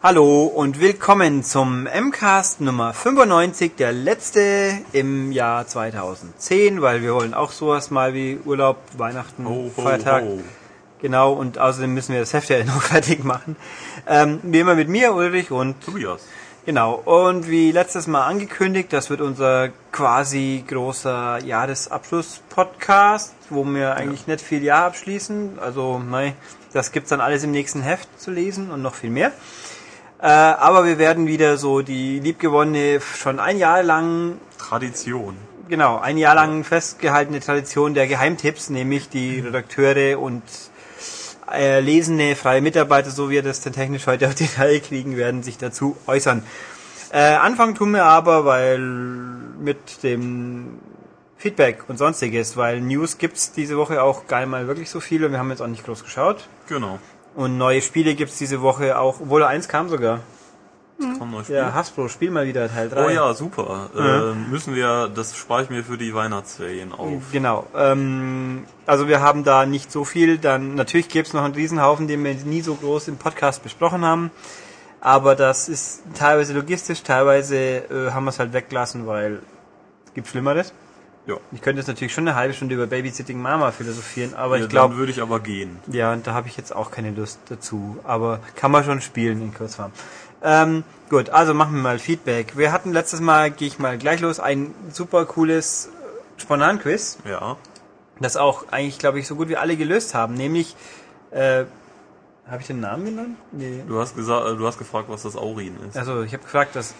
[0.00, 7.34] Hallo und willkommen zum MCAST Nummer 95, der letzte im Jahr 2010, weil wir wollen
[7.34, 10.22] auch sowas mal wie Urlaub, Weihnachten, Ho, ho, Feiertag.
[10.22, 10.38] ho.
[11.02, 13.56] Genau, und außerdem müssen wir das Heft ja noch fertig machen.
[14.06, 16.20] Ähm, wie immer mit mir, Ulrich und Tobias.
[16.64, 24.28] Genau, und wie letztes Mal angekündigt, das wird unser quasi großer Jahresabschluss-Podcast, wo wir eigentlich
[24.28, 25.58] nicht viel Jahr abschließen.
[25.58, 26.34] Also, nein,
[26.72, 29.32] das gibt's dann alles im nächsten Heft zu lesen und noch viel mehr.
[30.20, 35.36] Äh, aber wir werden wieder so die liebgewonnene, schon ein Jahr lang, Tradition.
[35.68, 40.42] genau, ein Jahr lang festgehaltene Tradition der Geheimtipps, nämlich die Redakteure und
[41.52, 45.16] äh, lesende freie Mitarbeiter, so wie wir das dann technisch heute auf die Reihe kriegen,
[45.16, 46.42] werden sich dazu äußern.
[47.10, 50.78] Äh, anfangen tun wir aber, weil mit dem
[51.36, 55.30] Feedback und sonstiges, weil News gibt's diese Woche auch gar nicht mal wirklich so viele.
[55.30, 56.48] Wir haben jetzt auch nicht groß geschaut.
[56.68, 56.98] Genau.
[57.38, 60.18] Und neue Spiele gibt's diese Woche auch, obwohl eins kam sogar.
[60.98, 61.74] Das kann man Ja, spielen.
[61.74, 63.06] Hasbro, spiel mal wieder Teil 3.
[63.06, 63.90] Oh ja, super.
[63.96, 67.22] Äh, müssen wir, das spare ich mir für die Weihnachtsferien auf.
[67.30, 67.68] Genau.
[67.76, 70.38] Ähm, also wir haben da nicht so viel.
[70.38, 74.04] Dann natürlich gäbe es noch einen Riesenhaufen, den wir nie so groß im Podcast besprochen
[74.04, 74.32] haben.
[75.00, 79.42] Aber das ist teilweise logistisch, teilweise äh, haben wir es halt weggelassen, weil
[80.06, 80.72] es gibt Schlimmeres.
[81.28, 81.36] Ja.
[81.52, 84.68] Ich könnte jetzt natürlich schon eine halbe Stunde über Babysitting Mama philosophieren, aber ja, ich
[84.70, 85.78] glaube, Dann würde ich aber gehen.
[85.86, 87.98] ja, und da habe ich jetzt auch keine Lust dazu.
[88.04, 89.92] Aber kann man schon spielen in Kurzform.
[90.42, 92.56] Ähm, gut, also machen wir mal Feedback.
[92.56, 95.90] Wir hatten letztes Mal, gehe ich mal gleich los, ein super cooles
[96.38, 97.56] Spontan-Quiz, Ja.
[98.20, 100.34] das auch eigentlich, glaube ich, so gut wie alle gelöst haben.
[100.34, 100.76] Nämlich,
[101.30, 101.64] äh,
[102.48, 103.36] habe ich den Namen genannt?
[103.52, 103.82] Nee.
[103.86, 105.96] Du hast gesagt, äh, du hast gefragt, was das Aurin ist.
[105.98, 106.94] Also, ich habe gefragt, dass...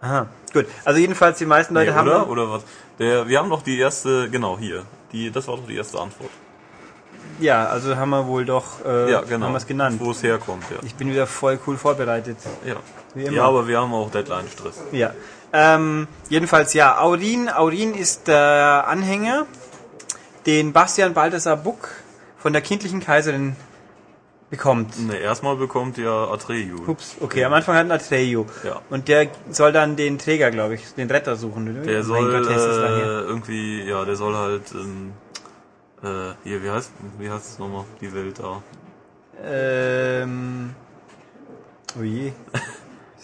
[0.00, 0.66] Aha, gut.
[0.84, 2.08] Also jedenfalls, die meisten Leute Nee, haben...
[2.08, 2.28] oder?
[2.28, 2.62] Oder was?
[2.98, 4.84] Der, wir haben doch die erste, genau, hier.
[5.12, 6.30] Die, das war doch die erste Antwort.
[7.38, 8.84] Ja, also haben wir wohl doch...
[8.84, 9.46] Äh, Ja, genau.
[9.46, 10.00] Haben wir es genannt.
[10.00, 10.76] Wo es herkommt, ja.
[10.84, 12.36] Ich bin wieder voll cool vorbereitet.
[12.64, 12.76] Ja.
[13.14, 13.36] Wie immer.
[13.36, 14.80] Ja, aber wir haben auch Deadline-Stress.
[14.92, 15.12] Ja.
[15.52, 17.48] Ähm, jedenfalls ja, Aurin.
[17.48, 19.46] Aurin ist der Anhänger,
[20.46, 21.88] den Bastian Balthasar Buck
[22.38, 23.56] von der kindlichen Kaiserin
[24.50, 24.98] bekommt.
[25.06, 26.76] Ne, erstmal bekommt ja Atreyu.
[26.86, 28.44] Ups, okay, am Anfang hat ein Atreyu.
[28.64, 28.80] Ja.
[28.90, 31.70] Und der soll dann den Träger, glaube ich, den Retter suchen.
[31.70, 31.86] oder?
[31.86, 35.12] Der soll Gott, äh, irgendwie, ja, der soll halt, ähm,
[36.02, 38.62] äh, hier, wie heißt, wie heißt es nochmal, die Welt da?
[39.42, 40.74] Ähm,
[41.98, 42.32] oh je.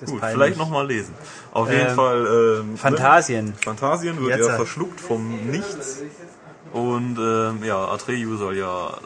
[0.00, 0.34] Gut, peinlich.
[0.36, 1.14] vielleicht nochmal lesen.
[1.52, 3.54] Auf jeden Ähm, Fall, ähm, Phantasien.
[3.54, 6.02] Phantasien wird Jetzt ja verschluckt vom Nichts.
[6.74, 8.98] Und ähm, ja, Atreyu soll ja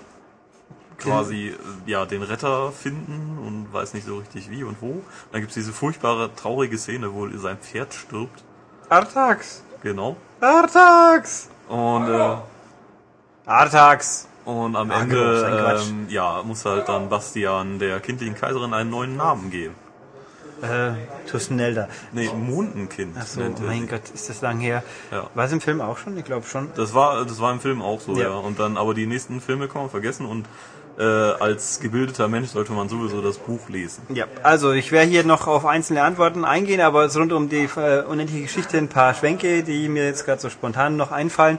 [1.01, 5.03] quasi äh, ja den Retter finden und weiß nicht so richtig wie und wo.
[5.33, 8.43] Dann gibt's diese furchtbare, traurige Szene, wo sein Pferd stirbt.
[8.89, 9.63] Artax.
[9.83, 10.17] Genau.
[10.41, 11.49] Artax.
[11.69, 12.37] Und, äh,
[13.47, 14.29] Artax.
[14.45, 15.89] und am Ach, Ende Quatsch.
[15.89, 19.75] ähm, ja, muss halt dann Bastian der kindlichen Kaiserin einen neuen Namen geben.
[20.63, 20.93] Äh,
[21.27, 21.89] Tusnelda.
[22.13, 23.87] Nee, Mondenkind Ach so, nennt er mein sie.
[23.87, 24.83] Gott, ist das lang her.
[25.11, 25.31] Ja.
[25.35, 26.19] War es im Film auch schon?
[26.19, 26.69] Ich glaube schon.
[26.77, 28.25] Das war, das war im Film auch so, Ja.
[28.25, 28.35] ja.
[28.35, 30.45] Und dann, aber die nächsten Filme kann man vergessen und
[30.99, 34.03] äh, als gebildeter Mensch sollte man sowieso das Buch lesen.
[34.13, 37.69] Ja, also ich werde hier noch auf einzelne Antworten eingehen, aber es rund um die
[37.77, 41.59] äh, unendliche Geschichte ein paar Schwenke, die mir jetzt gerade so spontan noch einfallen.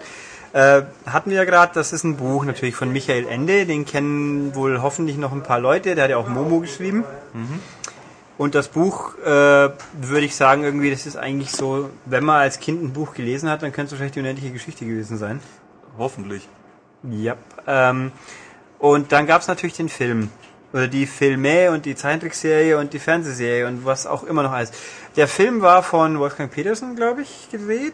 [0.54, 4.54] Äh, hatten wir ja gerade, das ist ein Buch natürlich von Michael Ende, den kennen
[4.54, 7.06] wohl hoffentlich noch ein paar Leute, der hat ja auch Momo geschrieben.
[8.38, 12.60] Und das Buch, äh, würde ich sagen, irgendwie, das ist eigentlich so, wenn man als
[12.60, 15.40] Kind ein Buch gelesen hat, dann könnte es wahrscheinlich die unendliche Geschichte gewesen sein.
[15.98, 16.50] Hoffentlich.
[17.04, 17.36] Ja.
[17.68, 18.12] Ähm,
[18.82, 20.30] und dann gab es natürlich den Film.
[20.74, 24.72] Oder die Filme und die Zeichentrickserie und die Fernsehserie und was auch immer noch alles.
[25.16, 27.94] Der Film war von Wolfgang Petersen, glaube ich, gedreht.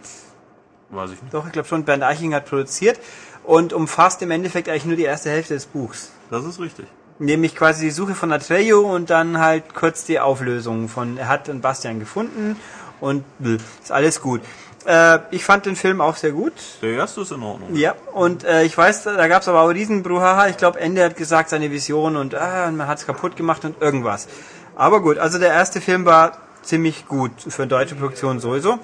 [0.89, 1.33] Weiß ich nicht.
[1.33, 2.99] Doch, ich glaube schon, Bernd Eiching hat produziert.
[3.43, 6.11] Und umfasst im Endeffekt eigentlich nur die erste Hälfte des Buchs.
[6.29, 6.85] Das ist richtig.
[7.19, 11.49] Nämlich quasi die Suche von Atreyu und dann halt kurz die Auflösung von, er hat
[11.49, 12.55] einen Bastian gefunden
[13.01, 14.41] und ist alles gut.
[14.85, 16.53] Äh, ich fand den Film auch sehr gut.
[16.81, 17.75] Der erste ist in Ordnung.
[17.75, 20.47] Ja, und äh, ich weiß, da gab es aber auch diesen Bruhaha.
[20.47, 24.27] Ich glaube, Ende hat gesagt, seine Vision und ah, man hat's kaputt gemacht und irgendwas.
[24.75, 28.79] Aber gut, also der erste Film war ziemlich gut für deutsche Produktion sowieso.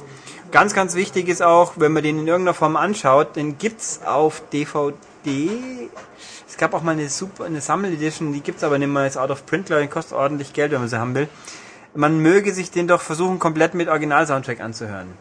[0.52, 4.44] Ganz, ganz wichtig ist auch, wenn man den in irgendeiner Form anschaut, den gibt's auf
[4.52, 5.90] DVD.
[6.48, 9.32] Es gab auch mal eine super, eine Sammel-Edition, die gibt's aber nicht mehr, ist out
[9.32, 11.28] of print, glaube ich, kostet ordentlich Geld, wenn man sie haben will.
[11.96, 15.14] Man möge sich den doch versuchen, komplett mit Original-Soundtrack anzuhören.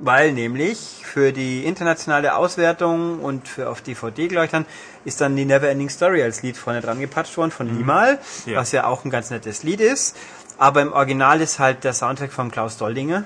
[0.00, 4.66] Weil nämlich für die internationale Auswertung und für auf DVD, glaube ich, dann,
[5.04, 8.58] ist dann die Neverending Story als Lied vorne dran gepatscht worden von Limal, Ja.
[8.58, 10.16] was ja auch ein ganz nettes Lied ist.
[10.58, 13.24] Aber im Original ist halt der Soundtrack von Klaus Doldinger.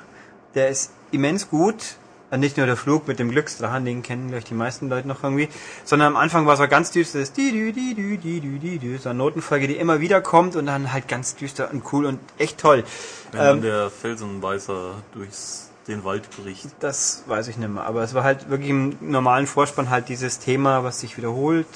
[0.54, 1.96] Der ist immens gut
[2.36, 5.48] Nicht nur der Flug mit dem Glücksdrachen, den kennen gleich die meisten Leute noch irgendwie,
[5.84, 8.78] sondern am Anfang war so ganz düster, das di dü di dü di dü di
[8.80, 12.04] dü, so eine Notenfolge, die immer wieder kommt und dann halt ganz düster und cool
[12.04, 12.82] und echt toll.
[13.30, 16.68] Wenn dann Ähm, der Felsenbeißer durchs den Wald bricht.
[16.80, 20.38] das weiß ich nicht mehr, aber es war halt wirklich im normalen Vorspann halt dieses
[20.38, 21.66] Thema, was sich wiederholt.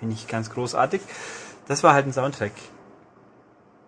[0.00, 1.00] Finde ich ganz großartig.
[1.66, 2.52] Das war halt ein Soundtrack.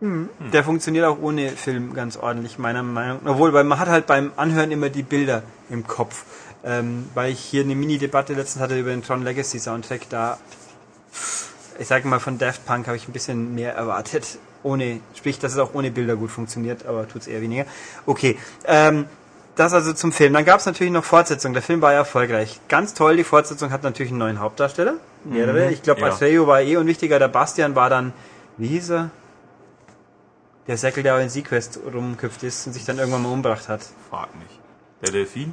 [0.00, 0.28] Hm.
[0.52, 3.32] Der funktioniert auch ohne Film ganz ordentlich, meiner Meinung nach.
[3.32, 6.24] Obwohl, weil man hat halt beim Anhören immer die Bilder im Kopf.
[6.62, 10.38] Ähm, weil ich hier eine Mini-Debatte letztens hatte über den Tron Legacy Soundtrack, da,
[11.78, 14.38] ich sage mal, von Daft Punk habe ich ein bisschen mehr erwartet.
[14.62, 17.64] Ohne, sprich, dass es auch ohne Bilder gut funktioniert, aber tut's eher weniger.
[18.04, 19.06] Okay, ähm,
[19.60, 20.32] das also zum Film.
[20.32, 21.52] Dann gab es natürlich noch Fortsetzung.
[21.52, 22.60] Der Film war ja erfolgreich.
[22.68, 24.94] Ganz toll, die Fortsetzung hat natürlich einen neuen Hauptdarsteller.
[25.24, 25.70] Mehrere.
[25.70, 26.08] Ich glaube, ja.
[26.08, 27.18] Atreo war eh unwichtiger.
[27.18, 28.12] Der Bastian war dann,
[28.56, 29.10] wie hieß er?
[30.66, 33.82] Der Säckel, der auch in Sequest rumgeküpft ist und sich dann irgendwann mal umgebracht hat.
[34.08, 34.58] Frag nicht.
[35.02, 35.52] Der Delfin?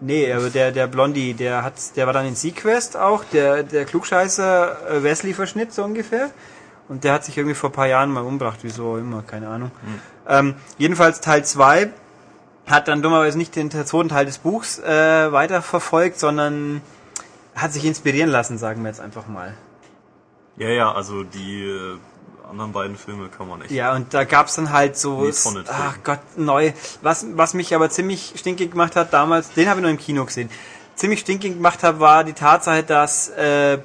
[0.00, 3.86] Nee, aber der, der Blondie, der hat, der war dann in Sequest auch, der, der
[3.86, 6.30] Klugscheißer äh, Wesley-Verschnitt so ungefähr.
[6.88, 9.70] Und der hat sich irgendwie vor ein paar Jahren mal umgebracht, wieso immer, keine Ahnung.
[10.28, 11.90] Ähm, jedenfalls Teil 2
[12.66, 16.82] hat dann dummerweise nicht den zweiten Teil des Buchs äh, weiterverfolgt, sondern
[17.54, 19.54] hat sich inspirieren lassen, sagen wir jetzt einfach mal.
[20.56, 21.98] Ja, ja, also die äh,
[22.50, 23.70] anderen beiden Filme kann man echt.
[23.70, 25.30] Ja, und da gab's dann halt so,
[25.68, 26.72] ach Gott, neu.
[27.02, 30.24] Was, was mich aber ziemlich stinkig gemacht hat damals, den habe ich nur im Kino
[30.24, 30.50] gesehen,
[30.94, 33.78] ziemlich stinkig gemacht hat, war die Tatsache, dass äh,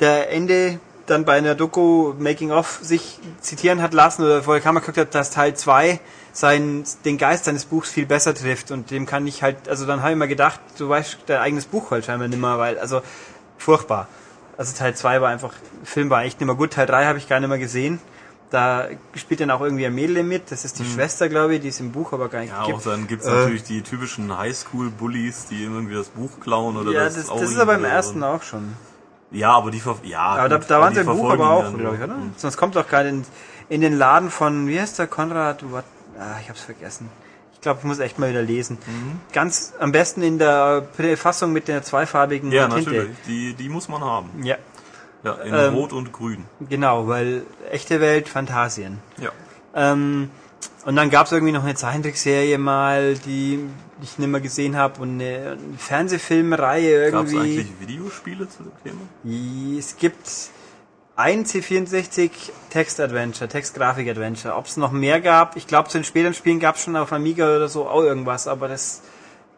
[0.00, 4.62] der Ende dann bei einer Doku Making of sich zitieren hat lassen oder vor der
[4.62, 6.00] Kamera geguckt hat, dass Teil 2
[6.40, 10.02] sein, den Geist seines Buchs viel besser trifft und dem kann ich halt, also dann
[10.02, 13.02] habe ich mir gedacht, du weißt dein eigenes Buch halt scheinbar nimmer, weil, also
[13.56, 14.08] furchtbar.
[14.56, 15.52] Also Teil 2 war einfach,
[15.84, 18.00] Film war echt nicht mehr gut, Teil 3 habe ich gar nicht mehr gesehen.
[18.50, 21.68] Da spielt dann auch irgendwie ein Mädel mit, das ist die Schwester, glaube ich, die
[21.68, 22.58] es im Buch aber gar nicht Mhm.
[22.58, 22.78] Ja, gibt.
[22.78, 23.30] auch dann gibt's Äh.
[23.30, 27.44] natürlich die typischen Highschool-Bullies, die irgendwie das Buch klauen oder Ja, das das, das Auring
[27.50, 28.74] ist aber im ersten auch schon.
[29.30, 32.02] Ja, aber die ja, Aber da, da waren sie im Buch aber auch, glaube ich,
[32.02, 32.14] oder?
[32.14, 32.32] Hm.
[32.36, 33.24] Sonst kommt doch gerade in,
[33.68, 35.84] in den Laden von, wie heißt der, Konrad, what,
[36.18, 37.08] ah, ich hab's vergessen.
[37.54, 38.78] Ich glaube, ich muss echt mal wieder lesen.
[38.86, 39.20] Mhm.
[39.32, 40.86] Ganz am besten in der
[41.16, 42.90] Fassung mit der zweifarbigen Ja, Tinte.
[42.90, 43.16] natürlich.
[43.26, 44.30] Die, die muss man haben.
[44.44, 44.56] Ja,
[45.24, 46.44] Ja, in Ähm, Rot und Grün.
[46.68, 48.98] genau, weil echte Welt, Fantasien.
[49.20, 49.30] Ja.
[49.74, 50.30] Ähm,
[50.84, 53.58] und dann gab's irgendwie noch eine Zeichentrickserie mal, die
[54.00, 57.58] ich nicht mehr gesehen habe und eine, Fernsehfilmreihe Gab es irgendwie.
[57.60, 59.78] eigentlich Videospiele zu dem Thema?
[59.78, 60.28] Es gibt
[61.18, 62.30] ein C64
[62.70, 64.54] Text-Adventure, Text-Grafik-Adventure.
[64.54, 67.12] Ob es noch mehr gab, ich glaube zu den späteren Spielen gab es schon auf
[67.12, 69.02] Amiga oder so auch irgendwas, aber das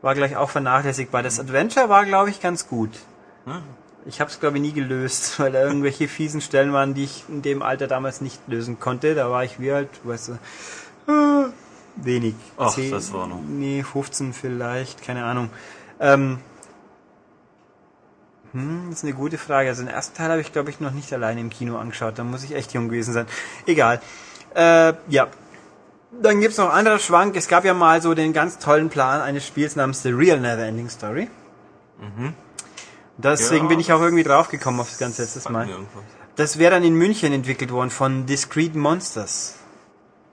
[0.00, 1.22] war gleich auch vernachlässigbar.
[1.22, 2.88] Das Adventure war, glaube ich, ganz gut.
[4.06, 7.24] Ich habe es, glaube ich, nie gelöst, weil da irgendwelche fiesen Stellen waren, die ich
[7.28, 9.14] in dem Alter damals nicht lösen konnte.
[9.14, 11.50] Da war ich wie alt, weißt du, äh,
[11.96, 12.36] wenig.
[12.56, 13.42] Ach, das war noch.
[13.46, 15.50] Nee, 15 vielleicht, keine Ahnung.
[16.00, 16.38] Ähm,
[18.52, 19.69] hm, das ist eine gute Frage.
[19.69, 22.19] Also den ersten Teil habe ich, glaube ich, noch nicht alleine im Kino angeschaut.
[22.19, 23.26] Da muss ich echt jung gewesen sein.
[23.67, 24.00] Egal.
[24.55, 25.29] Äh, ja.
[26.11, 27.37] Dann gibt's noch einen anderen Schwank.
[27.37, 30.88] Es gab ja mal so den ganz tollen Plan eines Spiels namens The Real Neverending
[30.88, 31.29] Story.
[33.17, 35.69] Deswegen Ja, bin ich auch irgendwie draufgekommen auf das ganze letztes Mal.
[36.37, 39.56] Das wäre dann in München entwickelt worden von Discrete Monsters.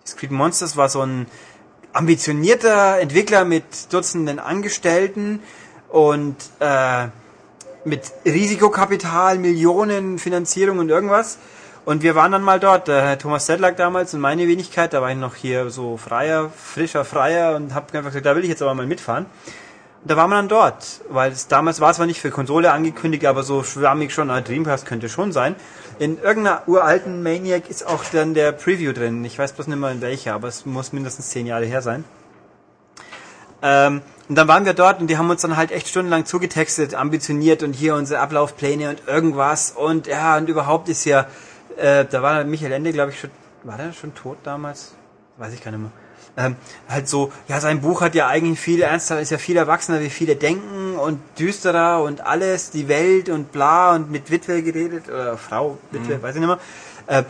[0.05, 1.27] Discrete Monsters war so ein
[1.93, 5.41] ambitionierter Entwickler mit Dutzenden Angestellten
[5.89, 7.07] und äh,
[7.87, 11.37] mit Risikokapital, Millionen Finanzierung und irgendwas.
[11.85, 15.01] Und wir waren dann mal dort, der Herr Thomas Sedlak damals und meine Wenigkeit, da
[15.01, 18.49] war ich noch hier so freier, frischer Freier und hab einfach gesagt, da will ich
[18.49, 19.25] jetzt aber mal mitfahren.
[20.01, 23.25] Und da waren wir dann dort, weil es damals war zwar nicht für Konsole angekündigt,
[23.25, 25.55] aber so schwammig schon, ah, Dreamcast könnte schon sein.
[25.97, 29.23] In irgendeiner uralten Maniac ist auch dann der Preview drin.
[29.23, 32.03] Ich weiß bloß nicht mehr in welcher, aber es muss mindestens zehn Jahre her sein.
[33.61, 36.95] Ähm, und dann waren wir dort und die haben uns dann halt echt stundenlang zugetextet,
[36.95, 41.27] ambitioniert und hier unsere Ablaufpläne und irgendwas und ja, und überhaupt ist ja,
[41.77, 43.31] äh, da war Michael Ende, glaube ich, schon,
[43.63, 44.93] war der schon tot damals?
[45.37, 45.91] Weiß ich gar nicht mehr.
[46.39, 46.55] Ähm,
[46.87, 50.09] halt so, ja, sein Buch hat ja eigentlich viel ernster, ist ja viel erwachsener, wie
[50.11, 55.35] viele denken und düsterer und alles, die Welt und bla und mit Witwe geredet, oder
[55.37, 56.59] Frau, Witwe, weiß ich nicht mehr.
[57.07, 57.23] Äh,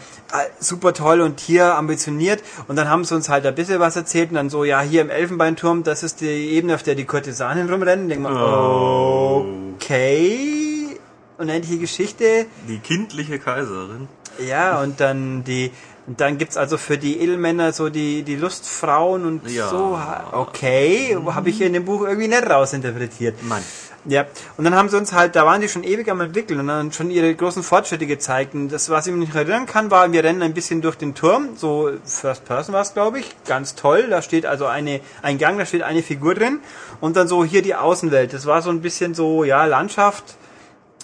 [0.60, 4.30] super toll und hier ambitioniert und dann haben sie uns halt ein bisschen was erzählt
[4.30, 7.70] und dann so, ja, hier im Elfenbeinturm, das ist die Ebene, auf der die Kurtisanen
[7.70, 8.10] rumrennen.
[8.10, 9.46] Denk mal, Oh.
[9.76, 10.98] okay,
[11.38, 12.48] unendliche Geschichte.
[12.68, 14.08] Die kindliche Kaiserin.
[14.46, 15.72] Ja, und dann die,
[16.08, 19.68] Und dann gibt's also für die Edelmänner so die, die Lustfrauen und Ja.
[19.70, 20.00] so.
[20.32, 23.36] Okay, habe ich in dem Buch irgendwie nicht rausinterpretiert.
[23.48, 23.62] Nein.
[24.10, 26.68] Ja, und dann haben sie uns halt, da waren die schon ewig am entwickeln und
[26.68, 28.54] dann schon ihre großen Fortschritte gezeigt.
[28.54, 31.14] Und das, was ich mich nicht erinnern kann, war, wir rennen ein bisschen durch den
[31.14, 34.08] Turm, so First Person war es, glaube ich, ganz toll.
[34.10, 36.60] Da steht also eine, ein Gang, da steht eine Figur drin
[37.02, 38.32] und dann so hier die Außenwelt.
[38.32, 40.38] Das war so ein bisschen so, ja, Landschaft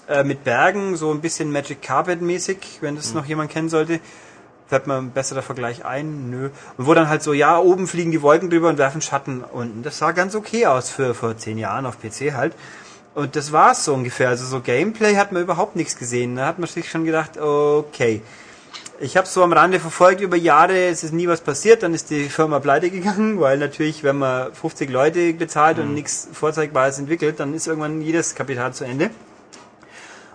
[0.07, 3.99] äh, mit Bergen, so ein bisschen Magic Carpet mäßig, wenn das noch jemand kennen sollte.
[4.67, 6.29] Fällt mir ein besserer Vergleich ein?
[6.29, 6.49] Nö.
[6.77, 9.83] Und wo dann halt so, ja, oben fliegen die Wolken drüber und werfen Schatten unten.
[9.83, 12.53] Das sah ganz okay aus für vor zehn Jahren auf PC halt.
[13.13, 14.29] Und das war's so ungefähr.
[14.29, 16.35] Also so Gameplay hat man überhaupt nichts gesehen.
[16.35, 18.21] Da hat man sich schon gedacht, okay.
[18.99, 22.09] Ich habe so am Rande verfolgt über Jahre, es ist nie was passiert, dann ist
[22.09, 27.39] die Firma pleite gegangen, weil natürlich, wenn man 50 Leute bezahlt und nichts Vorzeigbares entwickelt,
[27.39, 29.09] dann ist irgendwann jedes Kapital zu Ende.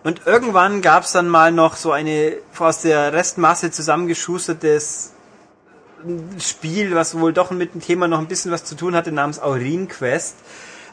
[0.05, 5.13] Und irgendwann gab's dann mal noch so eine aus der Restmasse zusammengeschustertes
[6.39, 9.41] Spiel, was wohl doch mit dem Thema noch ein bisschen was zu tun hatte, namens
[9.41, 10.37] Aurin Quest,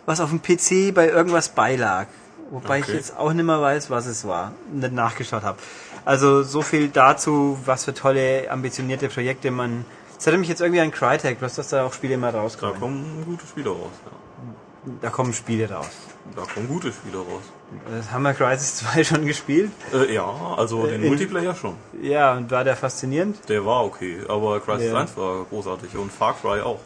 [0.06, 2.08] was auf dem PC bei irgendwas beilag.
[2.50, 2.96] Wobei ich Okay.
[2.96, 5.58] jetzt auch nicht mehr weiß, was es war, nicht nachgeschaut habe.
[6.06, 9.86] Also so viel dazu, was für tolle, ambitionierte Projekte man...
[10.16, 12.80] Das erinnert mich jetzt irgendwie an Crytek, bloß dass da auch Spiele immer Da rauskommen.
[12.80, 13.92] kommen gute Spiele raus.
[14.06, 14.92] Ja.
[15.02, 15.90] Da kommen Spiele raus.
[16.36, 17.44] Da kommen gute Spiele raus.
[17.90, 19.72] Das haben wir Crysis 2 schon gespielt.
[19.94, 20.26] Äh, ja,
[20.58, 21.76] also den in- Multiplayer schon.
[22.02, 23.38] Ja, und war der faszinierend?
[23.50, 25.00] Der war okay, aber Crisis Ja.
[25.00, 26.80] 1 war großartig und Far Cry auch.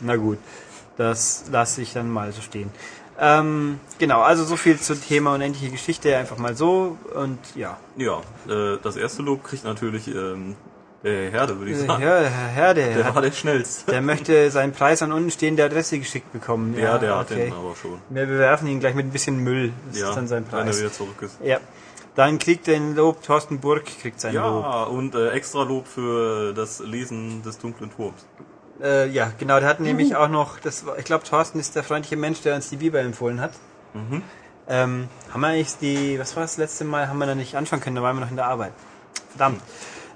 [0.00, 0.38] Na gut,
[0.96, 2.70] das lasse ich dann mal so stehen.
[3.18, 7.76] Ähm, genau, also so viel zum Thema unendliche Geschichte, einfach mal so und ja.
[7.96, 10.56] Ja, äh, das erste Lob kriegt natürlich ähm,
[11.04, 12.02] der Herde, würde ich Äh, sagen.
[12.02, 13.92] Ja, Herr Herde, Der hat, war der schnellste.
[13.92, 16.76] der möchte seinen Preis an untenstehende Adresse geschickt bekommen.
[16.78, 17.98] Ja, der hat den aber schon.
[18.08, 19.72] Wir bewerfen ihn gleich mit ein bisschen Müll.
[19.90, 20.80] Das Ja, ist dann sein wenn er Preis.
[20.80, 21.38] wieder zurück ist.
[21.42, 21.58] Ja.
[22.16, 24.42] Dann kriegt den Lob Thorsten Burg, kriegt sein Lob.
[24.64, 28.24] Ja, und äh, extra Lob für das Lesen des dunklen Turms.
[28.82, 31.82] Äh, ja, genau, der hat nämlich auch noch, das war, ich glaube, Thorsten ist der
[31.84, 33.52] freundliche Mensch, der uns die Bibel empfohlen hat.
[33.94, 34.22] Mhm.
[34.68, 37.80] Ähm, haben wir eigentlich die, was war das letzte Mal, haben wir noch nicht anschauen
[37.80, 38.72] können, da waren wir noch in der Arbeit.
[39.30, 39.60] Verdammt.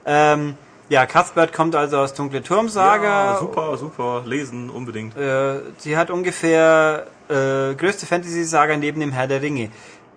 [0.06, 0.54] Ähm,
[0.88, 3.32] ja, Cuthbert kommt also aus Dunkle Turmsaga.
[3.34, 4.22] Ja, super, super.
[4.24, 5.16] Lesen unbedingt.
[5.16, 9.70] Äh, sie hat ungefähr äh, größte Fantasy-Saga neben dem Herr der Ringe.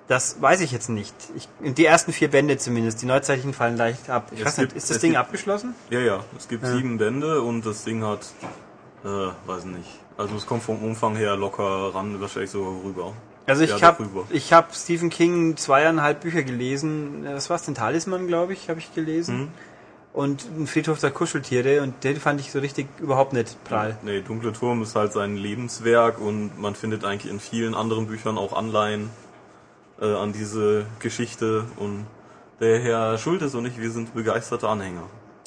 [0.08, 1.14] Das weiß ich jetzt nicht.
[1.36, 3.02] Ich, die ersten vier Bände zumindest.
[3.02, 4.28] Die neuzeitlichen fallen leicht ab.
[4.34, 5.74] Ich Es weiß nicht, gibt- ist das Ding gibt- abgeschlossen?
[5.90, 6.20] Ja, ja.
[6.38, 8.26] Es gibt sieben Bände und das Ding hat,
[9.06, 9.08] äh,
[9.46, 9.90] weiß nicht.
[10.18, 13.14] Also es kommt vom Umfang her locker ran, wahrscheinlich so rüber.
[13.48, 17.26] Also ich Ja, habe ich hab Stephen King zweieinhalb Bücher gelesen.
[17.34, 17.74] Was war's denn?
[17.76, 19.38] Talisman, glaube ich, habe ich gelesen.
[19.38, 19.48] Mhm.
[20.14, 21.82] Und ein Friedhof der Kuscheltiere.
[21.82, 23.98] Und den fand ich so richtig überhaupt nicht prall.
[24.02, 28.38] Nee, Dunkle Turm ist halt sein Lebenswerk und man findet eigentlich in vielen anderen Büchern
[28.38, 29.10] auch Anleihen
[30.02, 32.06] äh, an diese Geschichte und
[32.60, 35.04] der Herr Schultes und ich, wir sind begeisterte Anhänger.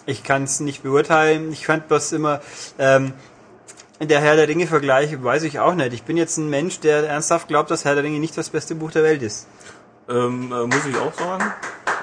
[0.06, 1.52] Ich kann es nicht beurteilen.
[1.52, 2.40] Ich fand bloß immer,
[2.78, 3.12] ähm,
[4.00, 5.92] der Herr der Ringe Vergleich weiß ich auch nicht.
[5.92, 8.74] Ich bin jetzt ein Mensch, der ernsthaft glaubt, dass Herr der Ringe nicht das beste
[8.74, 9.46] Buch der Welt ist.
[10.08, 11.52] Ähm, äh, muss ich auch sagen.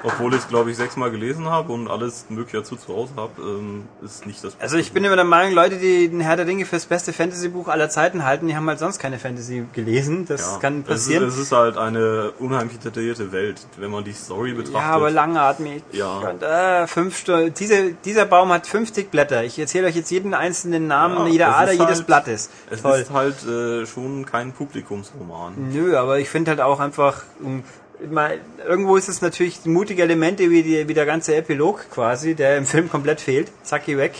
[0.03, 3.41] Obwohl ich es, glaube ich, sechsmal gelesen habe und alles mögliche dazu zu Hause habe,
[3.41, 6.47] ähm, ist nicht das Also ich bin immer der Meinung, Leute, die den Herr der
[6.47, 10.25] Ringe fürs beste Fantasy-Buch aller Zeiten halten, die haben halt sonst keine Fantasy gelesen.
[10.27, 11.23] Das Ja, kann passieren.
[11.25, 14.73] Es ist, es ist halt eine unheimlich detaillierte Welt, wenn man die Story betrachtet.
[14.73, 15.83] Ja, aber langatmig.
[15.91, 16.17] Ja.
[16.19, 17.53] Und, äh, fünf Stunden.
[17.53, 19.43] Diese, dieser Baum hat 50 Blätter.
[19.43, 22.49] Ich erzähle euch jetzt jeden einzelnen Namen Ja, jeder Ader ist jedes halt- Blattes.
[22.69, 22.99] Es Toll.
[22.99, 25.53] ist halt äh, schon kein Publikumsroman.
[25.71, 27.63] Nö, aber ich finde halt auch einfach, um,
[28.09, 32.57] mal, irgendwo ist es natürlich mutige Elemente wie, die, wie der ganze Epilog quasi, der
[32.57, 33.51] im Film komplett fehlt.
[33.63, 34.13] Zacki weg.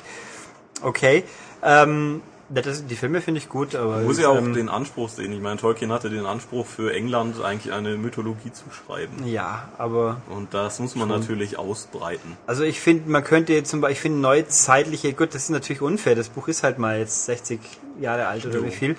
[0.82, 1.24] Okay.
[1.64, 3.96] Ähm, das, die Filme finde ich gut, aber.
[3.98, 5.32] Man muss ja auch ähm, den Anspruch sehen.
[5.32, 9.26] Ich meine, Tolkien hatte den Anspruch für England eigentlich eine Mythologie zu schreiben.
[9.26, 12.36] ja, aber Und das muss man natürlich ausbreiten.
[12.48, 16.16] Also ich finde, man könnte zum Beispiel, ich finde neuzeitliche, gut, das ist natürlich unfair,
[16.16, 17.62] das Buch ist halt mal jetzt 60
[18.02, 18.98] Jahre alt oder Jo, wie viel.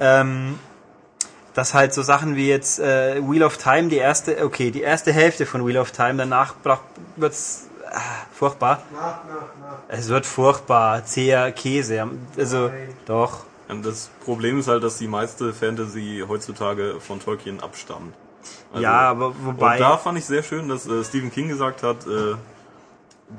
[0.00, 0.54] Ähm,
[1.54, 5.12] dass halt so Sachen wie jetzt äh, Wheel of Time, die erste, okay, die erste
[5.12, 6.54] Hälfte von Wheel of Time, danach
[7.16, 8.00] wird's ah,
[8.32, 8.82] furchtbar.
[8.92, 9.78] Nach, nach, nach.
[9.88, 12.08] Es wird furchtbar, zäher Käse.
[12.36, 12.88] Also Nein.
[13.06, 13.44] doch.
[13.68, 18.14] Und das Problem ist halt, dass die meiste Fantasy heutzutage von Tolkien abstammt.
[18.72, 19.74] Also- ja, aber wobei.
[19.74, 22.34] Und da fand ich sehr schön, dass äh, Stephen King gesagt hat, äh,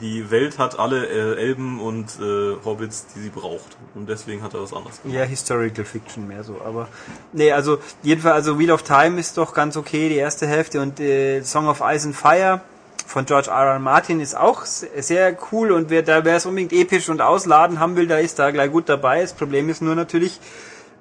[0.02, 3.78] die Welt hat alle äh, Elben und äh, Hobbits, die sie braucht.
[3.94, 5.16] Und deswegen hat er was anderes gemacht.
[5.18, 6.88] Ja, Historical Fiction mehr so, aber
[7.34, 11.00] nee, also jedenfalls, also Wheel of Time ist doch ganz okay, die erste Hälfte und
[11.00, 12.62] äh, Song of Ice and Fire
[13.08, 13.74] von George R.
[13.74, 13.80] R.
[13.80, 17.80] Martin ist auch se- sehr cool und wer da wer es unbedingt episch und ausladen
[17.80, 19.22] haben will, da ist da gleich gut dabei.
[19.22, 20.40] Das Problem ist nur natürlich,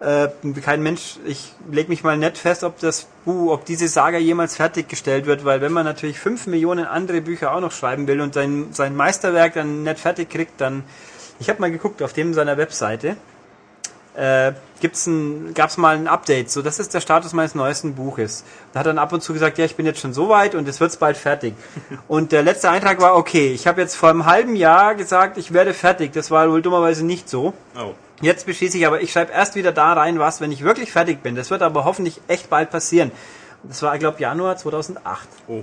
[0.05, 0.29] Äh,
[0.61, 4.55] kein Mensch, ich leg mich mal nett fest, ob das Buch, ob diese Saga jemals
[4.55, 8.35] fertiggestellt wird, weil wenn man natürlich fünf Millionen andere Bücher auch noch schreiben will und
[8.35, 10.85] sein, sein Meisterwerk dann nicht fertig kriegt, dann,
[11.39, 13.17] ich habe mal geguckt auf dem seiner Webseite,
[14.15, 18.45] äh, gibt's ein, gab's mal ein Update, so das ist der Status meines neuesten Buches.
[18.73, 20.69] Da hat dann ab und zu gesagt, ja, ich bin jetzt schon so weit und
[20.69, 21.55] es wird's bald fertig.
[22.09, 25.53] Und der letzte Eintrag war, okay, ich habe jetzt vor einem halben Jahr gesagt, ich
[25.53, 26.13] werde fertig.
[26.13, 27.55] Das war wohl dummerweise nicht so.
[27.77, 27.95] Oh.
[28.21, 31.23] Jetzt beschließe ich aber, ich schreibe erst wieder da rein was, wenn ich wirklich fertig
[31.23, 31.35] bin.
[31.35, 33.11] Das wird aber hoffentlich echt bald passieren.
[33.63, 35.29] Das war, ich glaube, Januar 2008.
[35.49, 35.63] Oh.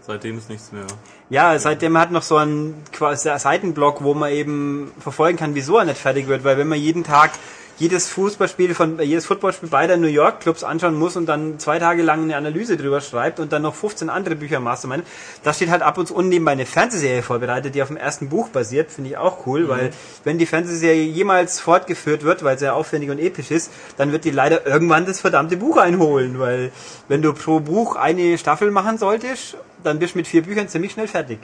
[0.00, 0.86] Seitdem ist nichts mehr.
[1.30, 5.98] Ja, seitdem hat noch so einen Seitenblock, wo man eben verfolgen kann, wieso er nicht
[5.98, 7.32] fertig wird, weil wenn man jeden Tag
[7.78, 12.02] jedes Fußballspiel von jedes Footballspiel beider New York Clubs anschauen muss und dann zwei Tage
[12.02, 15.04] lang eine Analyse drüber schreibt und dann noch 15 andere Bücher Mastermind,
[15.42, 18.48] da steht halt ab und zu nebenbei eine Fernsehserie vorbereitet, die auf dem ersten Buch
[18.48, 19.90] basiert, finde ich auch cool, weil
[20.22, 24.24] wenn die Fernsehserie jemals fortgeführt wird, weil sie sehr aufwendig und episch ist, dann wird
[24.24, 26.70] die leider irgendwann das verdammte Buch einholen, weil
[27.08, 30.92] wenn du pro Buch eine Staffel machen solltest, dann bist du mit vier Büchern ziemlich
[30.92, 31.40] schnell fertig.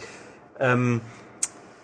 [0.59, 1.01] Ähm,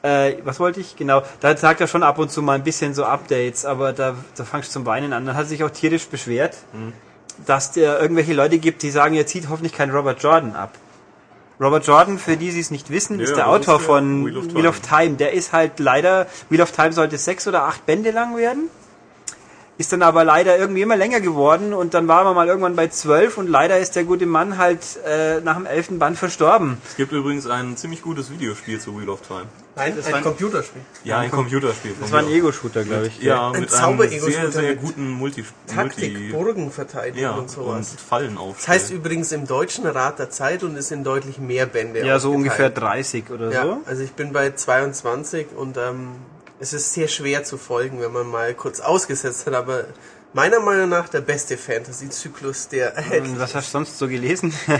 [0.02, 0.96] äh, was wollte ich?
[0.96, 4.14] Genau, da sagt er schon ab und zu mal ein bisschen so Updates, aber da,
[4.36, 5.26] da fangst du zum Weinen an.
[5.26, 6.56] Dann hat er sich auch tierisch beschwert,
[7.44, 10.72] dass der irgendwelche Leute gibt, die sagen, er zieht hoffentlich keinen Robert Jordan ab.
[11.58, 13.86] Robert Jordan, für die, die es nicht wissen, Ja, ist der das ist Autor der
[13.86, 15.16] von Wheel of Wheel of Time.
[15.16, 18.68] Der ist halt leider, Wheel of Time sollte sechs oder acht Bände lang werden.
[19.78, 22.86] Ist dann aber leider irgendwie immer länger geworden und dann waren wir mal irgendwann bei
[22.88, 26.78] zwölf und leider ist der gute Mann halt äh, nach dem elften Band verstorben.
[26.88, 29.42] Es gibt übrigens ein ziemlich gutes Videospiel zu Wheel of Time.
[29.78, 30.80] Nein, Das ein war ein- Computerspiel.
[31.04, 31.94] Ja, ein Computerspiel.
[32.00, 33.20] Das war ein Ego-Shooter, glaube ich.
[33.20, 35.44] Ja, Ein mit einem Zauber-Ego-Shooter sehr, sehr guten Multi...
[35.66, 37.94] Taktik, Multi Burgenverteidigung ja, und und sowas.
[38.08, 38.56] Fallen aufstellen.
[38.56, 42.02] Das heißt übrigens im deutschen Rat der Zeit und ist in deutlich mehr Bände.
[42.06, 43.80] Ja, so ungefähr 30 oder Ja, so.
[43.84, 46.12] also ich bin bei 22 und ähm,
[46.60, 49.84] es ist sehr schwer zu folgen, wenn man mal kurz ausgesetzt hat, aber
[50.32, 54.52] meiner Meinung nach der beste Fantasy-Zyklus, der erhältlich was hast du sonst so gelesen?
[54.68, 54.78] äh,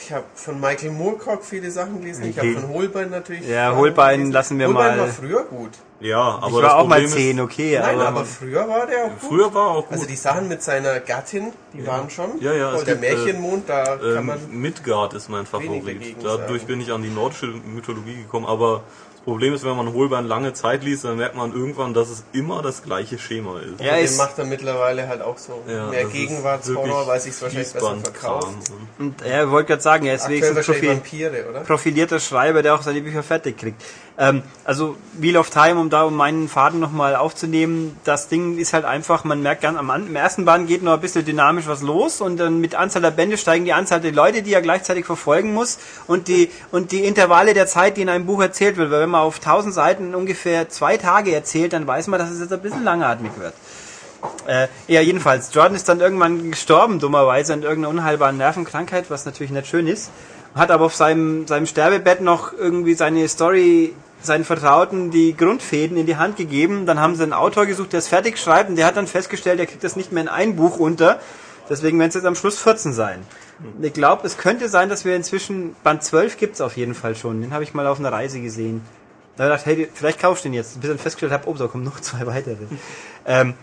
[0.00, 3.46] Ich habe von Michael Moorcock viele Sachen gelesen, ich habe von Holbein natürlich.
[3.48, 4.32] Ja, Holbein gelesen.
[4.32, 5.70] lassen wir Holbein mal- war früher gut.
[6.00, 8.86] Ja, aber ich das war auch mal Problem 10, okay, Nein, aber, aber früher war
[8.88, 9.20] der auch gut.
[9.28, 9.92] früher war auch gut.
[9.92, 12.40] Also die Sachen mit seiner Gattin, die waren schon.
[12.40, 14.38] Ja, ja, es der gibt, äh, Märchenmond, da kann Ähm, man.
[14.50, 16.16] Midgard ist mein Favorit.
[16.20, 16.66] Dadurch sagen.
[16.66, 20.52] bin ich an die nordische Mythologie gekommen, aber das Problem ist, wenn man Holbein lange
[20.52, 23.80] Zeit liest, dann merkt man irgendwann, dass es immer das gleiche Schema ist.
[23.80, 27.96] Ja, ist- macht er mittlerweile halt auch so Ja, mehr Gegenwartshorror, weil sich wahrscheinlich besser
[27.98, 28.48] verkauft.
[28.98, 31.60] und er wollte gerade sagen, er ist wenigstens Profi Vampire, oder?
[31.60, 33.80] profilierter Schreiber, der auch seine Bücher fertig kriegt.
[34.18, 38.72] Ähm, also Wheel of Time, um da um meinen Faden nochmal aufzunehmen, das Ding ist
[38.72, 41.82] halt einfach, man merkt ganz am im ersten Band geht noch ein bisschen dynamisch was
[41.82, 45.06] los und dann mit Anzahl der Bände steigen die Anzahl der Leute, die er gleichzeitig
[45.06, 48.90] verfolgen muss und die und die Intervalle der Zeit, die in einem Buch erzählt wird,
[48.90, 52.40] weil wenn man auf 1000 Seiten ungefähr zwei Tage erzählt, dann weiß man, dass es
[52.40, 53.54] jetzt ein bisschen langatmig wird.
[54.46, 55.52] Äh, ja, jedenfalls.
[55.52, 60.10] Jordan ist dann irgendwann gestorben, dummerweise, an irgendeiner unheilbaren Nervenkrankheit, was natürlich nicht schön ist.
[60.54, 66.06] Hat aber auf seinem, seinem Sterbebett noch irgendwie seine Story, seinen Vertrauten die Grundfäden in
[66.06, 66.86] die Hand gegeben.
[66.86, 69.60] Dann haben sie einen Autor gesucht, der es fertig schreibt und der hat dann festgestellt,
[69.60, 71.20] er kriegt das nicht mehr in ein Buch unter.
[71.70, 73.22] Deswegen werden es jetzt am Schluss 14 sein.
[73.80, 77.40] Ich glaube, es könnte sein, dass wir inzwischen, Band 12 gibt's auf jeden Fall schon.
[77.40, 78.82] Den habe ich mal auf einer Reise gesehen.
[79.36, 80.80] Da habe ich gedacht, hey, vielleicht kaufst du den jetzt.
[80.80, 82.56] Bis dann festgestellt habe, oh, da kommen noch zwei weitere.
[83.24, 83.54] ähm,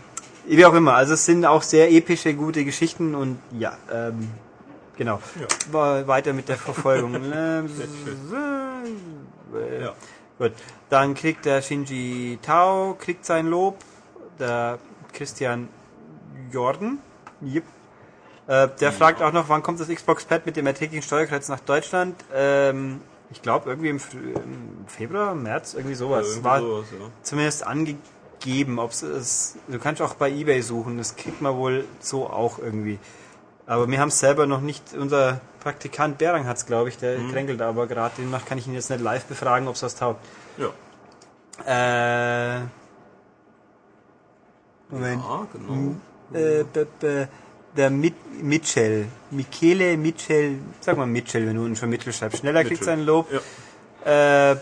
[0.48, 4.30] wie auch immer, also es sind auch sehr epische, gute Geschichten und ja, ähm,
[5.00, 5.20] genau.
[5.72, 7.16] War weiter mit der Verfolgung.
[7.34, 7.70] Ähm,
[9.56, 9.94] äh, Ja.
[10.38, 10.54] Gut,
[10.90, 13.78] dann kriegt der Shinji Tao, kriegt sein Lob,
[14.40, 14.80] der
[15.12, 15.68] Christian
[16.52, 17.00] Jordan,
[17.42, 17.64] yep.
[18.48, 21.60] äh, der fragt auch noch, wann kommt das Xbox Pad mit dem erträglichen Steuerkreuz nach
[21.60, 22.16] Deutschland?
[22.34, 26.28] Ähm, ich glaube irgendwie im, im Februar, März, irgendwie sowas.
[26.28, 27.06] Irgendwie War sowas, ja.
[27.22, 32.28] zumindest angegeben, ob es du kannst auch bei eBay suchen, das kriegt man wohl so
[32.28, 32.98] auch irgendwie.
[33.70, 37.20] Aber wir haben es selber noch nicht, unser Praktikant Berang hat es, glaube ich, der
[37.20, 37.32] Mhm.
[37.32, 40.20] kränkelt aber gerade, demnach kann ich ihn jetzt nicht live befragen, ob es was taugt.
[40.58, 40.70] Ja.
[41.68, 42.62] Äh,
[44.90, 45.22] Moment.
[45.24, 45.96] ja, genau.
[46.34, 47.26] Äh, b, b,
[47.78, 52.40] der Mit Mitchell, Michele Mitchell, sag mal Mitchell, wenn du ihn schon Mitchell schreibst.
[52.40, 53.28] Schneller kriegt seinen Lob.
[54.06, 54.52] Ja.
[54.54, 54.58] Äh,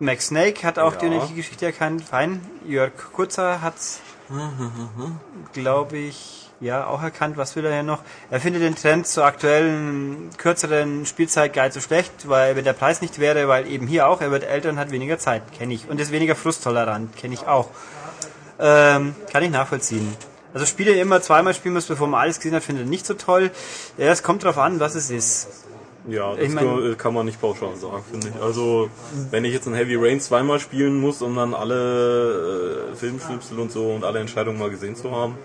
[0.00, 0.98] Max Snake hat auch Ja.
[0.98, 2.02] die unendliche Geschichte erkannt.
[2.02, 2.40] Fein.
[2.66, 4.00] Jörg Kurzer hat's,
[5.52, 7.36] glaube ich, ja, auch erkannt.
[7.36, 8.00] Was will er hier noch?
[8.30, 12.72] Er findet den Trend zur aktuellen, kürzeren Spielzeit gar nicht so schlecht, weil wenn der
[12.72, 15.74] Preis nicht wäre, weil eben hier auch, er wird älter und hat weniger Zeit, kenne
[15.74, 15.88] ich.
[15.88, 17.68] Und ist weniger frusttolerant, kenne ich auch.
[18.60, 20.16] Ähm, kann ich nachvollziehen.
[20.54, 23.14] Also Spiele immer zweimal spielen muss, bevor man alles gesehen hat, findet er nicht so
[23.14, 23.50] toll.
[23.96, 25.48] Ja, es kommt drauf an, was es ist.
[26.08, 28.42] Ja, das Ich mein- kann, kann man nicht pauschal sagen, finde ich.
[28.42, 28.90] Also,
[29.30, 33.70] wenn ich jetzt ein Heavy Rain zweimal spielen muss, um dann alle äh, Filmschnipsel und
[33.72, 35.38] so und alle Entscheidungen mal gesehen zu haben,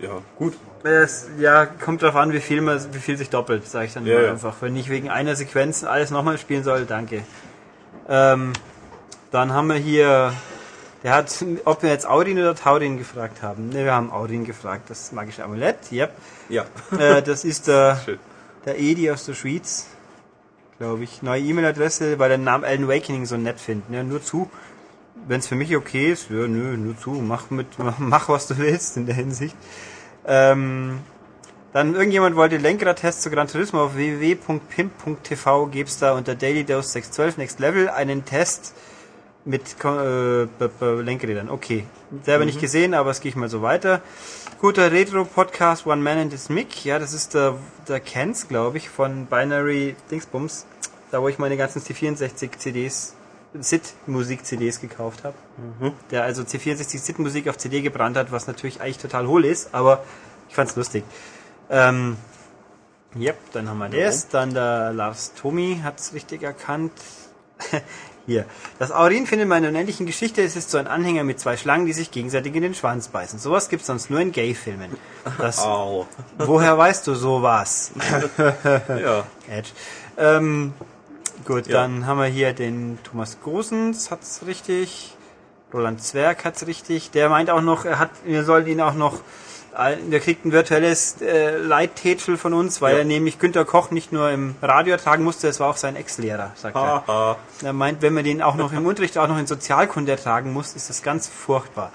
[0.00, 0.54] ja, gut.
[0.82, 4.04] Es, ja, kommt drauf an, wie viel, man, wie viel sich doppelt, sage ich dann
[4.06, 4.30] Ja, mal ja.
[4.32, 4.56] einfach.
[4.60, 7.22] Wenn ich wegen einer Sequenz alles nochmal spielen soll, danke.
[8.08, 8.52] Ähm,
[9.30, 10.34] dann haben wir hier,
[11.02, 13.70] der hat, ob wir jetzt Audin oder Taurin gefragt haben.
[13.70, 16.12] Ne, wir haben Audin gefragt, das magische Amulett, yep.
[16.50, 16.64] Ja.
[16.98, 18.18] Äh, das ist der, Schön.
[18.66, 19.86] der Edi aus der Schweiz,
[20.78, 21.22] glaube ich.
[21.22, 23.94] Neue E-Mail-Adresse, weil der Namen Alan Awakening so nett finden.
[23.94, 24.50] Ja, nur zu.
[25.26, 27.10] Wenn es für mich okay ist, ja, nö, nur zu.
[27.10, 27.66] Mach mit,
[27.98, 29.56] mach, was du willst in der Hinsicht.
[30.26, 31.00] Ähm,
[31.72, 37.36] dann irgendjemand wollte Lenkradtest zu Gran Turismo auf www.pimp.tv gibt's da unter Daily Dose 612
[37.38, 38.74] Next Level einen Test
[39.44, 40.46] mit äh,
[41.02, 41.50] Lenkrädern.
[41.50, 41.84] Okay.
[42.22, 44.00] Selber nicht gesehen, aber es gehe ich mal so weiter.
[44.60, 46.84] Guter Retro-Podcast One Man and His Mic.
[46.84, 47.56] Ja, das ist der,
[47.88, 50.66] der Kens, glaube ich, von Binary Dingsbums.
[51.10, 53.14] Da, wo ich meine ganzen C64 CDs,
[53.58, 55.34] SID-Musik-CDs gekauft habe.
[56.10, 60.04] Der also C64 SID-Musik auf CD gebrannt hat, was natürlich eigentlich total hohl ist, aber
[60.48, 61.04] ich fand's lustig.
[61.70, 62.16] Ähm,
[63.16, 64.28] yep, dann haben wir das.
[64.28, 66.92] Dann der Lars Tomi hat's richtig erkannt.
[68.26, 68.46] Hier.
[68.78, 70.42] Das Aurin findet man in einer unendlichen Geschichte.
[70.42, 73.38] Es ist so ein Anhänger mit zwei Schlangen, die sich gegenseitig in den Schwanz beißen.
[73.38, 74.90] Sowas gibt's sonst nur in Gay-Filmen.
[76.38, 77.92] Woher weißt du sowas?
[78.38, 79.26] Ja.
[79.48, 79.70] Edge.
[80.16, 80.72] Ähm,
[81.44, 81.82] gut, Ja.
[81.82, 85.16] dann haben wir hier den Thomas Gosens, hat's richtig.
[85.72, 87.10] Roland Zwerg hat's richtig.
[87.10, 89.14] Der meint auch noch, er hat, wir sollten ihn auch noch,
[89.76, 92.98] äh, der kriegt ein virtuelles äh, Leittätschel von uns, weil Ja.
[93.00, 96.52] er nämlich Günter Koch nicht nur im Radio ertragen musste, es war auch sein Ex-Lehrer,
[96.54, 97.04] sagt er.
[97.06, 97.36] Haha.
[97.62, 100.74] Er meint, wenn man den auch noch im Unterricht auch noch in Sozialkunde ertragen muss,
[100.74, 101.90] ist das ganz furchtbar.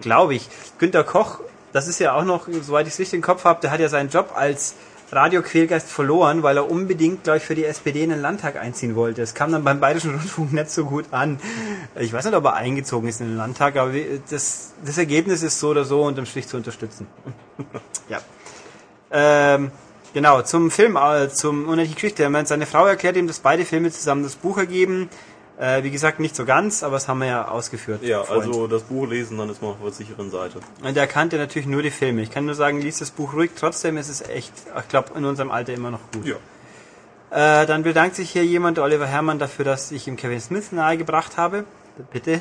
[0.00, 0.48] Glaube ich.
[0.78, 1.38] Günter Koch,
[1.72, 3.88] das ist ja auch noch, soweit ich es richtig im Kopf habe, der hat ja
[3.88, 4.74] seinen Job als
[5.12, 9.22] Radioquälgeist verloren, weil er unbedingt, glaube ich, für die SPD in den Landtag einziehen wollte.
[9.22, 11.40] Es kam dann beim Bayerischen Rundfunk nicht so gut an.
[11.96, 13.92] Ich weiß nicht, ob er eingezogen ist in den Landtag, aber
[14.30, 17.06] das, das Ergebnis ist so oder so unterm Strich zu unterstützen.
[18.08, 18.20] ja.
[19.10, 19.72] Ähm,
[20.14, 22.30] genau, zum Film, äh, zum unendliche Geschichte.
[22.44, 25.08] Seine Frau erklärt ihm, dass beide Filme zusammen das Buch ergeben.
[25.60, 28.02] Äh, wie gesagt, nicht so ganz, aber das haben wir ja ausgeführt.
[28.02, 28.48] Ja, vorhin.
[28.48, 30.58] also das Buch lesen, dann ist man auf der sicheren Seite.
[30.82, 32.22] Und er kannte natürlich nur die Filme.
[32.22, 33.50] Ich kann nur sagen, liest das Buch ruhig.
[33.54, 36.24] Trotzdem ist es echt, ich glaube, in unserem Alter immer noch gut.
[36.24, 37.62] Ja.
[37.62, 41.36] Äh, dann bedankt sich hier jemand, Oliver Herrmann, dafür, dass ich ihm Kevin Smith nahegebracht
[41.36, 41.64] habe.
[42.10, 42.40] Bitte.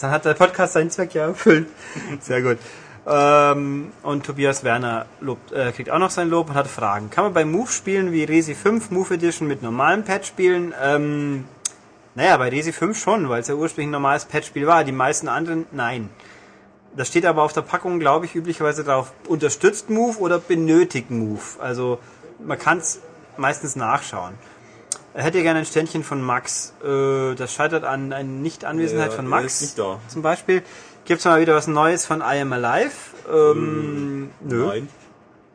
[0.00, 1.68] Dann hat der Podcast seinen Zweck ja erfüllt.
[2.20, 2.58] Sehr gut.
[3.06, 7.08] Ähm, und Tobias Werner lobt, äh, kriegt auch noch sein Lob und hat Fragen.
[7.08, 10.74] Kann man bei Move spielen wie Resi 5 Move Edition mit normalem Patch spielen?
[10.82, 11.44] Ähm,
[12.16, 14.82] naja, bei Resi 5 schon, weil es ja ursprünglich ein normales Patch-Spiel war.
[14.84, 16.10] Die meisten anderen, nein.
[16.96, 21.42] Das steht aber auf der Packung, glaube ich, üblicherweise drauf, unterstützt Move oder benötigt Move.
[21.60, 21.98] Also
[22.42, 23.00] man kann es
[23.36, 24.32] meistens nachschauen.
[25.12, 26.72] Er hätte gerne ein Ständchen von Max.
[26.84, 29.54] Äh, das scheitert an einer Nicht-Anwesenheit Ja, von Max.
[29.56, 29.98] ist nicht da.
[30.08, 30.62] Zum Beispiel.
[31.04, 32.92] Gibt's mal wieder was Neues von I Am Alive?
[33.32, 34.66] Ähm, nö.
[34.66, 34.88] Nein.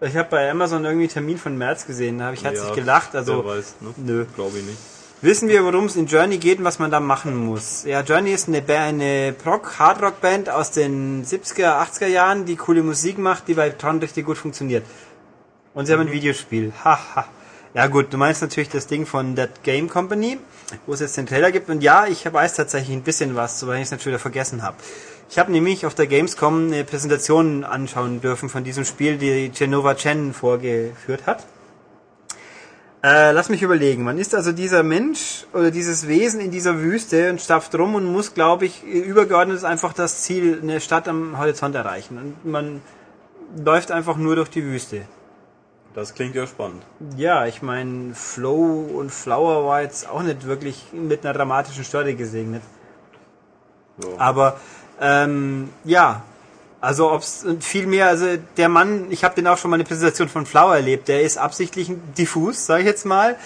[0.01, 2.17] Ich habe bei Amazon irgendwie einen Termin von März gesehen.
[2.19, 3.15] Da habe ich herzlich Ja, gelacht.
[3.15, 3.93] Also weiß, ne?
[3.97, 4.25] nö.
[4.35, 4.77] Glaube ich nicht.
[5.23, 7.83] Wissen wir, worum es in Journey geht und was man da machen muss?
[7.83, 12.55] Ja, Journey ist eine, Ba- eine Prog Hardrock Band aus den 70er, 80er Jahren, die
[12.55, 14.83] coole Musik macht, die bei Tron richtig gut funktioniert.
[15.75, 16.73] Und sie haben ein Videospiel.
[16.83, 17.25] Haha.
[17.75, 20.39] ja gut, du meinst natürlich das Ding von That Game Company,
[20.87, 21.69] wo es jetzt den Trailer gibt.
[21.69, 24.63] Und ja, ich weiß tatsächlich ein bisschen was, so weil ich es natürlich wieder vergessen
[24.63, 24.77] habe.
[25.29, 29.93] Ich habe nämlich auf der Gamescom eine Präsentation anschauen dürfen von diesem Spiel, die Genova
[29.93, 31.45] Chen vorgeführt hat.
[33.03, 34.03] Äh, lass mich überlegen.
[34.03, 38.05] Man ist also dieser Mensch oder dieses Wesen in dieser Wüste und stapft rum und
[38.05, 42.17] muss, glaube ich, übergeordnet ist einfach das Ziel, eine Stadt am Horizont erreichen.
[42.17, 42.81] Und man
[43.57, 45.01] läuft einfach nur durch die Wüste.
[45.95, 46.83] Das klingt ja spannend.
[47.17, 52.13] Ja, ich meine, Flow und Flower war jetzt auch nicht wirklich mit einer dramatischen Story
[52.13, 52.61] gesegnet.
[53.97, 54.09] Ja.
[54.19, 54.59] Aber
[55.01, 56.23] ähm, ja,
[56.81, 58.25] also ob's und viel mehr, also
[58.57, 61.37] der Mann, ich habe den auch schon mal eine Präsentation von Flower erlebt, der ist
[61.37, 63.37] absichtlich diffus, sage ich jetzt mal.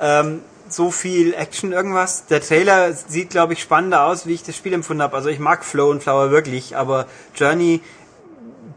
[0.00, 2.26] Ähm, so viel Action irgendwas.
[2.26, 5.16] Der Trailer sieht, glaube ich, spannender aus, wie ich das Spiel empfunden habe.
[5.16, 7.80] Also ich mag Flow und Flower wirklich, aber Journey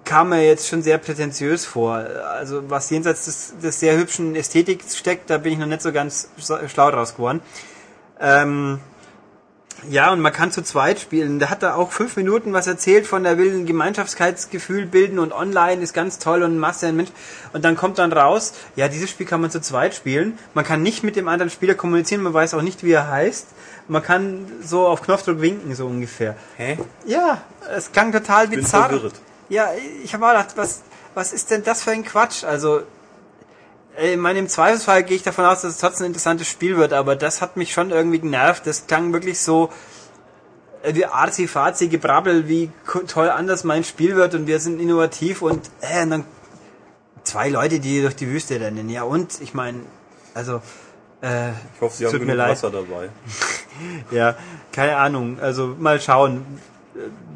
[0.04, 1.94] kam mir jetzt schon sehr prätentiös vor.
[1.94, 5.92] Also was jenseits des, des sehr hübschen Ästhetik steckt, da bin ich noch nicht so
[5.92, 6.30] ganz
[6.68, 7.42] schlau draus geworden.
[8.20, 8.80] Ähm,
[9.90, 11.40] ja, und man kann zu zweit spielen.
[11.40, 15.82] Da hat er auch fünf Minuten was erzählt von der willen Gemeinschaftsgefühl bilden und online
[15.82, 17.10] ist ganz toll und Masse ein Mensch.
[17.54, 20.38] Und dann kommt dann raus, ja, dieses Spiel kann man zu zweit spielen.
[20.54, 23.48] Man kann nicht mit dem anderen Spieler kommunizieren, man weiß auch nicht, wie er heißt.
[23.88, 26.36] Man kann so auf Knopfdruck winken, so ungefähr.
[26.58, 26.78] Hä?
[27.06, 27.42] Ja,
[27.76, 28.90] es klang total bin bizarr.
[28.90, 29.16] verwirrt.
[29.50, 29.70] Ja,
[30.04, 30.82] ich habe auch gedacht, was,
[31.14, 32.44] was ist denn das für ein Quatsch?
[32.44, 32.84] Also,
[34.04, 36.92] Ich meine, im Zweifelsfall gehe ich davon aus, dass es trotzdem ein interessantes Spiel wird,
[36.92, 38.66] aber das hat mich schon irgendwie genervt.
[38.66, 39.70] Das klang wirklich so
[40.82, 42.72] äh, wie arzi-fazi Gebrabbel, wie
[43.08, 46.24] toll anders mein Spiel wird und wir sind innovativ und, äh, und dann
[47.24, 48.90] zwei Leute, die durch die Wüste rennen.
[48.90, 49.40] Ja und?
[49.42, 49.82] Ich meine,
[50.34, 50.62] also,
[51.22, 52.38] äh, Ich hoffe, Sie haben genug.
[52.38, 53.10] Wasser dabei.
[54.12, 54.36] ja,
[54.72, 55.40] keine Ahnung.
[55.40, 56.46] Also mal schauen,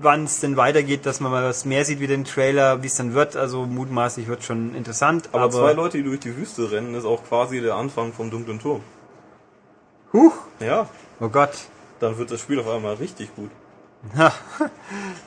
[0.01, 2.95] wann es denn weitergeht, dass man mal was mehr sieht wie den Trailer, wie es
[2.95, 3.35] dann wird.
[3.35, 5.29] Also mutmaßlich wird schon interessant.
[5.31, 8.29] Aber, Aber, zwei Leute, die durch die Wüste rennen, ist auch quasi der Anfang vom
[8.29, 8.81] dunklen Turm.
[10.13, 10.87] Huch, Ja,
[11.19, 11.51] oh Gott.
[11.99, 13.51] dann wird das Spiel auf einmal richtig gut.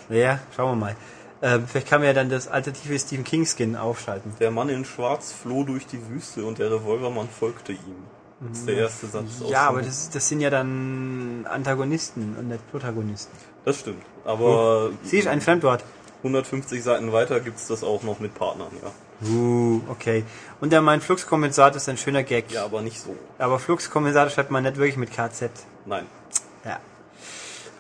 [0.09, 0.97] Ja, schauen wir mal.
[1.41, 4.33] Ähm, vielleicht kann man ja dann das alternative Stephen King Skin aufschalten.
[4.41, 7.79] Der Mann in Schwarz floh durch die Wüste und der Revolvermann folgte ihm.
[8.41, 9.43] Das ist der erste Satz.
[9.49, 13.37] Ja, aber das, das sind ja dann Antagonisten und nicht Protagonisten.
[13.69, 14.03] Das stimmt.
[14.25, 15.85] Aber Sie ist ein Fremdwort.
[16.23, 19.29] 150 Seiten weiter gibt's das auch noch mit Partnern, ja.
[19.29, 20.25] Uh, okay.
[20.63, 22.51] Und der mein Fluxkompensator ist ein schöner Gag.
[22.51, 23.15] Ja, aber nicht so.
[23.39, 25.51] Aber Fluxkompensator schreibt man nicht wirklich mit KZ.
[25.85, 26.07] Nein.
[26.65, 26.81] Ja.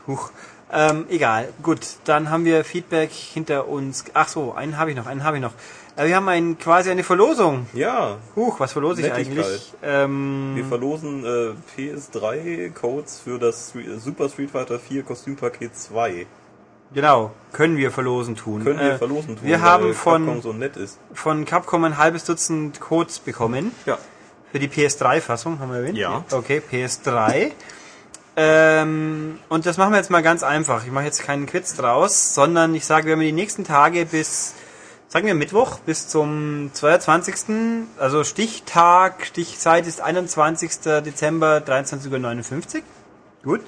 [0.07, 0.31] Huch.
[0.71, 1.49] Ähm, egal.
[1.63, 4.05] Gut, dann haben wir Feedback hinter uns.
[4.13, 5.55] Ach so, einen habe ich noch, einen habe ich noch.
[5.99, 7.67] Äh, wir haben ein, quasi eine Verlosung.
[7.75, 9.73] Ja, Huch, was verlose ich eigentlich?
[9.83, 16.27] Ähm, wir verlosen äh, PS3-Codes für das Stre- Super Street Fighter 4 Kostümpaket 2.
[16.95, 18.63] genau, können wir verlosen tun.
[18.65, 20.99] Können wir Äh, verlosen tun, Wir haben von, Capcom so nett ist.
[21.13, 23.73] von Capcom ein halbes Dutzend Codes bekommen.
[23.85, 23.99] Ja.
[24.53, 25.99] Für die PS3-Fassung, haben wir erwähnt?
[25.99, 26.25] Ja.
[26.31, 27.51] Okay, PS3.
[28.37, 30.85] Ähm, und das machen wir jetzt mal ganz einfach.
[30.87, 34.55] Ich mache jetzt keinen Quiz draus, sondern ich sage, wir haben die nächsten Tage bis,
[35.09, 37.35] sagen wir Mittwoch, bis zum 22.
[37.99, 40.71] Also Stichtag, Stichzeit ist 21.
[41.05, 42.83] Dezember 23.59 Uhr.
[43.45, 43.61] Gut.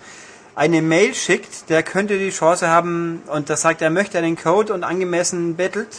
[0.55, 4.75] Eine Mail schickt, der könnte die Chance haben, und das sagt, er möchte einen Code
[4.75, 5.97] und angemessen bettelt,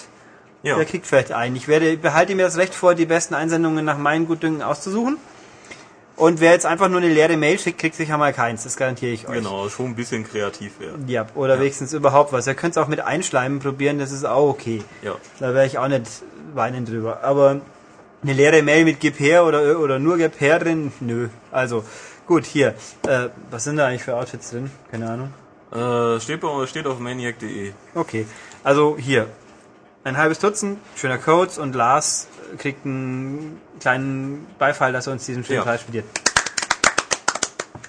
[0.61, 0.75] Ja.
[0.75, 1.55] der kriegt vielleicht einen.
[1.55, 5.17] Ich werde, behalte mir das Recht vor, die besten Einsendungen nach meinen Gutdünken auszusuchen.
[6.21, 8.63] Und wer jetzt einfach nur eine leere Mail schickt, kriegt sicher mal keins.
[8.63, 9.37] Das garantiere ich euch.
[9.37, 11.07] Genau, schon ein bisschen kreativ werden.
[11.07, 12.45] Ja, oder wenigstens überhaupt was.
[12.45, 14.83] Ihr könnt es auch mit Einschleimen probieren, das ist auch okay.
[15.01, 15.15] Ja.
[15.39, 16.05] Da wäre ich auch nicht
[16.53, 17.23] weinen drüber.
[17.23, 17.61] Aber
[18.21, 21.29] eine leere Mail mit Gib her oder, oder nur Gib her drin, nö.
[21.51, 21.83] Also,
[22.27, 22.75] gut, hier.
[23.07, 24.69] Äh, was sind da eigentlich für Outfits drin?
[24.91, 25.33] Keine Ahnung.
[25.71, 27.71] Äh, steht, bei, steht auf maniac.de.
[27.95, 28.27] Okay,
[28.63, 29.25] also hier.
[30.03, 32.27] Ein halbes Dutzend, schöner Codes und Lars
[32.59, 35.63] kriegt einen kleinen Beifall, dass er uns diesen schönen Ja.
[35.65, 36.05] Teil studiert.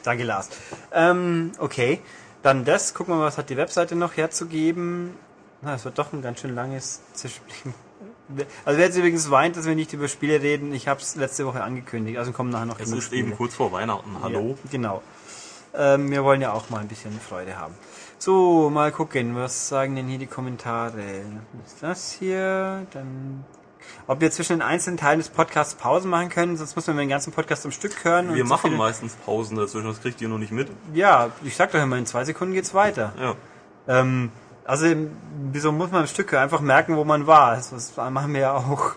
[0.03, 0.49] Danke, Lars.
[0.93, 2.01] Ähm, okay,
[2.43, 2.93] dann das.
[2.95, 5.17] Gucken wir mal, was hat die Webseite noch herzugeben.
[5.61, 7.57] Na, es wird doch ein ganz schön langes Zwischenblick.
[8.65, 11.47] Also wer jetzt übrigens weint, dass wir nicht über Spiele reden, ich habe es letzte
[11.47, 13.21] Woche angekündigt, also kommen nachher noch Es ist Spiele.
[13.27, 14.17] eben kurz vor Weihnachten.
[14.23, 14.57] Hallo.
[14.65, 15.03] Ja, genau.
[15.75, 17.75] Ähm, wir wollen ja auch mal ein bisschen Freude haben.
[18.19, 21.23] So, mal gucken, was sagen denn hier die Kommentare?
[21.63, 22.87] Was ist das hier?
[22.93, 23.45] Dann.
[24.07, 27.09] Ob wir zwischen den einzelnen Teilen des Podcasts Pausen machen können, sonst muss man den
[27.09, 28.35] ganzen Podcast am Stück hören.
[28.35, 30.69] Wir so machen viele- meistens Pausen dazwischen, das kriegt ihr nur nicht mit.
[30.95, 33.13] Ja, ich sag doch immer, in zwei Sekunden geht's weiter.
[33.21, 33.35] Ja.
[33.89, 34.31] Ähm,
[34.65, 34.87] also,
[35.53, 37.57] wieso muss man am Stück einfach merken, wo man war?
[37.57, 38.93] Das, machen wir ja auch.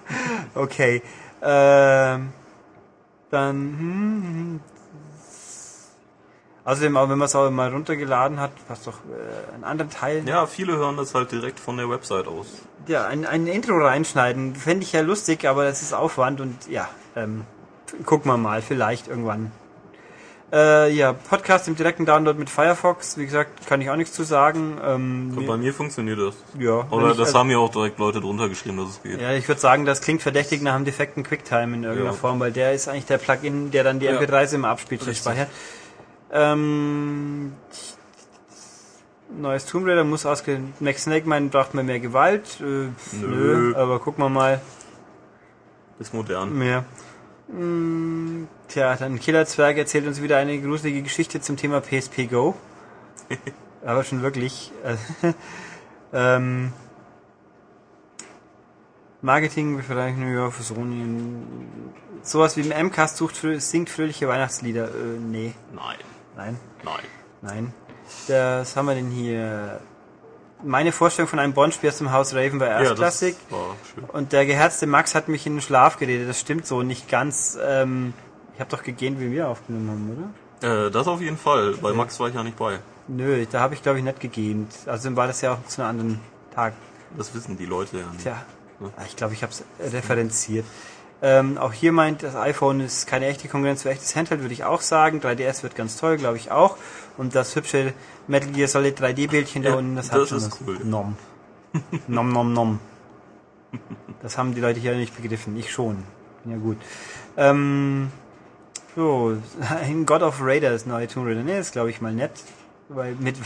[0.54, 1.02] okay.
[1.42, 2.32] Ähm,
[3.30, 3.56] dann.
[3.56, 4.60] Hm, hm.
[6.64, 10.22] Außerdem, auch wenn man es auch mal runtergeladen hat, was doch äh, einen anderen Teil.
[10.26, 12.46] Ja, viele hören das halt direkt von der Website aus.
[12.86, 16.88] Ja, ein, ein Intro reinschneiden, fände ich ja lustig, aber das ist Aufwand und ja,
[17.16, 17.44] ähm,
[18.04, 19.52] gucken wir mal, vielleicht irgendwann.
[20.52, 24.24] Äh, ja, Podcast im direkten Download mit Firefox, wie gesagt, kann ich auch nichts zu
[24.24, 24.78] sagen.
[24.84, 26.34] Ähm, Und bei mir funktioniert das.
[26.58, 29.20] ja, Oder ich- das also- haben ja auch direkt Leute drunter geschrieben, dass es geht.
[29.20, 32.16] Ja, ich würde sagen, das klingt verdächtig nach einem defekten Quicktime in irgendeiner Ja.
[32.16, 34.12] Form, weil der ist eigentlich der Plugin, der dann die Ja.
[34.18, 35.18] MP3s immer abspielt, Richtig.
[35.18, 35.48] speichert.
[36.32, 37.52] Ähm,
[39.36, 40.60] neues Tomb Raider muss ausge...
[40.80, 42.60] Max Snake meinen, braucht man mehr Gewalt.
[42.60, 42.90] Äh, nö.
[43.12, 43.76] Nö.
[43.76, 44.60] aber gucken wir mal.
[45.98, 46.56] Ist modern.
[46.56, 46.84] Mehr.
[47.48, 52.54] Hm, tja, dann Killerzwerg erzählt uns wieder eine gruselige Geschichte zum Thema PSP Go.
[53.84, 54.72] aber schon wirklich.
[54.84, 55.32] Äh,
[56.12, 56.72] ähm,
[59.22, 61.04] Marketing vielleicht New York für Sony.
[62.22, 64.88] Sowas wie im MCAST sucht, singt fröhliche Weihnachtslieder.
[64.88, 65.96] Äh, nee, Nein.
[66.40, 67.04] Nein, Nein.
[67.42, 67.74] nein.
[68.28, 69.80] Das haben wir denn hier.
[70.62, 73.36] Meine Vorstellung von einem Bond-Spiel aus dem Haus Raven war Ja, erstklassig.
[73.94, 74.04] schön.
[74.04, 76.28] Und der geherzte Max hat mich in den Schlaf geredet.
[76.28, 77.58] Das stimmt so nicht ganz.
[77.62, 78.12] Ähm,
[78.54, 80.86] ich habe doch gegähnt, wie wir aufgenommen haben, oder?
[80.86, 81.74] Äh, das auf jeden Fall.
[81.80, 82.78] Bei Max war ich ja nicht bei.
[83.08, 84.72] Nö, da habe ich glaube ich nicht gegähnt.
[84.86, 86.20] Also war das ja auch zu einem anderen
[86.54, 86.74] Tag.
[87.16, 88.22] Das wissen die Leute ja nicht.
[88.22, 88.36] Tja,
[88.96, 90.64] Ah, ich glaube, ich habe es referenziert.
[91.22, 94.64] Ähm, auch hier meint, das iPhone ist keine echte Konkurrenz für echtes Handheld, würde ich
[94.64, 95.20] auch sagen.
[95.20, 96.76] 3DS wird ganz toll, glaube ich auch.
[97.18, 97.92] Und das hübsche
[98.26, 100.60] Metal Gear Solid 3D-Bildchen da Ja, unten, das, das hat schon ist was.
[100.66, 100.78] cool.
[100.84, 101.16] Nom.
[102.08, 102.78] nom, nom, nom.
[104.22, 105.56] Das haben die Leute hier nicht begriffen.
[105.58, 106.04] Ich schon.
[106.46, 106.78] Ja, gut.
[107.36, 108.10] Ähm,
[108.96, 109.36] so,
[109.82, 111.42] ein God of Raiders neue Tomb Raider.
[111.42, 112.32] Nee, ist glaube ich mal nett.
[112.88, 113.36] Weil mit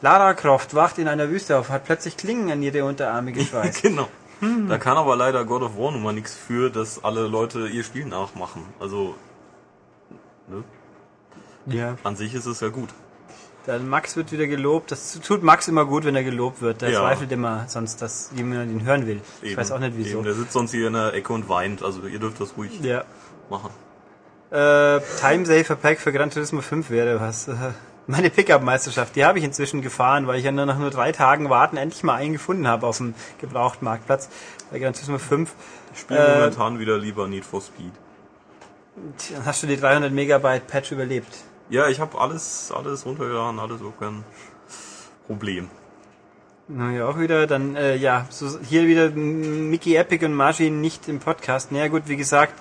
[0.00, 3.82] Lara Croft wacht in einer Wüste auf, hat plötzlich Klingen an ihre Unterarme geschweißt.
[3.82, 4.06] genau.
[4.68, 7.84] Da kann aber leider God of War nun mal nichts für, dass alle Leute ihr
[7.84, 8.64] Spiel nachmachen.
[8.80, 9.14] Also,
[10.48, 10.64] ne?
[11.66, 11.96] ja.
[12.02, 12.88] An sich ist es ja gut.
[13.66, 14.90] Dann Max wird wieder gelobt.
[14.90, 16.82] Das tut Max immer gut, wenn er gelobt wird.
[16.82, 17.00] Der Ja.
[17.02, 19.20] zweifelt immer sonst, dass jemand ihn hören will.
[19.42, 19.60] Ich Eben.
[19.60, 20.16] weiß auch nicht wieso.
[20.18, 21.84] Eben, der sitzt sonst hier in der Ecke und weint.
[21.84, 23.04] Also ihr dürft das ruhig Ja.
[23.48, 23.70] machen.
[24.50, 27.48] Äh, Time Saver Pack für Gran Turismo 5 wäre was.
[28.06, 31.50] Meine Pickup-Meisterschaft, die habe ich inzwischen gefahren, weil ich ja nur nach nur drei Tagen
[31.50, 34.28] warten endlich mal einen gefunden habe auf dem Gebrauchtmarktplatz
[34.70, 35.54] bei Gran Turismo 5.
[35.94, 37.92] Ich spiele Äh, momentan wieder lieber Need for Speed.
[39.32, 41.32] Dann hast du die 300 Megabyte Patch überlebt.
[41.70, 44.24] Ja, ich habe alles, alles runtergeladen, alles so kein
[45.26, 45.70] Problem.
[46.68, 47.46] Na ja, auch wieder.
[47.46, 51.72] Dann, äh, ja, so, hier wieder Mickey Epic und Margin nicht im Podcast.
[51.72, 52.54] Naja, gut, wie gesagt,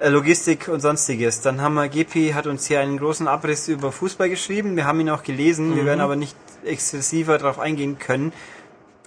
[0.00, 1.40] Logistik und sonstiges.
[1.40, 4.76] Dann haben wir, GP hat uns hier einen großen Abriss über Fußball geschrieben.
[4.76, 5.74] Wir haben ihn auch gelesen.
[5.74, 8.32] Wir werden aber nicht exzessiver darauf eingehen können.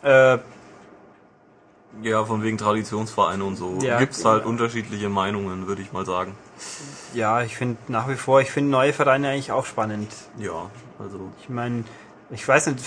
[0.03, 0.37] Äh,
[2.03, 3.77] Ja, von wegen Traditionsvereine und so.
[3.81, 4.29] Ja, Gibt's genau.
[4.31, 6.35] halt unterschiedliche Meinungen, würde ich mal sagen.
[7.13, 10.11] ja, ich finde nach wie vor, ich finde neue Vereine eigentlich auch spannend.
[10.37, 11.83] Ja, also Ich meine,
[12.31, 12.79] ich weiß nicht,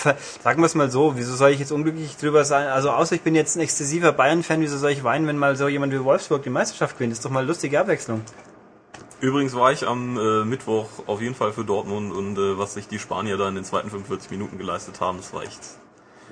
[0.43, 2.69] sagen wir es mal so, wieso soll ich jetzt unglücklich drüber sein?
[2.69, 5.69] Also außer ich bin jetzt ein exzessiver Bayern-Fan, wieso soll ich weinen, wenn mal so
[5.69, 7.13] jemand wie Wolfsburg die Meisterschaft gewinnt?
[7.13, 8.23] ist doch mal eine lustige Abwechslung.
[9.21, 12.89] Übrigens war ich am äh, Mittwoch auf jeden Fall für Dortmund und äh, was sich
[12.89, 15.61] die Spanier da in den zweiten 45 Minuten geleistet haben, das war echt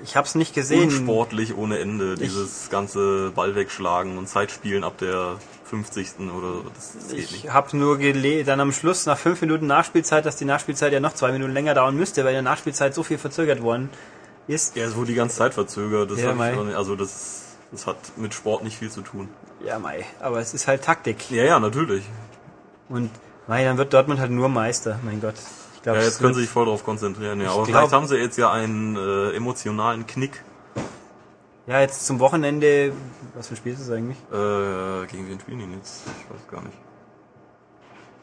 [0.03, 0.83] Ich hab's nicht gesehen.
[0.83, 2.15] unsportlich ohne Ende.
[2.15, 5.37] Dieses ganze Ball wegschlagen und Zeitspielen ab der
[5.71, 6.19] 50.
[6.35, 7.53] oder das, das geht Ich nicht.
[7.53, 11.13] habe nur gele dann am Schluss nach fünf Minuten Nachspielzeit, dass die Nachspielzeit ja noch
[11.13, 13.89] zwei Minuten länger dauern müsste, weil in der Nachspielzeit so viel verzögert worden
[14.47, 14.75] ist.
[14.75, 16.11] Ja, es wurde die ganze Zeit verzögert.
[16.11, 16.51] Das Ja, mei.
[16.53, 19.29] ich nicht, also das, das hat mit Sport nicht viel zu tun.
[19.65, 21.31] Ja, mei, aber es ist halt Taktik.
[21.31, 22.03] Ja, ja, natürlich.
[22.89, 23.09] Und
[23.47, 25.35] mei, dann wird Dortmund halt nur Meister, mein Gott.
[25.75, 27.39] Ich glaube, Ja, jetzt können sie sich voll darauf konzentrieren.
[27.41, 30.43] Ja, aber glaub- vielleicht haben sie jetzt ja einen äh, emotionalen Knick.
[31.67, 32.93] Ja, jetzt zum Wochenende,
[33.35, 34.17] was für ein Spiel ist das eigentlich?
[34.31, 36.03] Äh, gegen wen spielen die jetzt?
[36.05, 36.77] Ich weiß gar nicht.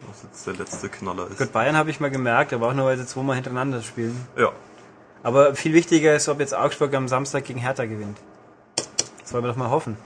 [0.07, 1.38] Was jetzt der letzte Knaller ist.
[1.38, 4.16] Gut, Bayern habe ich mal gemerkt, aber auch nur, weil sie zweimal hintereinander spielen.
[4.37, 4.53] Ja.
[5.22, 8.18] Aber viel wichtiger ist, ob jetzt Augsburg am Samstag gegen Hertha gewinnt.
[9.20, 9.96] Das wollen wir doch mal hoffen.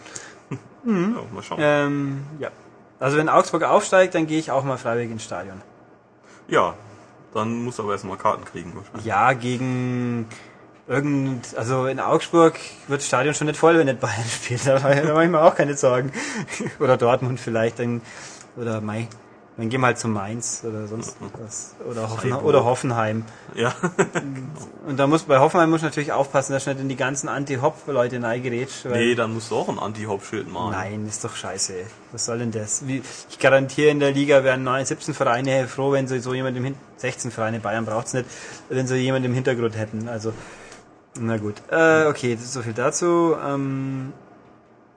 [0.85, 1.59] ja, mal schauen.
[1.61, 2.51] Ähm, ja.
[2.99, 5.61] Also wenn Augsburg aufsteigt, dann gehe ich auch mal freiwillig ins Stadion.
[6.49, 6.75] Ja,
[7.35, 9.05] dann musst du aber erstmal Karten kriegen wahrscheinlich.
[9.05, 10.27] Ja, gegen
[10.93, 14.67] irgend, also in Augsburg wird das Stadion schon nicht voll, wenn nicht Bayern spielt.
[14.67, 16.13] Da mache da mach ich mir auch keine Sorgen.
[16.79, 18.03] Oder Dortmund vielleicht, dann,
[18.57, 19.09] oder Mai.
[19.59, 21.75] Dann gehen wir halt zu Mainz oder sonst was.
[21.87, 23.23] Oder, Hoffen, oder Hoffenheim.
[23.55, 23.75] Ja.
[24.89, 28.87] Und da muss, bei Hoffenheim muss natürlich aufpassen, dass nicht in die ganzen Anti-Hop-Leute neigerätscht.
[28.87, 30.71] weil- nee, dann musst du auch ein Anti-Hop-Schild malen.
[30.73, 31.75] Nein, ist doch scheiße.
[32.13, 32.87] Was soll denn das?
[32.87, 36.57] Wie, ich garantiere, in der Liga wären 9, 17 Vereine froh, wenn sie so jemand
[36.57, 38.27] im Hintergrund, 16 Vereine, Bayern braucht's nicht,
[38.71, 40.09] wenn sie jemand im Hintergrund hätten.
[40.09, 40.33] Also,
[41.19, 41.57] na gut.
[41.71, 43.37] Äh, okay, das ist so viel dazu.
[43.45, 44.13] Ähm,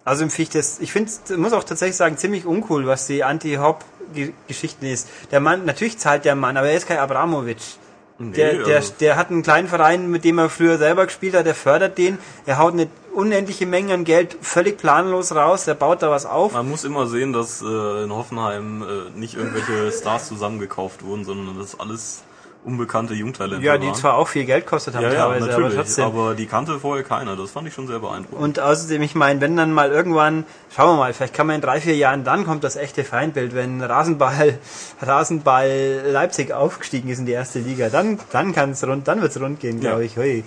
[0.04, 4.86] also empfinde ich das, ich finde, muss auch tatsächlich sagen, ziemlich uncool, was die Anti-Hop-Geschichten
[4.86, 5.10] ist.
[5.32, 7.75] Der Mann, natürlich zahlt der Mann, aber er ist kein Abramowitsch.
[8.17, 11.36] Der, Nee, der, also- der hat einen kleinen Verein, mit dem er früher selber gespielt
[11.36, 15.73] hat, der fördert den, er haut eine unendliche Menge an Geld völlig planlos raus, der
[15.73, 16.54] baut da was auf.
[16.54, 21.58] Man muss immer sehen, dass äh, in Hoffenheim äh, nicht irgendwelche Stars zusammengekauft wurden, sondern
[21.60, 22.23] das alles
[22.65, 23.95] unbekannte Jungtalente Ja, die waren.
[23.95, 26.06] zwar auch viel Geld kostet haben ja, ja, teilweise, aber trotzdem.
[26.06, 27.36] aber die kannte vorher keiner.
[27.36, 28.41] Das fand ich schon sehr beeindruckend.
[28.43, 31.62] und außerdem, ich meine, wenn dann mal irgendwann, schauen wir mal, vielleicht kann man in
[31.62, 34.58] drei, vier Jahren, dann kommt das echte Feindbild, wenn Rasenball,
[35.01, 39.39] Rasenball Leipzig aufgestiegen ist in die erste Liga, dann, dann kann es rund, dann wird's
[39.39, 40.06] rund gehen, glaube Ja.
[40.06, 40.17] ich.
[40.17, 40.43] Hui.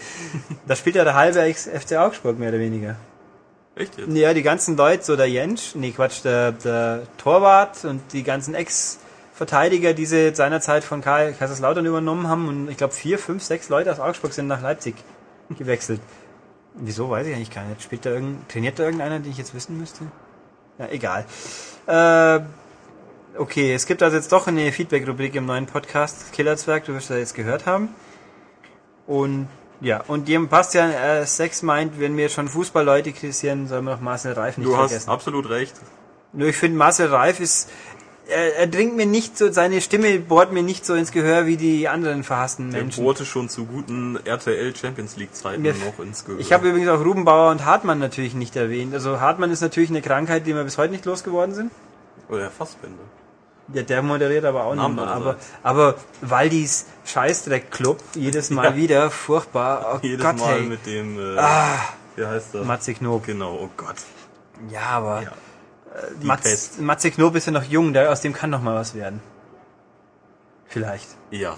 [0.66, 2.96] Da spielt ja der halbe Ex- FC Augsburg mehr oder weniger.
[3.76, 4.08] Echt jetzt?
[4.12, 8.54] Ja, die ganzen Leute, so der Jentsch, nee Quatsch, der, der Torwart und die ganzen
[9.38, 13.68] Ex-Verteidiger, die sie seinerzeit von Karl Kaiserslautern übernommen haben und ich glaube vier, fünf, sechs
[13.68, 14.96] Leute aus Augsburg sind nach Leipzig
[15.56, 16.00] gewechselt.
[16.74, 17.80] Wieso, weiß ich eigentlich gar nicht.
[17.80, 20.00] Spielt da irgend, trainiert da irgendeiner, den ich jetzt wissen müsste?
[20.78, 21.24] Ja, egal.
[21.86, 22.40] Äh,
[23.38, 27.18] okay, es gibt also jetzt doch eine Feedback-Rubrik im neuen Podcast Killerzwerg, du wirst das
[27.18, 27.90] jetzt gehört haben.
[29.06, 29.46] Und
[29.80, 34.00] ja, und dem Bastian äh, Sex meint, wenn wir schon Fußballleute kritisieren, sollen wir noch
[34.00, 35.10] Marcel Reif nicht Du hast vergessen.
[35.10, 35.76] absolut recht.
[36.32, 37.70] Nur ich finde, Marcel Reif ist,
[38.28, 41.56] er, er dringt mir nicht so, seine Stimme bohrt mir nicht so ins Gehör wie
[41.56, 43.02] die anderen verhassten Der Menschen.
[43.04, 46.38] bohrte schon zu guten RTL Champions League Zeiten Mir- noch ins Gehör.
[46.40, 48.92] Ich habe übrigens auch Rubenbauer und Hartmann natürlich nicht erwähnt.
[48.94, 51.70] Also Hartmann ist natürlich eine Krankheit, die wir bis heute nicht losgeworden sind.
[52.28, 53.02] Oder Herr Fassbender.
[53.74, 55.06] Ja, der moderiert aber auch nicht mehr.
[55.06, 58.76] Aber, aber Waldis Scheißdreck-Club, jedes Mal Ja.
[58.76, 59.94] wieder, furchtbar.
[59.96, 60.62] Oh Jedes Gott, Mal hey.
[60.62, 61.78] mit dem, äh, Ah,
[62.16, 62.66] wie heißt das?
[62.66, 63.26] Matze Knob.
[63.26, 63.96] Genau, oh Gott.
[64.70, 65.32] Ja, aber Ja.
[66.22, 66.78] Mats.
[66.78, 69.20] Matze Knob ist ja noch jung, der, aus dem kann noch mal was werden.
[70.66, 71.08] Vielleicht.
[71.30, 71.56] Ja.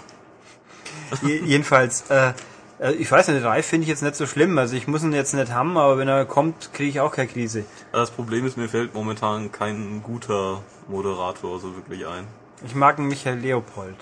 [1.23, 2.33] Je- Jedenfalls, äh,
[2.81, 4.57] äh, ich weiß nicht, Reif finde ich jetzt nicht so schlimm.
[4.59, 7.29] Also ich muss ihn jetzt nicht haben, aber wenn er kommt, kriege ich auch keine
[7.29, 7.65] Krise.
[7.93, 12.27] Das Problem ist, mir fällt momentan kein guter Moderator so wirklich ein.
[12.65, 13.97] Ich mag einen Michael Leopold.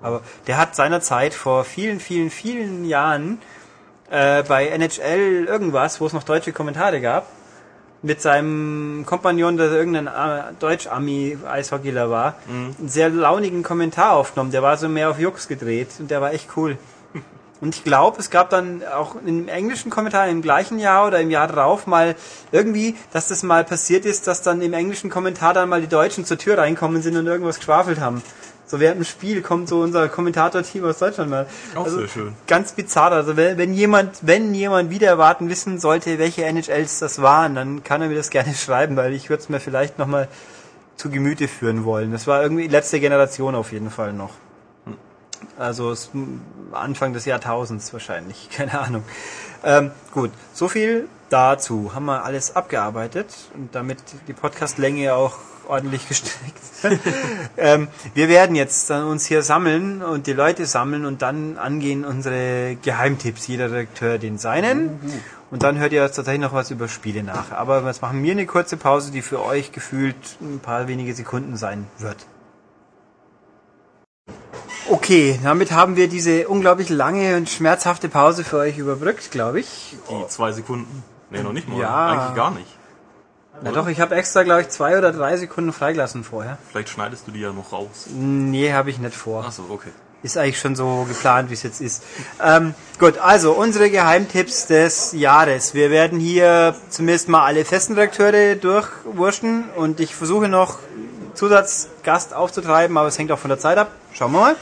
[0.00, 3.40] Aber der hat seinerzeit vor vielen, vielen, vielen Jahren
[4.10, 7.26] äh, bei NHL irgendwas, wo es noch deutsche Kommentare gab,
[8.02, 14.52] mit seinem Kompagnon, der irgendein äh, Deutsch-Ami-Eishockeyler war, einen sehr launigen Kommentar aufgenommen.
[14.52, 16.78] Der war so mehr auf Jux gedreht und der war echt cool.
[17.60, 21.28] Und ich glaube, es gab dann auch im englischen Kommentar im gleichen Jahr oder im
[21.28, 22.14] Jahr drauf mal
[22.52, 26.24] irgendwie, dass das mal passiert ist, dass dann im englischen Kommentar dann mal die Deutschen
[26.24, 28.22] zur Tür reinkommen sind und irgendwas geschwafelt haben.
[28.68, 31.46] So während dem Spiel kommt so unser Kommentator-Team aus Deutschland mal.
[31.74, 32.34] Auch also, sehr schön.
[32.46, 33.12] Ganz bizarr.
[33.12, 37.82] Also wenn, wenn jemand, wenn jemand wieder erwarten wissen sollte, welche NHLs das waren, dann
[37.82, 40.28] kann er mir das gerne schreiben, weil ich würde es mir vielleicht nochmal
[40.96, 42.12] zu Gemüte führen wollen.
[42.12, 44.34] Das war irgendwie letzte Generation auf jeden Fall noch.
[45.56, 46.10] Also es,
[46.72, 49.04] Anfang des Jahrtausends wahrscheinlich, keine Ahnung.
[49.64, 51.92] Ähm, gut, so viel dazu.
[51.94, 55.38] Haben wir alles abgearbeitet und damit die Podcastlänge auch
[55.68, 56.58] ordentlich gestreckt.
[57.56, 62.04] ähm, wir werden jetzt dann uns hier sammeln und die Leute sammeln und dann angehen
[62.04, 65.00] unsere Geheimtipps, jeder Redakteur den seinen.
[65.50, 67.52] Und dann hört ihr jetzt tatsächlich noch was über Spiele nach.
[67.52, 71.56] Aber jetzt machen wir eine kurze Pause, die für euch gefühlt ein paar wenige Sekunden
[71.56, 72.26] sein wird.
[74.90, 79.96] Okay, damit haben wir diese unglaublich lange und schmerzhafte Pause für euch überbrückt, glaube ich.
[80.10, 81.02] Die zwei Sekunden.
[81.30, 81.78] Nee, noch nicht mal.
[81.78, 82.06] Ja.
[82.08, 82.77] Eigentlich gar nicht.
[83.62, 86.58] Na doch, ich habe extra, glaube ich, zwei oder drei Sekunden freigelassen vorher.
[86.70, 88.06] Vielleicht schneidest du die ja noch raus.
[88.14, 89.44] Nee, habe ich nicht vor.
[89.44, 89.90] Achso, okay.
[90.22, 92.02] Ist eigentlich schon so geplant, wie es jetzt ist.
[92.42, 95.74] Ähm, gut, also unsere Geheimtipps des Jahres.
[95.74, 100.80] Wir werden hier zumindest mal alle festen Redakteure durchwurschen und ich versuche noch
[101.34, 103.92] Zusatzgast aufzutreiben, aber es hängt auch von der Zeit ab.
[104.12, 104.56] Schauen wir mal.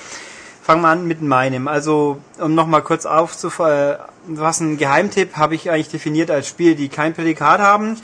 [0.62, 1.68] Fangen wir an mit meinem.
[1.68, 7.61] Also, um nochmal kurz aufzufassen, Geheimtipp habe ich eigentlich definiert als Spiele, die kein Prädikat
[7.61, 7.97] haben,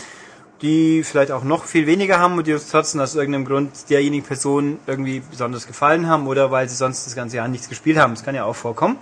[0.62, 4.24] die vielleicht auch noch viel weniger haben und die uns trotzdem aus irgendeinem Grund derjenigen
[4.24, 8.14] Person irgendwie besonders gefallen haben oder weil sie sonst das ganze Jahr nichts gespielt haben.
[8.14, 8.96] Das kann ja auch vorkommen.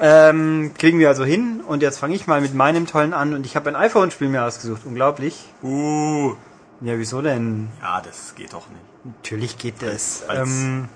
[0.00, 3.46] Ähm, kriegen wir also hin und jetzt fange ich mal mit meinem tollen an und
[3.46, 4.82] ich habe ein iPhone-Spiel mir ausgesucht.
[4.84, 5.48] Unglaublich.
[5.62, 6.34] Uh.
[6.80, 7.68] Ja, wieso denn?
[7.80, 9.14] Ja, das geht doch nicht.
[9.22, 10.24] Natürlich geht das.
[10.28, 10.88] Ähm,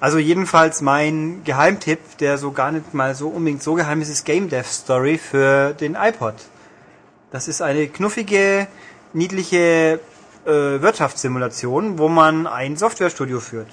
[0.00, 4.24] also jedenfalls mein Geheimtipp, der so gar nicht mal so unbedingt so geheim ist, ist
[4.24, 6.34] Game Dev Story für den iPod.
[7.30, 8.68] Das ist eine knuffige,
[9.12, 10.00] niedliche
[10.44, 13.68] äh, Wirtschaftssimulation, wo man ein Softwarestudio führt.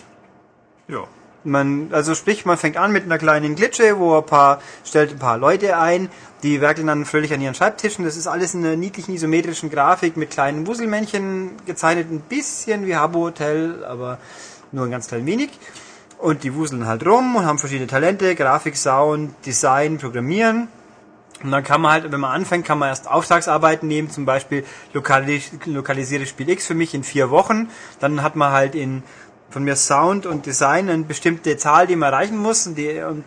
[0.88, 1.04] Ja.
[1.45, 5.20] Man, also sprich, man fängt an mit einer kleinen Glitsche, wo ein paar, stellt ein
[5.20, 6.10] paar Leute ein,
[6.41, 8.06] die werkeln dann fröhlich an ihren Schreibtischen.
[8.06, 12.95] Das ist alles in einer niedlichen isometrischen Grafik mit kleinen Wuselmännchen gezeichnet, ein bisschen wie
[12.95, 14.20] Habbo Hotel, aber
[14.72, 15.49] nur ein ganz klein wenig.
[16.18, 20.70] Und die wuseln halt rum und haben verschiedene Talente, Grafik, Sound, Design, Programmieren.
[21.44, 24.66] Und dann kann man halt, wenn man anfängt, kann man erst Auftragsarbeiten nehmen, zum Beispiel
[24.94, 27.70] lokalis lokalisiere Spiel X für mich in vier Wochen.
[28.00, 29.04] Dann hat man halt in
[29.54, 32.66] von mir Sound und Design eine bestimmte Zahl, die man erreichen muss.
[32.66, 33.24] Und die, und,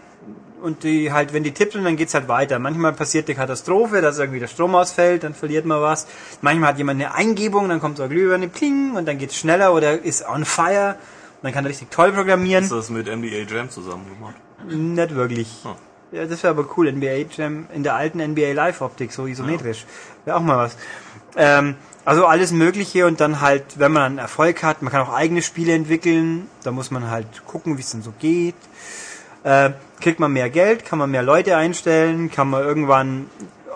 [0.61, 2.59] und die halt, wenn die tippen, dann geht's halt weiter.
[2.59, 6.07] Manchmal passiert eine Katastrophe, dass irgendwie der Strom ausfällt, dann verliert man was.
[6.41, 9.73] Manchmal hat jemand eine Eingebung, dann kommt so eine Glühbirne, pling, und dann geht's schneller
[9.73, 10.97] oder ist on fire.
[11.43, 12.65] Dann kann richtig toll programmieren.
[12.65, 14.35] Ist das mit NBA Jam zusammen gemacht?
[14.69, 15.49] Nicht wirklich.
[15.63, 15.73] Hm.
[16.13, 16.91] Ja, das wäre aber cool.
[16.91, 19.85] NBA Jam in der alten NBA Live Optik, so isometrisch.
[20.25, 20.77] Wäre auch mal was.
[21.37, 25.13] Ähm, also alles Mögliche und dann halt, wenn man dann Erfolg hat, man kann auch
[25.13, 26.49] eigene Spiele entwickeln.
[26.63, 28.55] Da muss man halt gucken, wie es dann so geht.
[29.43, 33.29] Äh, kriegt man mehr Geld, kann man mehr Leute einstellen, kann man irgendwann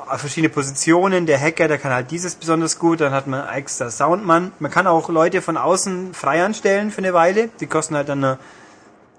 [0.09, 1.27] auf verschiedene Positionen.
[1.27, 4.53] Der Hacker, der kann halt dieses besonders gut, dann hat man extra Soundmann.
[4.61, 7.49] Man kann auch Leute von außen frei anstellen für eine Weile.
[7.59, 8.39] Die kosten halt dann eine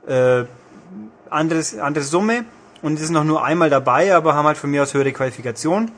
[0.07, 0.45] äh,
[1.29, 2.45] anderes, andere Summe
[2.81, 5.91] und die sind noch nur einmal dabei, aber haben halt von mir aus höhere Qualifikation.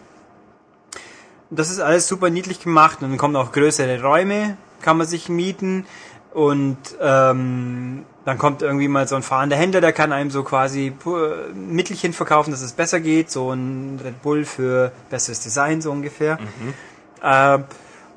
[1.50, 5.30] Das ist alles super niedlich gemacht und dann kommen auch größere Räume, kann man sich
[5.30, 5.86] mieten
[6.34, 10.92] und ähm, dann kommt irgendwie mal so ein fahrender Händler, der kann einem so quasi
[11.04, 15.92] pu- Mittelchen verkaufen, dass es besser geht, so ein Red Bull für besseres Design so
[15.92, 16.40] ungefähr.
[17.22, 17.60] Äh,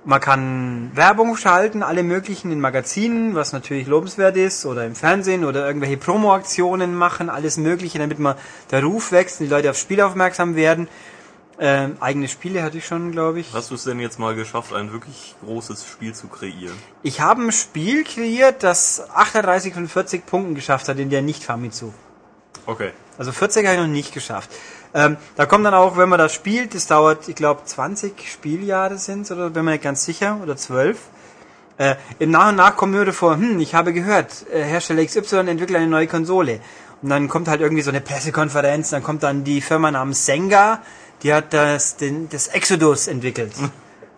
[0.07, 5.45] man kann Werbung schalten, alle möglichen in Magazinen, was natürlich lobenswert ist, oder im Fernsehen
[5.45, 8.37] oder irgendwelche Promo-Aktionen machen, alles Mögliche, damit man
[8.71, 10.89] der Ruf wächst und die Leute aufs Spiel aufmerksam werden.
[11.59, 13.53] Ähm, eigene Spiele hatte ich schon, glaube ich.
[13.53, 16.77] Hast du es denn jetzt mal geschafft, ein wirklich großes Spiel zu kreieren?
[17.03, 21.93] Ich habe ein Spiel kreiert, das 38 von 40 Punkten geschafft hat in der Nicht-Famitsu.
[22.67, 22.93] Okay.
[23.19, 24.51] Also 40 habe ich noch nicht geschafft.
[24.97, 28.97] Ähm, da kommt dann auch, wenn man das spielt, das dauert, ich glaube, 20 Spieljahre
[28.97, 30.97] sind oder bin mir nicht ganz sicher, oder 12.
[31.77, 35.49] Äh, Im Nach und Nach kommen mir vor, hm, ich habe gehört, äh, Hersteller XY
[35.49, 36.61] entwickelt eine neue Konsole.
[37.03, 40.81] Und dann kommt halt irgendwie so eine Pressekonferenz, dann kommt dann die Firma namens Senga,
[41.23, 43.53] die hat das, den, das Exodus entwickelt.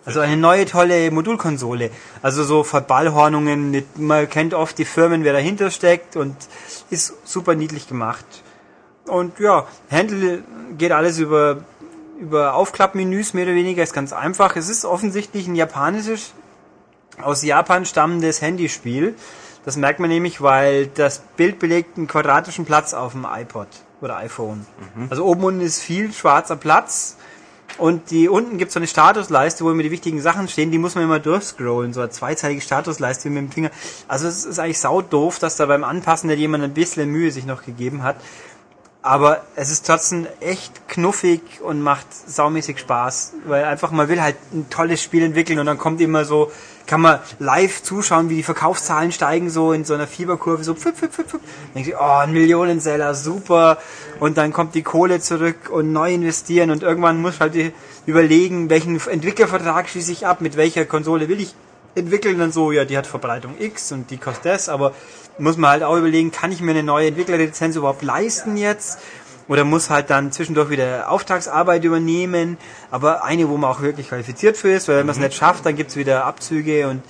[0.04, 1.90] Also eine neue tolle Modulkonsole.
[2.22, 6.36] Also so Verballhornungen, mit, man kennt oft die Firmen, wer dahinter steckt und
[6.88, 8.24] ist super niedlich gemacht.
[9.09, 10.42] Und ja, Handle
[10.76, 11.59] geht alles über,
[12.20, 14.56] über Aufklappmenüs mehr oder weniger, ist ganz einfach.
[14.56, 16.32] Es ist offensichtlich ein japanisches,
[17.22, 19.14] aus Japan stammendes Handyspiel.
[19.64, 23.68] Das merkt man nämlich, weil das Bild belegt einen quadratischen Platz auf dem iPod
[24.00, 24.66] oder iPhone.
[25.11, 27.16] Also oben unten ist viel schwarzer Platz
[27.76, 30.78] und die unten gibt es so eine Statusleiste, wo immer die wichtigen Sachen stehen, die
[30.78, 33.70] muss man immer durchscrollen, so eine zweizeilige Statusleiste mit dem Finger.
[34.09, 37.44] Also es ist eigentlich saudoof, dass da beim Anpassen nicht jemand ein bisschen Mühe sich
[37.44, 38.16] noch gegeben hat.
[39.09, 44.36] Aber es ist trotzdem echt knuffig und macht saumäßig Spaß, weil einfach man will halt
[44.52, 46.52] ein tolles Spiel entwickeln und dann kommt immer so,
[46.86, 50.98] kann man live zuschauen, wie die Verkaufszahlen steigen, so in so einer Fieberkurve, so pfiff,
[50.98, 51.32] pfiff.
[51.32, 51.40] Dann
[51.74, 53.78] denkt ihr, oh, ein Millionenseller, super.
[54.20, 57.54] Und dann kommt die Kohle zurück und neu investieren und irgendwann muss halt
[58.04, 61.54] überlegen, welchen Entwicklervertrag schließe ich ab, mit welcher Konsole will ich
[61.94, 64.92] entwickeln dann so, ja, die hat Verbreitung X und die kostet das, aber
[65.39, 68.99] muss man halt auch überlegen, kann ich mir eine neue Entwicklerlizenz überhaupt leisten jetzt?
[69.49, 72.59] Oder muss halt dann zwischendurch wieder Auftragsarbeit übernehmen,
[72.91, 75.64] aber eine, wo man auch wirklich qualifiziert für ist, weil wenn man es nicht schafft,
[75.64, 77.03] dann gibt's wieder Abzüge und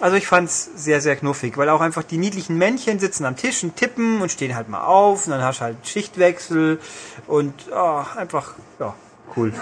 [0.00, 3.62] also ich fand's sehr, sehr knuffig, weil auch einfach die niedlichen Männchen sitzen am Tisch
[3.62, 6.80] und tippen und stehen halt mal auf und dann hast du halt Schichtwechsel
[7.26, 8.94] und oh, einfach, ja,
[9.36, 9.52] cool.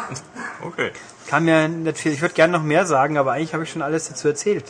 [0.65, 0.93] Okay.
[1.27, 3.83] Kann mir nicht viel, ich würde gerne noch mehr sagen, aber eigentlich habe ich schon
[3.83, 4.65] alles dazu erzählt.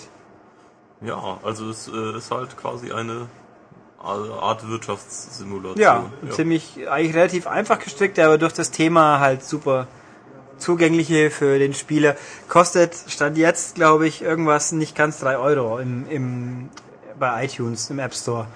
[1.01, 3.29] Ja, also es äh, ist halt quasi eine
[4.01, 5.81] Art Wirtschaftssimulation.
[5.81, 9.89] Ja, ziemlich, eigentlich relativ einfach gestrickt, aber durch das Thema halt super
[10.59, 12.17] zugängliche für den Spieler.
[12.49, 16.69] Kostet, stand jetzt, glaube ich, irgendwas nicht ganz drei Euro im, im,
[17.19, 18.47] bei iTunes, im App Store.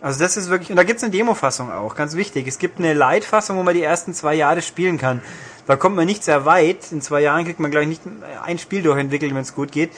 [0.00, 2.46] Also das ist wirklich, und da gibt's eine Demo-Fassung auch, ganz wichtig.
[2.46, 5.22] Es gibt eine Light-Fassung, wo man die ersten zwei Jahre spielen kann.
[5.66, 6.92] Da kommt man nicht sehr weit.
[6.92, 8.02] In zwei Jahren kriegt man, glaube ich, nicht
[8.44, 9.90] ein Spiel durchentwickelt, wenn es gut geht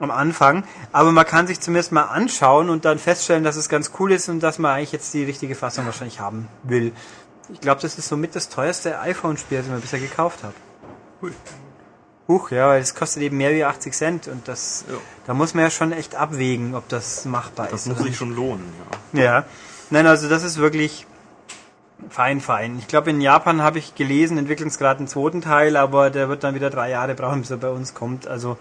[0.00, 3.92] am Anfang, aber man kann sich zumindest mal anschauen und dann feststellen, dass es ganz
[4.00, 6.92] cool ist und dass man eigentlich jetzt die richtige Fassung wahrscheinlich haben will.
[7.52, 10.54] Ich glaube, das ist somit das teuerste iPhone-Spiel, das ich bisher gekauft habe.
[11.20, 11.32] Hui.
[12.28, 14.96] Huch, ja, weil es kostet eben mehr wie 80 Cent und das, Ja.
[15.26, 17.86] da muss man ja schon echt abwägen, ob das machbar Das ist.
[17.88, 18.72] muss oder sich schon lohnen,
[19.12, 19.22] ja.
[19.22, 19.44] Ja.
[19.90, 21.06] Nein, also das ist wirklich
[22.08, 22.78] fein, fein.
[22.78, 26.28] Ich glaube, in Japan habe ich gelesen, entwickeln es gerade einen zweiten Teil, aber der
[26.28, 28.26] wird dann wieder drei Jahre brauchen, bis er bei uns kommt.
[28.28, 28.56] Also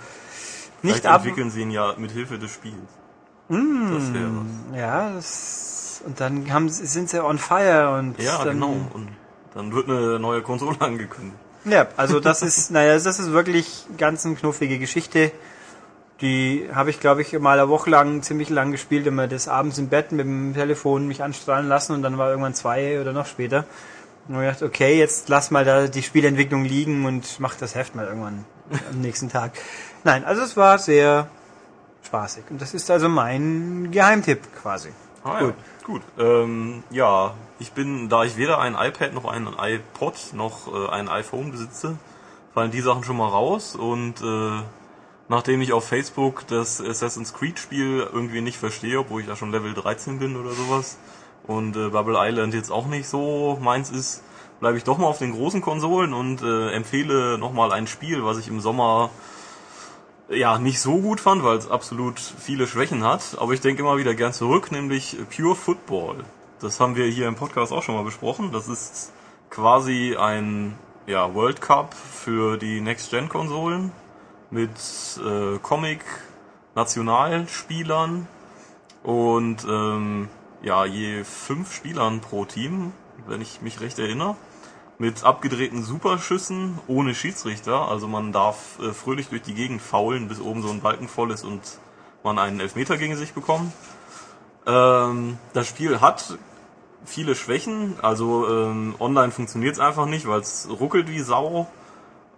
[0.83, 1.25] nicht Vielleicht ab.
[1.25, 2.75] entwickeln sie ihn ja mit Hilfe des Spiels.
[3.49, 3.93] Mm.
[3.93, 4.79] Das wäre was.
[4.79, 8.75] Ja, das, und dann haben, sind sie on fire und Ja, dann, genau.
[8.93, 9.09] Und
[9.53, 11.37] dann wird eine neue Konsole angekündigt.
[11.65, 15.31] Ja, also das ist, naja, das ist wirklich ganz eine knuffige Geschichte.
[16.21, 19.77] Die habe ich, glaube ich, mal eine Woche lang, ziemlich lang gespielt, immer das abends
[19.77, 23.25] im Bett mit dem Telefon mich anstrahlen lassen und dann war irgendwann zwei oder noch
[23.25, 23.65] später.
[24.27, 27.95] Und ich dachte, okay, jetzt lass mal da die Spielentwicklung liegen und mach das Heft
[27.95, 28.45] mal irgendwann
[28.91, 29.53] am nächsten Tag.
[30.03, 31.27] Nein, also es war sehr
[32.03, 32.45] spaßig.
[32.49, 34.89] Und das ist also mein Geheimtipp quasi.
[35.23, 35.49] Ah, Gut.
[35.49, 35.85] Ja.
[35.85, 36.01] Gut.
[36.19, 41.09] Ähm, ja, ich bin, da ich weder ein iPad noch ein iPod noch äh, ein
[41.09, 41.97] iPhone besitze,
[42.53, 44.61] fallen die Sachen schon mal raus und äh,
[45.29, 49.51] nachdem ich auf Facebook das Assassin's Creed Spiel irgendwie nicht verstehe, obwohl ich da schon
[49.51, 50.97] Level 13 bin oder sowas
[51.47, 54.23] und äh, Bubble Island jetzt auch nicht so meins ist,
[54.59, 58.37] bleibe ich doch mal auf den großen Konsolen und äh, empfehle nochmal ein Spiel, was
[58.37, 59.09] ich im Sommer
[60.29, 63.97] ja, nicht so gut fand, weil es absolut viele Schwächen hat, aber ich denke immer
[63.97, 66.23] wieder gern zurück, nämlich Pure Football.
[66.59, 68.51] Das haben wir hier im Podcast auch schon mal besprochen.
[68.51, 69.13] Das ist
[69.49, 70.77] quasi ein
[71.07, 73.93] ja, World Cup für die Next-Gen-Konsolen
[74.51, 74.69] mit
[75.25, 78.27] äh, Comic-Nationalspielern
[79.03, 80.27] und ähm,
[80.61, 82.91] ja, je fünf Spielern pro Team,
[83.25, 84.35] wenn ich mich recht erinnere
[84.99, 87.87] mit abgedrehten Superschüssen ohne Schiedsrichter.
[87.87, 91.31] Also man darf äh, fröhlich durch die Gegend faulen, bis oben so ein Balken voll
[91.31, 91.61] ist und
[92.23, 93.71] man einen Elfmeter gegen sich bekommt.
[94.67, 96.37] Ähm, das Spiel hat
[97.05, 97.95] viele Schwächen.
[98.01, 101.67] Also ähm, online funktioniert es einfach nicht, weil es ruckelt wie Sau.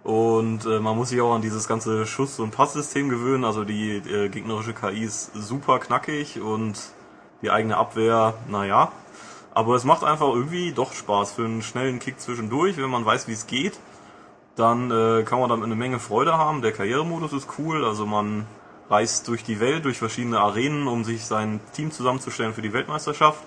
[0.04, 3.44] Und äh, man muss sich auch an dieses ganze Schuss- und Passsystem gewöhnen.
[3.44, 6.78] Also die äh, gegnerische KI ist super knackig und
[7.42, 8.92] die eigene Abwehr, naja.
[9.54, 13.28] Aber es macht einfach irgendwie doch Spaß für einen schnellen Kick zwischendurch, wenn man weiß,
[13.28, 13.78] wie es geht.
[14.56, 16.62] Dann äh, kann man damit eine Menge Freude haben.
[16.62, 18.46] Der Karrieremodus ist cool, also man
[18.88, 23.42] reist durch die Welt, durch verschiedene Arenen, um sich sein Team zusammenzustellen für die Weltmeisterschaft.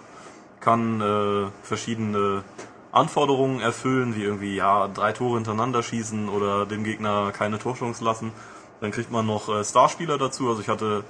[0.60, 2.44] Kann äh, verschiedene
[2.92, 8.32] Anforderungen erfüllen, wie irgendwie ja drei Tore hintereinander schießen oder dem Gegner keine Torchance lassen.
[8.80, 10.50] Dann kriegt man noch äh, Starspieler dazu.
[10.50, 11.04] Also ich hatte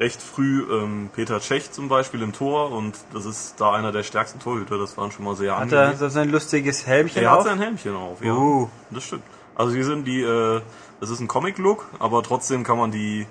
[0.00, 4.02] recht früh ähm, Peter Cech zum Beispiel im Tor und das ist da einer der
[4.02, 4.78] stärksten Torhüter.
[4.78, 7.44] Das waren schon mal sehr Hat er so sein lustiges Helmchen er hat auf?
[7.44, 8.34] sein Helmchen auf, ja.
[8.34, 8.68] Uh.
[8.90, 9.22] Das stimmt.
[9.54, 10.60] Also die sind die, äh,
[11.00, 13.26] das ist ein Comic-Look, aber trotzdem kann man die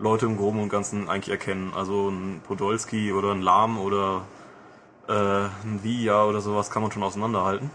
[0.00, 1.72] Leute im Groben und Ganzen eigentlich erkennen.
[1.74, 4.22] Also ein Podolski oder ein Lahm oder
[5.08, 7.70] äh, ein Villa oder sowas kann man schon auseinanderhalten.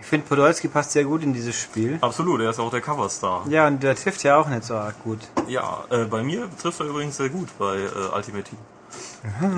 [0.00, 1.98] Ich finde, Podolski passt sehr gut in dieses Spiel.
[2.00, 3.46] Absolut, er ist auch der Coverstar.
[3.48, 5.18] Ja, und der trifft ja auch nicht so arg gut.
[5.48, 8.58] Ja, äh, bei mir trifft er übrigens sehr gut bei äh, Ultimate Team.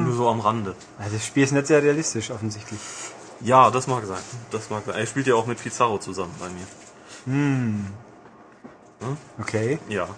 [0.04, 0.74] Nur so am Rande.
[0.98, 2.80] Also das Spiel ist nicht sehr realistisch, offensichtlich.
[3.40, 4.18] Ja, das mag sein.
[4.50, 4.94] Das mag sein.
[4.96, 6.66] Er spielt ja auch mit Pizarro zusammen bei mir.
[9.40, 9.78] Okay.
[9.88, 10.08] Ja.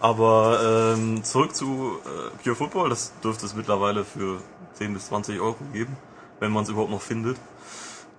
[0.00, 4.40] Aber ähm, zurück zu äh, Pure Football, das dürfte es mittlerweile für
[4.74, 5.96] 10 bis 20 Euro geben,
[6.40, 7.36] wenn man es überhaupt noch findet.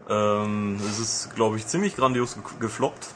[0.10, 3.10] Ähm, es ist, glaube ich, ziemlich grandios ge gefloppt.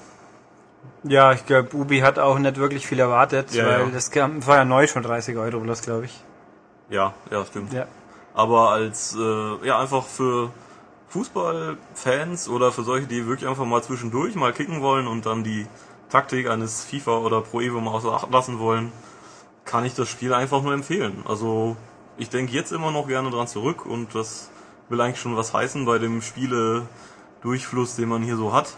[1.03, 3.85] Ja, ich glaube, Ubi hat auch nicht wirklich viel erwartet, Ja, weil ja.
[3.91, 6.23] das kam, war ja neu schon 30 Euro bloß, glaube ich.
[6.89, 7.73] Ja, ja, stimmt.
[7.73, 7.87] Ja.
[8.33, 10.51] Aber als, äh, ja, einfach für
[11.09, 15.67] Fußballfans oder für solche, die wirklich einfach mal zwischendurch mal kicken wollen und dann die
[16.09, 18.91] Taktik eines FIFA oder Pro Evo mal außer Acht lassen wollen,
[19.65, 21.23] kann ich das Spiel einfach nur empfehlen.
[21.27, 21.75] Also,
[22.17, 24.49] ich denke jetzt immer noch gerne dran zurück und das
[24.89, 28.75] will eigentlich schon was heißen bei dem Spiele-Durchfluss, den man hier so hat.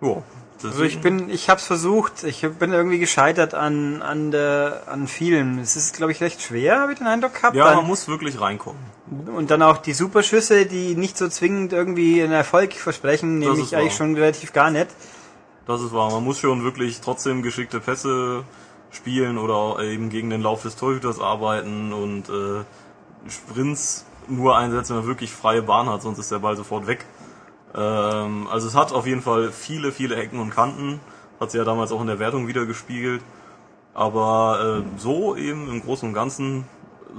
[0.00, 0.22] Ja,
[0.62, 5.58] Also ich bin, ich hab's versucht, ich bin irgendwie gescheitert an, an der, an vielen.
[5.58, 7.56] Es ist, glaube ich, recht schwer, habe ich den Eindruck gehabt.
[7.56, 8.80] ja, dann, man muss wirklich reinkommen.
[9.34, 13.74] und dann auch die Superschüsse, die nicht so zwingend irgendwie einen Erfolg versprechen, nehme ich
[13.76, 14.88] eigentlich schon relativ gar nicht.
[15.66, 16.10] Das ist wahr.
[16.10, 18.44] Man muss schon wirklich trotzdem geschickte Pässe
[18.90, 22.64] spielen oder eben gegen den Lauf des Torhüters arbeiten und äh,
[23.28, 27.04] Sprints nur einsetzen, wenn man wirklich freie Bahn hat, sonst ist der Ball sofort weg.
[27.74, 31.00] Ähm, also es hat auf jeden Fall viele, viele Ecken und Kanten.
[31.40, 33.22] Hat sie ja damals auch in der Wertung wieder gespiegelt.
[33.94, 36.64] Aber äh, so eben im Großen und Ganzen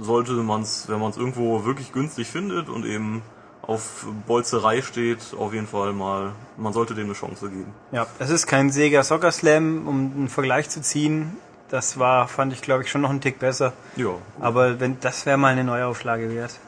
[0.00, 3.22] sollte man es, wenn man es irgendwo wirklich günstig findet und eben
[3.62, 7.74] auf Bolzerei steht, auf jeden Fall mal, man sollte dem eine Chance geben.
[7.92, 11.36] Ja, es ist kein Sega Soccer Slam, um einen Vergleich zu ziehen.
[11.68, 13.74] Das war, fand ich, glaube ich, schon noch einen Tick besser.
[13.96, 16.58] Ja, Aber wenn, das wäre mal eine Neuauflage wert.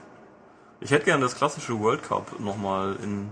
[0.80, 3.28] Ich hätte gern das klassische World Cup nochmal in,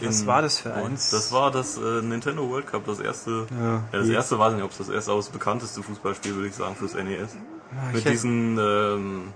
[0.00, 0.08] in.
[0.08, 1.10] Was war das für eins?
[1.10, 3.46] Das war das äh, Nintendo World Cup, das erste.
[3.58, 5.82] Ja, Ja, das wie- erste weiß ich nicht, ob es das erste, aber das bekannteste
[5.82, 7.04] Fußballspiel, würde ich sagen, fürs NES.
[7.08, 8.58] ich Mit hätte- diesen.
[8.58, 9.32] Ähm,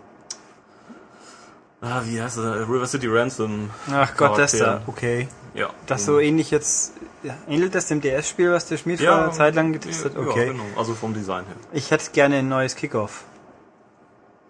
[1.81, 2.69] ah, wie heißt das?
[2.69, 3.71] River City Ransom.
[3.91, 4.83] Ach Gott, das da.
[4.87, 5.29] Okay.
[5.55, 5.71] Ja.
[5.87, 9.33] Das so ähnlich jetzt, ja, ähnelt das dem DS-Spiel, was der Schmied ja, vor einer
[9.33, 10.29] Zeit lang getestet ja, hat?
[10.29, 10.47] Okay.
[10.47, 10.65] Ja, genau.
[10.77, 11.57] Also vom Design her.
[11.73, 13.25] Ich hätte gerne ein neues Kickoff.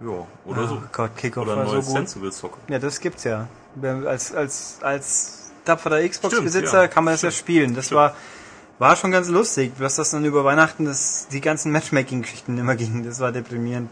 [0.00, 0.74] Ja, oder so.
[0.76, 1.96] Oh Gott, Kickoff Oder ein so neues gut.
[1.96, 2.58] Sensible Soccer.
[2.68, 3.48] Ja, das gibt's ja.
[3.82, 6.88] Als, als, als tapferer Xbox-Besitzer Stimmt, ja.
[6.88, 7.74] kann man das ja spielen.
[7.74, 8.14] Das war,
[8.78, 13.04] war schon ganz lustig, was das dann über Weihnachten, das, die ganzen Matchmaking-Geschichten immer gingen.
[13.04, 13.90] Das war deprimierend.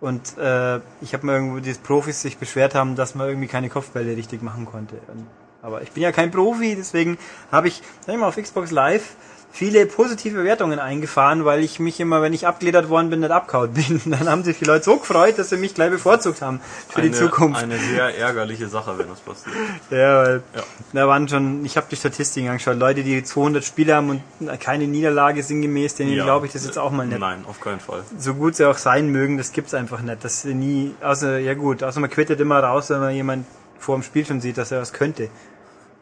[0.00, 3.70] Und äh, ich habe mir irgendwo die Profis sich beschwert haben, dass man irgendwie keine
[3.70, 4.96] Kopfbälle richtig machen konnte.
[5.08, 5.26] Und,
[5.62, 7.18] aber ich bin ja kein Profi, deswegen
[7.50, 9.16] habe ich, sag ich mal, auf Xbox Live
[9.56, 13.72] viele positive Wertungen eingefahren, weil ich mich immer, wenn ich abgeledert worden bin, nicht abgehauen
[13.72, 14.00] bin.
[14.10, 17.10] Dann haben sich die Leute so gefreut, dass sie mich gleich bevorzugt haben für eine,
[17.10, 17.62] die Zukunft.
[17.62, 19.54] Eine sehr ärgerliche Sache, wenn das passiert.
[19.90, 20.62] Ja, weil Ja.
[20.92, 24.88] da waren schon, ich habe die Statistiken angeschaut, Leute, die 200 Spiele haben und keine
[24.88, 26.24] Niederlage sinngemäß, denen Ja.
[26.24, 27.20] glaube ich das jetzt auch mal nicht.
[27.20, 28.02] Nein, auf keinen Fall.
[28.18, 30.24] So gut sie auch sein mögen, das gibt's einfach nicht.
[30.24, 33.46] Das sie nie, außer, ja gut, außer man quittet immer raus, wenn man jemand
[33.78, 35.28] vor dem Spiel schon sieht, dass er was könnte.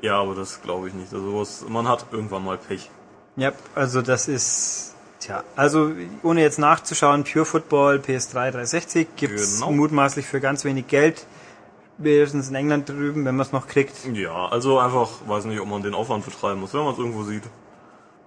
[0.00, 1.12] Ja, aber das glaube ich nicht.
[1.12, 2.90] Also man hat irgendwann mal Pech.
[3.36, 9.72] Ja, also das ist, tja, also ohne jetzt nachzuschauen, Pure Football PS3 360 gibt's Genau.
[9.72, 11.26] mutmaßlich für ganz wenig Geld.
[11.98, 13.94] Wenigstens in England drüben, wenn man es noch kriegt.
[14.12, 16.74] Ja, also einfach, weiß nicht, ob man den Aufwand betreiben muss.
[16.74, 17.44] Wenn man es irgendwo sieht,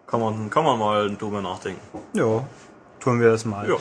[0.08, 1.82] kann man, kann man mal drüber nachdenken.
[2.14, 2.44] Ja,
[3.00, 3.68] tun wir das mal.
[3.68, 3.76] Ja.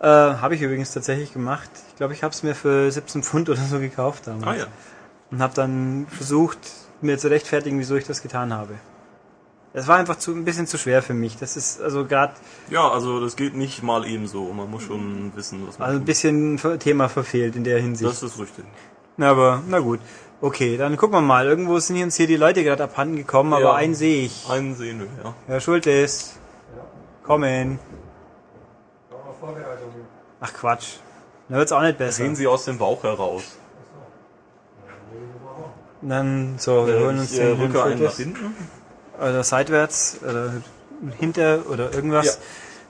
[0.00, 1.68] Äh, habe ich übrigens tatsächlich gemacht.
[1.90, 4.46] Ich glaube, ich habe es mir für 17 Pfund oder so gekauft damals.
[4.46, 4.66] Ah ja.
[5.30, 6.58] Und habe dann versucht,
[7.00, 8.74] mir zu rechtfertigen, wieso ich das getan habe.
[9.76, 11.36] Es war einfach zu, ein bisschen zu schwer für mich.
[11.36, 12.34] Das ist also gerade
[12.70, 14.52] Ja, also das geht nicht mal eben so.
[14.52, 18.08] Man muss schon wissen, was man also ein bisschen Thema verfehlt in der Hinsicht.
[18.08, 18.64] Das ist richtig.
[19.16, 19.98] Na, aber na gut.
[20.40, 21.46] Okay, dann gucken wir mal.
[21.46, 23.74] Irgendwo sind uns hier die Leute gerade abhanden gekommen, aber Ja.
[23.74, 24.48] einen sehe ich.
[24.48, 25.34] Einen sehen wir, ja.
[25.48, 26.38] Herr Schultes.
[27.24, 27.80] Kommen.
[30.40, 30.98] Ach Quatsch.
[31.48, 32.12] Da wird's auch nicht besser.
[32.12, 33.42] Sehen Sie aus dem Bauch heraus.
[36.00, 38.54] Dann so, wir holen uns ich äh, den rücke einen nach hinten.
[39.18, 40.52] Oder seitwärts oder
[41.18, 42.26] hinter oder irgendwas.
[42.26, 42.32] Ja.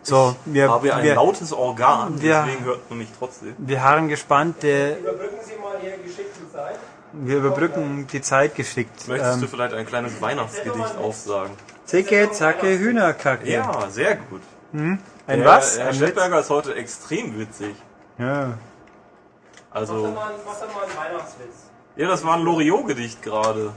[0.02, 3.54] So, wir, Habe ein wir, lautes Organ, wir- deswegen hört man mich trotzdem.
[3.56, 4.62] wir harren gespannt.
[4.62, 6.78] Der, Überbrücken Sie mal Ihre geschickte Zeit.
[7.12, 9.08] Wir überbrücken die Zeit geschickt.
[9.08, 11.52] Möchtest du Ähm, vielleicht ein kleines Weihnachtsgedicht aufsagen?
[11.86, 13.48] Zicke, zacke, Hühnerkacke.
[13.48, 14.42] Ja, sehr gut.
[14.72, 14.98] Ein
[15.28, 15.78] Der was?
[15.78, 15.94] Herr?
[15.94, 17.74] Schlettberger ist heute extrem witzig.
[18.18, 18.58] Ja.
[19.70, 21.54] Also, mach doch mal einen Weihnachtswitz.
[21.96, 23.72] ja, das war ein Loriot-Gedicht gerade.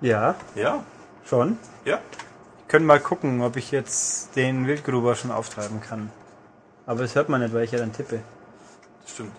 [0.00, 0.84] Ja, Ja,
[1.24, 1.58] schon.
[1.84, 1.98] ja.
[2.68, 6.10] Können mal gucken, ob ich jetzt den Wildgruber schon auftreiben kann.
[6.84, 8.20] Aber das hört man nicht, weil ich ja dann tippe.
[9.02, 9.32] Das stimmt.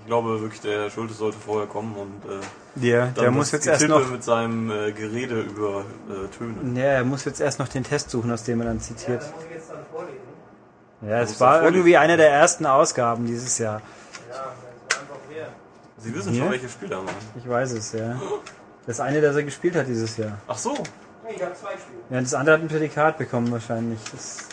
[0.00, 2.40] Ich glaube wirklich, der Herr Schultes sollte vorher kommen und äh,
[2.74, 4.10] Der, dann der muss jetzt erst noch.
[4.10, 6.74] mit seinem äh, Gerede übertönen.
[6.74, 9.20] Ja, er muss jetzt erst noch den Test suchen, aus dem er dann zitiert.
[9.22, 10.18] muss ich jetzt dann vorlesen.
[11.02, 13.80] Ja, es war irgendwie eine der ersten Ausgaben dieses Jahr.
[13.80, 13.80] Ja,
[14.28, 14.46] das war
[15.02, 15.48] einfach wer.
[15.98, 16.42] Sie wissen Ja?
[16.42, 17.16] schon, welche Spieler machen.
[17.36, 18.20] Ich weiß es, ja.
[18.86, 20.38] Das eine, das er gespielt hat dieses Jahr.
[20.48, 20.74] Ach so.
[21.28, 22.00] Ich habe zwei Spiele.
[22.10, 24.00] Ja, das andere hat ein Prädikat bekommen wahrscheinlich.
[24.10, 24.48] Das,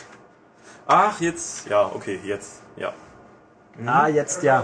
[0.86, 1.68] Ach, jetzt.
[1.68, 2.62] Ja, okay, jetzt.
[2.76, 2.92] Ja.
[3.86, 4.62] Ah, jetzt ja.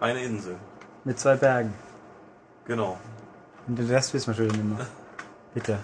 [0.00, 0.56] Eine Insel.
[1.04, 1.72] Mit zwei Bergen.
[2.66, 2.98] Genau.
[3.66, 4.86] Und den Rest wissen wir schon nicht mehr.
[5.54, 5.78] Bitte.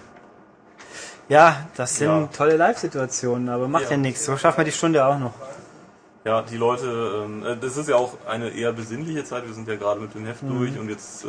[1.29, 2.29] Ja, das sind Ja.
[2.35, 3.97] tolle Live-Situationen, aber macht ja, Ja.
[3.97, 4.25] nichts.
[4.25, 5.33] So schaffen wir die Stunde auch noch.
[6.25, 9.45] Ja, die Leute, ähm, äh, das ist ja auch eine eher besinnliche Zeit.
[9.45, 11.27] Wir sind ja gerade mit dem Heft durch und jetzt äh,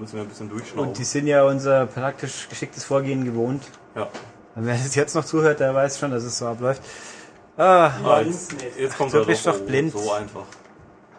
[0.00, 0.82] müssen wir ein bisschen durchschnaufen.
[0.82, 0.88] Mhm.
[0.88, 3.62] Und die sind ja unser praktisch geschicktes Vorgehen gewohnt.
[3.94, 4.08] ja.
[4.56, 6.80] Und wer das jetzt noch zuhört, der weiß schon, dass es so abläuft.
[7.56, 9.92] Ah, Ah, jetzt, jetzt kommt Du er bist doch doch so- blind.
[9.92, 10.44] so einfach.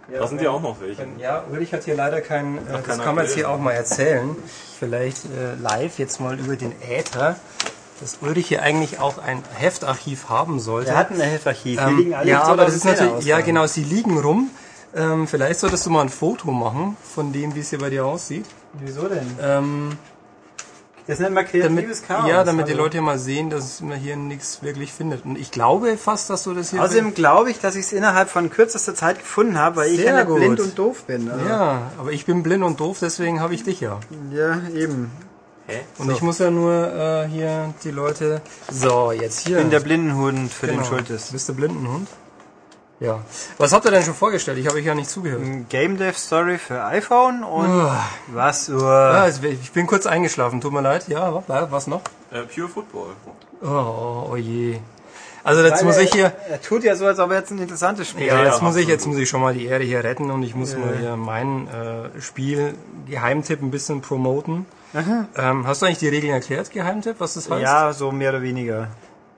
[0.10, 1.06] Da sind ja auch noch welche.
[1.18, 4.36] Ja, Ulrich hat hier leider keinen, äh, das kann man jetzt hier auch mal erzählen,
[4.80, 7.36] vielleicht äh, live jetzt mal über den Äther,
[8.00, 10.92] dass Ulrich hier eigentlich auch ein Heftarchiv haben sollte.
[10.92, 11.80] wir hatten ein Helfarchiv.
[11.80, 14.50] Die ähm, liegen alle ja, aber das ist 2010er natürlich, ja genau, sie liegen rum.
[14.96, 18.06] Ähm, vielleicht solltest du mal ein Foto machen von dem, wie es hier bei dir
[18.06, 18.46] aussieht.
[18.74, 19.28] Wieso denn?
[19.42, 19.98] Ähm,
[21.08, 22.30] Das nennt man damit, kreatives Chaos.
[22.30, 22.84] ja, damit die also.
[22.84, 25.26] Leute mal sehen, dass man hier nichts wirklich findet.
[25.26, 26.82] Und ich glaube fast, dass du das hier...
[26.82, 30.14] Außerdem glaube ich, dass ich es innerhalb von kürzester Zeit gefunden habe, weil ich Sehr
[30.14, 30.38] ja nicht gut.
[30.38, 31.30] blind und doof bin.
[31.30, 34.00] Also, ja, aber ich bin blind und doof, deswegen habe ich dich ja.
[34.32, 35.12] ja, eben.
[35.68, 35.80] Hä?
[35.98, 38.42] Und ich muss ja nur äh, hier die Leute.
[38.72, 39.58] So, jetzt hier.
[39.58, 40.82] Ich bin der Blindenhund für Genau.
[40.82, 41.32] den Schultes.
[41.32, 42.08] Bist du Blindenhund?
[43.00, 43.22] Ja.
[43.58, 44.58] Was habt ihr denn schon vorgestellt?
[44.58, 45.42] Ich habe euch ja nicht zugehört.
[45.42, 48.06] Ein Game Dev Story für iPhone und Ah.
[48.28, 48.70] was?
[48.70, 51.08] Uh, Ja, also ich bin kurz eingeschlafen, tut mir leid.
[51.10, 52.02] Ja, wa- was noch?
[52.32, 53.10] Äh, Pure Football.
[53.62, 54.78] Oh, oh, oh je.
[55.44, 56.32] Also jetzt muss ich hier.
[56.50, 58.76] Er tut ja so, als ob er jetzt ein interessantes Spiel Ja, ja, jetzt muss
[58.78, 61.16] ich jetzt muss ich schon mal die Ehre hier retten und ich muss mal hier
[61.18, 62.76] mein äh, Spiel
[63.08, 64.66] Geheimtipp ein bisschen promoten.
[65.36, 67.62] Ähm, hast du eigentlich die Regeln erklärt, Geheimtipp, was das heißt?
[67.62, 68.88] Ja, so mehr oder weniger.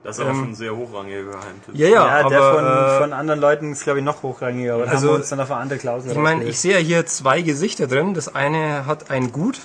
[0.04, 1.74] Das ist aber schon ein sehr hochrangiger Geheimtipp.
[1.74, 4.74] ja, ja, Ja, aber der von, äh, von anderen Leuten ist, glaube ich, noch hochrangiger.
[4.74, 6.74] Aber da Also, haben wir uns dann auf eine andere Klausel Ich meine, ich sehe
[6.74, 8.14] ja hier zwei Gesichter drin.
[8.14, 9.60] Das eine hat ein Gut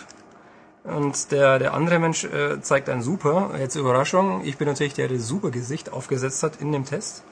[0.84, 3.52] und der, der andere Mensch äh, zeigt ein Super.
[3.60, 7.24] Jetzt Überraschung, ich bin natürlich der, der das Super-Gesicht aufgesetzt hat in dem Test.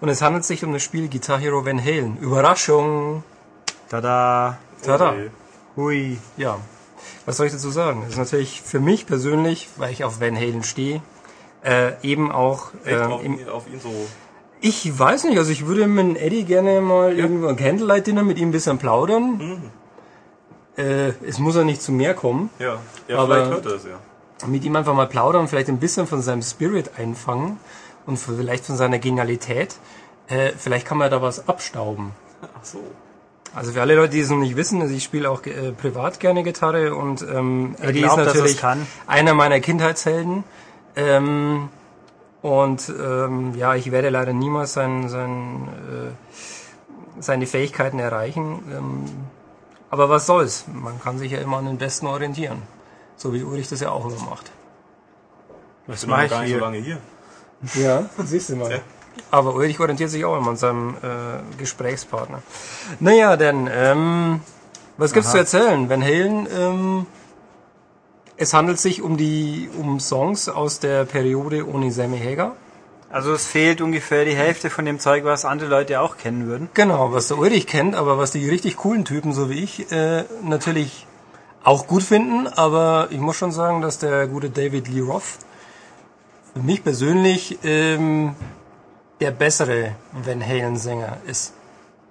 [0.00, 2.16] Und es handelt sich um das Spiel Guitar Hero Van Halen.
[2.18, 3.22] Überraschung!
[3.90, 4.58] Tada.
[4.82, 5.10] Tada!
[5.10, 5.30] Okay.
[5.76, 6.18] Hui.
[6.36, 6.58] Ja,
[7.28, 8.00] was soll ich dazu sagen?
[8.04, 11.02] Das ist natürlich für mich persönlich, weil ich auf Van Halen stehe,
[11.62, 13.92] äh, eben auch ähm, auf, im, ihn, auf ihn so.
[14.62, 18.48] Ich weiß nicht, also ich würde mit Eddie gerne mal irgendwo ein Candlelight-Dinner mit ihm
[18.48, 19.60] ein bisschen plaudern.
[20.78, 22.48] Äh, es muss ja nicht zu mehr kommen.
[22.58, 24.46] Ja, ja Aber- vielleicht hört er es ja.
[24.48, 27.58] Mit ihm einfach mal plaudern, vielleicht ein bisschen von seinem Spirit einfangen
[28.06, 29.76] und vielleicht von seiner Genialität.
[30.28, 32.12] Äh, vielleicht kann man da was abstauben.
[32.40, 32.80] Ach so.
[33.54, 36.20] Also für alle Leute, die es noch nicht wissen, also ich spiele auch äh, privat
[36.20, 38.86] gerne Gitarre und ähm, Eddie ist glaubt, dass er's natürlich kann.
[39.06, 40.44] einer meiner Kindheitshelden.
[40.96, 41.68] Ähm,
[42.42, 48.62] und ähm, ja, ich werde leider niemals sein, sein, äh, seine Fähigkeiten erreichen.
[48.76, 49.04] Ähm,
[49.90, 50.66] aber was soll's?
[50.72, 52.62] Man kann sich ja immer an den Besten orientieren.
[53.16, 54.52] So wie Ulrich das ja auch immer macht.
[55.86, 56.60] Was Ich mache ich gar nicht so hier?
[56.60, 56.98] lange hier.
[57.74, 58.80] Ja, siehst du mal.
[59.30, 62.42] Aber Ulrich orientiert sich auch immer an seinem äh, Gesprächspartner.
[63.00, 64.40] Naja, denn, ähm,
[64.96, 65.88] was gibt's zu erzählen?
[65.88, 67.06] Van Halen, ähm,
[68.36, 72.56] es handelt sich um die um Songs aus der Periode ohne Sammy Hagar.
[73.10, 76.68] Also es fehlt ungefähr die Hälfte von dem Zeug, was andere Leute auch kennen würden.
[76.74, 80.24] Genau, was der Ulrich kennt, aber was die richtig coolen Typen, so wie ich, äh,
[80.42, 81.06] natürlich
[81.64, 82.46] auch gut finden.
[82.46, 85.38] Aber ich muss schon sagen, dass der gute David Lee Roth
[86.52, 88.36] für mich persönlich ähm,
[89.20, 91.52] der bessere Van Halen-Sänger ist.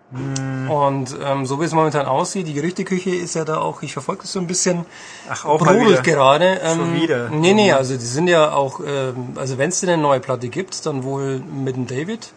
[0.10, 4.22] Und ähm, so wie es momentan aussieht, die Gerüchteküche ist ja da auch, ich verfolge
[4.22, 4.86] das so ein bisschen,
[5.30, 6.62] Ach, auch brodelt gerade.
[6.64, 7.30] Ähm, Schon wieder?
[7.30, 10.47] Nee, nee, also die sind ja auch, ähm, also wenn es denn eine neue Platte
[10.47, 12.32] gibt, dann wohl mit dem David.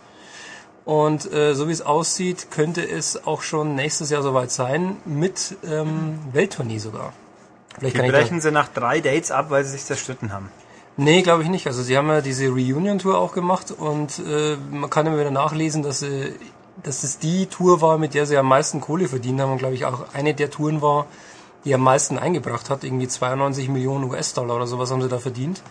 [0.85, 5.57] Und äh, so wie es aussieht, könnte es auch schon nächstes Jahr soweit sein, mit
[5.65, 7.13] ähm, Welttournee sogar.
[7.79, 10.33] Vielleicht Die kann ich da, brechen sie nach drei Dates ab, weil sie sich zerstritten
[10.33, 10.51] haben.
[10.97, 11.67] Nee, glaube ich nicht.
[11.67, 15.83] Also sie haben ja diese Reunion-Tour auch gemacht und äh, man kann immer wieder nachlesen,
[15.83, 16.33] dass, äh,
[16.83, 19.75] dass es die Tour war, mit der sie am meisten Kohle verdient haben und glaube
[19.75, 21.07] ich auch eine der Touren war,
[21.65, 22.85] die am meisten eingebracht hat.
[22.85, 25.63] Irgendwie 92 Millionen US-Dollar oder sowas haben sie da verdient.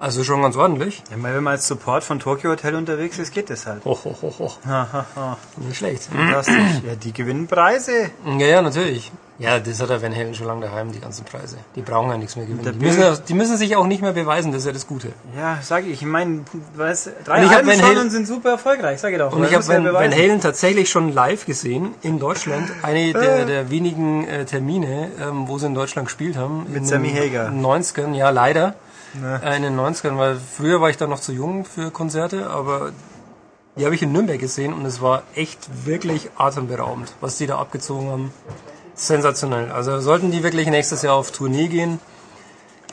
[0.00, 1.02] Also schon ganz ordentlich.
[1.10, 3.84] Ja, wenn man als Support von Tokyo Hotel unterwegs ist, geht das halt.
[3.84, 5.36] Ho, ho, ho, ho.
[5.56, 6.04] Nicht schlecht.
[6.04, 6.54] Fantastisch.
[6.86, 8.10] Ja, die gewinnen Preise.
[8.24, 9.10] Ja, ja, natürlich.
[9.40, 11.58] Ja, das hat der Van Halen schon lange daheim, die ganzen Preise.
[11.76, 12.76] Die brauchen ja nichts mehr gewinnen.
[12.78, 15.08] Die müssen, die müssen sich auch nicht mehr beweisen, das ist ja das Gute.
[15.36, 15.92] Ja, sag ich.
[15.92, 16.44] Ich meine,
[16.74, 19.32] weiß, drei Und Alben schon und sind super erfolgreich, sag ich doch.
[19.32, 20.12] Und ich habe Van, Van.
[20.12, 22.68] Halen tatsächlich schon live gesehen in Deutschland.
[22.82, 26.66] Eine der, der wenigen äh, Termine, ähm, wo sie in Deutschland gespielt haben.
[26.72, 27.50] Mit Sammy den Hagar.
[27.50, 28.74] 90ern, ja leider.
[29.42, 32.92] Äh, in den 90ern, weil früher war ich da noch zu jung für Konzerte, aber
[33.76, 37.58] die habe ich in Nürnberg gesehen und es war echt wirklich atemberaubend, was die da
[37.58, 38.32] abgezogen haben.
[38.94, 39.70] Sensationell.
[39.72, 42.00] Also sollten die wirklich nächstes Jahr auf Tournee gehen,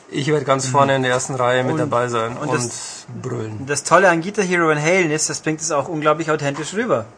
[0.08, 3.06] ich werde ganz vorne in der ersten Reihe mit Und- dabei sein und und, das-
[3.20, 3.66] brüllen.
[3.66, 7.06] Das Tolle an Guitar Hero Van Halen ist, das bringt es auch unglaublich authentisch rüber.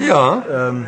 [0.00, 0.42] Ja.
[0.50, 0.86] Ähm,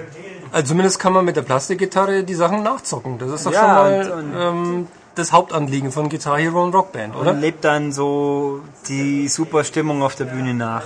[0.52, 3.18] Also zumindest kann man mit der Plastikgitarre die Sachen nachzocken.
[3.18, 7.14] Das ist doch Ja, schon mal und- ähm, das Hauptanliegen von Guitar Hero und Rockband,
[7.14, 7.32] und oder?
[7.32, 10.84] lebt dann so die super Stimmung auf der Bühne nach.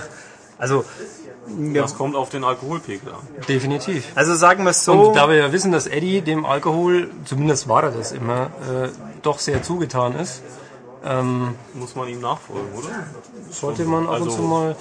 [0.57, 0.85] Also,
[1.73, 3.19] ja, Das kommt auf den Alkoholpegel an.
[3.47, 4.05] Definitiv.
[4.15, 5.07] also sagen wir es so.
[5.07, 8.89] Und da wir ja wissen, dass Eddie dem Alkohol, zumindest war er das immer, äh,
[9.23, 10.41] doch sehr zugetan ist,
[11.03, 12.89] ähm, Muss man ihm nachfolgen, oder?
[13.51, 14.75] sollte man ab und Also- zu mal...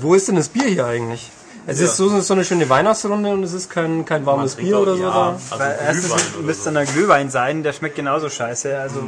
[0.00, 1.30] Wo ist denn das Bier hier eigentlich?
[1.66, 4.96] Es ist so, so eine schöne Weihnachtsrunde und es ist kein, kein warmes Bier oder
[4.96, 5.38] so ja, da.
[5.50, 6.70] Also erstens müsste so.
[6.70, 8.76] dann ein Glühwein sein, der schmeckt genauso scheiße.
[8.78, 9.00] Also,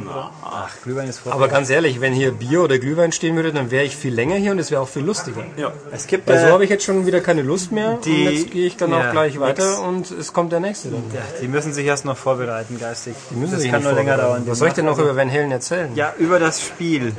[0.43, 3.83] ach, Glühwein ist Aber ganz ehrlich, wenn hier Bier oder Glühwein stehen würde, dann wäre
[3.83, 5.43] ich viel länger hier und es wäre auch viel lustiger.
[5.57, 5.73] Ja.
[5.91, 8.33] Es gibt Weil so äh, habe ich jetzt schon wieder keine Lust mehr Die- und
[8.33, 9.41] jetzt gehe ich dann ja, auch gleich nix.
[9.43, 11.03] weiter und es kommt der nächste dann.
[11.13, 13.15] ja, die müssen sich erst noch vorbereiten, geistig.
[13.31, 14.45] Die müssen das sich kann nur länger vorbereiten.
[14.45, 14.51] dauern.
[14.51, 15.93] Was soll ich denn noch über Van Halen erzählen?
[15.95, 17.13] Ja, über das Spiel.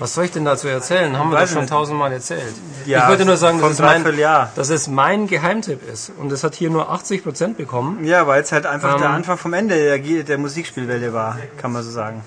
[0.00, 1.16] Was soll ich denn dazu erzählen?
[1.16, 2.42] Haben wir das schon tausendmal erzählt.
[2.84, 4.50] Ja, ich wollte nur sagen, dass es, mein, Dreivierteljahr.
[4.56, 6.10] Dass es mein Geheimtipp ist.
[6.18, 8.04] Und es hat hier nur 80% bekommen.
[8.04, 11.72] Ja, weil es halt einfach Ähm, der Anfang vom Ende der, der Musikspielwelle war, kann
[11.72, 12.22] man so sagen.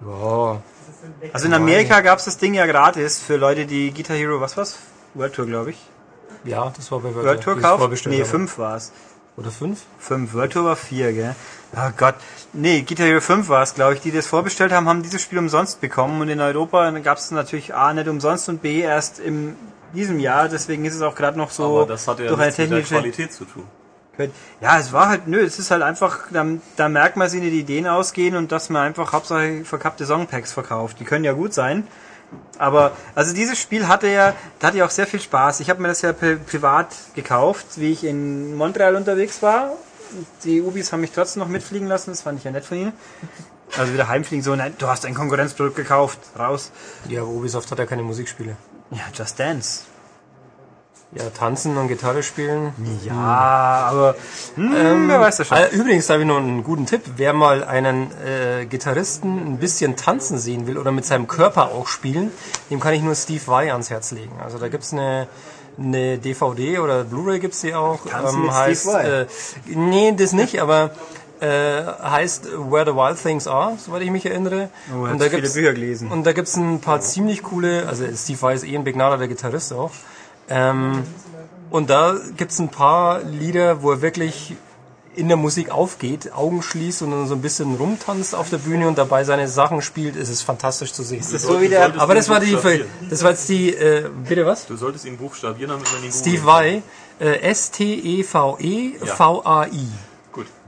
[0.00, 0.60] Ja,
[1.32, 4.56] Also in Amerika gab es das Ding ja gratis für Leute, die Guitar Hero, was
[4.56, 4.76] war's?
[5.14, 5.78] World Tour, glaube ich.
[6.44, 8.06] ja das war bei World Tour die ich kauft?
[8.06, 8.24] Nee, habe.
[8.26, 8.92] fünf war's.
[9.36, 9.80] Oder fünf?
[9.98, 10.34] Fünf.
[10.34, 11.34] World Tour war vier, gell?
[11.76, 12.14] Oh Gott.
[12.52, 14.00] Nee, Guitar Hero 5 war es, glaube ich.
[14.00, 16.20] Die das vorbestellt haben, haben dieses Spiel umsonst bekommen.
[16.20, 19.56] Und in Europa gab es natürlich A nicht umsonst und B erst in
[19.94, 20.48] diesem Jahr.
[20.48, 22.66] Deswegen ist es auch gerade noch so Aber das hat ja durch eine mit der
[22.66, 23.64] technische Qualität zu tun.
[24.60, 27.50] Ja, es war halt, nö, es ist halt einfach, da, da merkt man, dass ihnen
[27.50, 31.00] die Ideen ausgehen und dass man einfach hauptsächlich verkappte Songpacks verkauft.
[31.00, 31.86] Die können ja gut sein.
[32.58, 35.60] Aber, also dieses Spiel hatte ja, da hatte ich auch sehr viel Spaß.
[35.60, 39.72] Ich habe mir das ja pri privat gekauft, wie ich in Montreal unterwegs war.
[40.44, 42.92] Die Ubis haben mich trotzdem noch mitfliegen lassen, das fand ich ja nett von ihnen.
[43.76, 46.70] Also wieder heimfliegen, so, nein, du hast ein Konkurrenzprodukt gekauft, raus.
[47.08, 48.56] Ja, aber Ubisoft hat ja keine Musikspiele.
[48.94, 49.82] Ja, Just Dance.
[51.12, 52.72] Ja, tanzen und Gitarre spielen.
[53.04, 53.14] Ja,
[53.88, 54.16] aber,
[54.56, 55.58] hm, wer weiß das schon.
[55.58, 57.02] Äh, Übrigens habe ich noch einen guten Tipp.
[57.16, 61.86] Wer mal einen äh, Gitarristen ein bisschen tanzen sehen will oder mit seinem Körper auch
[61.86, 62.32] spielen,
[62.68, 64.32] dem kann ich nur Steve Vai ans Herz legen.
[64.42, 65.28] Also da gibt's eine,
[65.78, 68.04] eine DVD oder Blu-ray gibt's die auch.
[68.06, 69.04] ähm, Tanzen mit Steve heißt, Vai?
[69.04, 69.26] äh,
[69.66, 70.90] nee, das nicht, aber
[71.44, 74.70] äh, heißt Where the Wild Things Are, soweit ich mich erinnere.
[74.90, 76.10] Oh, und da viele gibt's, Bücher gelesen.
[76.10, 79.74] Und da gibt's ein paar ziemlich coole, also Steve Vai ist eh ein begnadeter Gitarrist
[79.74, 79.92] auch.
[80.48, 81.02] Ähm,
[81.70, 84.56] und da gibt's ein paar Lieder, wo er wirklich
[85.16, 88.88] in der Musik aufgeht, Augen schließt und dann so ein bisschen rumtanzt auf der Bühne
[88.88, 90.16] und dabei seine Sachen spielt.
[90.16, 91.20] Es ist fantastisch zu sehen.
[91.20, 92.56] Das ist so wie der, solltest Aber das war die,
[93.08, 94.66] das war jetzt die, äh, bitte was?
[94.66, 96.82] Du solltest ihn buchstabieren, damit man ihn Steve Vai,
[97.20, 98.28] äh, S-T-E-V-E-V-A-I.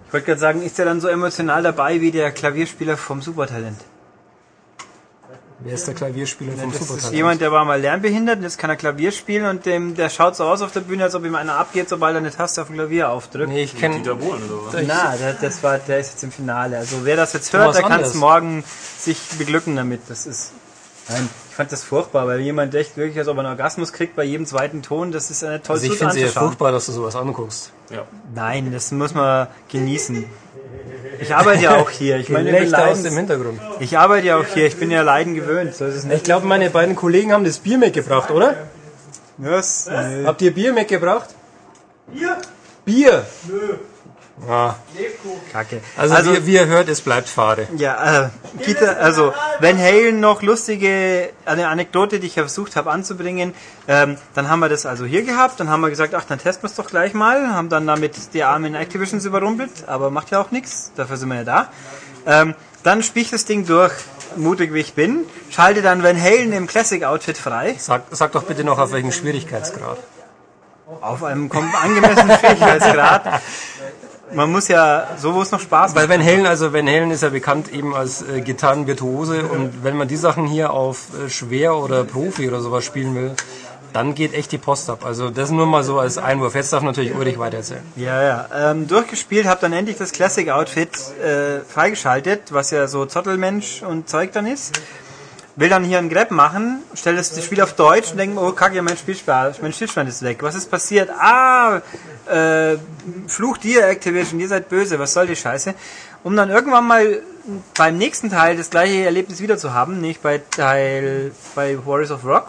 [0.07, 3.81] Ich wollte gerade sagen, ist der dann so emotional dabei wie der Klavierspieler vom Supertalent?
[5.59, 7.17] Wer ist der Klavierspieler vom Das ist Supertalent?
[7.17, 10.37] jemand, der war mal lernbehindert und jetzt kann er Klavier spielen und dem, der schaut
[10.37, 12.69] so aus auf der Bühne, als ob ihm einer abgeht, sobald er eine Taste auf
[12.69, 13.49] dem Klavier aufdrückt.
[13.49, 14.85] Nee, ich kenne Dieter Bohlen oder was?
[14.87, 16.77] Na, der, das war, der ist jetzt im Finale.
[16.79, 18.65] Also wer das jetzt hört, der kann es morgen
[18.99, 20.03] sich beglücken damit.
[20.09, 20.53] Das ist.
[21.09, 24.25] Nein, fand das furchtbar, weil jemand echt wirklich, als ob er einen Orgasmus kriegt bei
[24.25, 26.93] jedem zweiten Ton, das ist eine tolle Also ich finde es eher furchtbar, dass du
[26.93, 27.73] sowas anguckst.
[27.91, 28.03] Ja.
[28.35, 30.25] Nein, das muss man genießen.
[31.21, 32.19] Ich arbeite ja auch hier.
[32.19, 33.61] Ich meine, wir Gelächter aus leiden- dem Hintergrund.
[33.81, 34.67] ich arbeite ja auch hier.
[34.67, 35.75] Ich bin ja leiden gewöhnt.
[35.75, 36.17] So ist es nicht.
[36.19, 38.55] Ich glaube, meine beiden Kollegen haben das Bier mitgebracht, oder?
[39.39, 39.89] Was?
[39.89, 40.25] Nee.
[40.27, 41.31] Habt ihr Bier mitgebracht?
[42.13, 42.37] Bier?
[42.85, 43.25] Bier?
[43.49, 43.75] Nö.
[44.47, 44.75] Ah,
[45.51, 45.81] Kacke.
[45.97, 47.67] also, wie, wie ihr hört, es bleibt fade.
[47.77, 48.29] Ja, äh,
[48.63, 53.55] Gitter, also Van Halen noch lustige, eine Anekdote, die ich versucht habe anzubringen.
[53.89, 56.65] Ähm, dann haben wir das also hier gehabt, dann haben wir gesagt, ach, dann testen
[56.65, 60.41] wir es doch gleich mal, haben dann damit die armen Activisions überrumpelt, aber macht ja
[60.41, 61.71] auch nichts, dafür sind wir ja da.
[62.27, 63.95] Ähm, dann spiel ich das Ding durch,
[64.37, 68.65] mutig wie ich bin, schalte dann Van Halen im Classic-Outfit frei, Sag, sag doch bitte
[68.65, 69.99] noch, auf welchem Schwierigkeitsgrad.
[71.01, 73.41] auf einem angemessenen Schwierigkeitsgrad.
[74.33, 76.19] Man muss ja, so wo es noch Spaß Weil macht.
[76.19, 80.09] Van Halen, also Van Halen ist ja bekannt eben als äh, Gitarrenvirtuose und wenn man
[80.09, 83.37] die Sachen hier auf äh, schwer oder Profi oder sowas spielen will,
[83.93, 85.07] dann geht echt die Post ab.
[85.07, 86.55] Also das nur mal so als Einwurf.
[86.55, 87.83] Jetzt darf natürlich Ulrich weitererzählen.
[87.97, 88.49] Ja, ja.
[88.55, 90.91] Ähm, durchgespielt, hab dann endlich das Classic Outfit
[91.23, 94.79] äh, freigeschaltet, was ja so Zottelmensch und Zeug dann ist.
[95.59, 98.53] Will dann hier einen Grab machen, stelle das Spiel auf Deutsch und denke mir, oh
[98.53, 100.43] kacke, mein Spielspaß, mein Stillstand ist weg.
[100.43, 101.09] Was ist passiert?
[101.11, 101.81] Ah,
[102.31, 102.77] äh,
[103.27, 105.75] flucht ihr Activision, ihr seid böse, was soll die Scheiße?
[106.23, 107.23] Um dann irgendwann mal
[107.75, 112.25] beim nächsten Teil das gleiche Erlebnis wieder zu haben, nicht bei Teil bei Warriors of
[112.25, 112.49] Rock.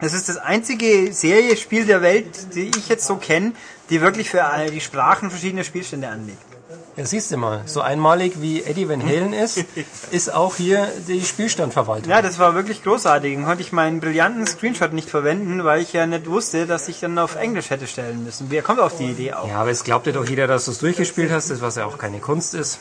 [0.00, 3.52] Das ist das einzige Seriespiel der Welt, die ich jetzt so kenne,
[3.90, 6.53] die wirklich für die Sprachen verschiedene Spielstände anlegt.
[6.96, 9.64] Ja, siehst du mal, so einmalig wie Eddie Van Halen ist,
[10.12, 12.08] ist auch hier die Spielstandverwaltung.
[12.08, 13.34] Ja, das war wirklich großartig.
[13.34, 17.00] Dann konnte ich meinen brillanten Screenshot nicht verwenden, weil ich ja nicht wusste, dass ich
[17.00, 18.46] dann auf Englisch hätte stellen müssen.
[18.48, 19.48] Wer kommt auf die Idee auch?
[19.48, 21.84] Ja, aber es glaubt dir doch jeder, dass du es durchgespielt hast, das was ja
[21.84, 22.78] auch keine Kunst ist.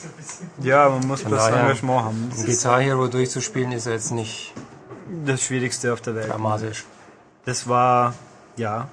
[0.61, 2.29] Ja, man muss bloß Engagement haben.
[2.29, 4.53] Das Guitar Hero durchzuspielen ist ja jetzt nicht
[5.25, 6.29] das Schwierigste auf der Welt.
[6.29, 6.83] dramatisch.
[7.45, 8.13] Das war,
[8.57, 8.87] ja.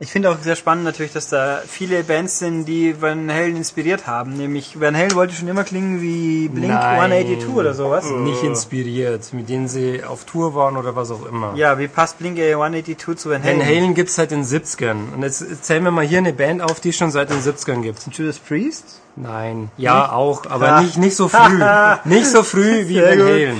[0.00, 4.06] Ich finde auch sehr spannend natürlich, dass da viele Bands sind, die Van Halen inspiriert
[4.06, 4.36] haben.
[4.36, 7.00] Nämlich Van Halen wollte schon immer klingen wie Blink Nein.
[7.12, 8.04] 182 oder sowas.
[8.08, 11.54] Nicht inspiriert, mit denen sie auf Tour waren oder was auch immer.
[11.56, 13.58] Ja, wie passt Blink 182 zu Van Halen?
[13.58, 15.12] Van Halen gibt's seit den 70ern.
[15.16, 17.82] Und jetzt zählen wir mal hier eine Band auf, die es schon seit den 70ern
[17.82, 17.98] gibt.
[18.16, 19.00] Judas Priest?
[19.16, 20.80] Nein, ja auch, aber Ah.
[20.80, 21.60] nicht, nicht so früh.
[22.04, 23.26] nicht so früh wie Sehr Van.
[23.26, 23.58] Halen.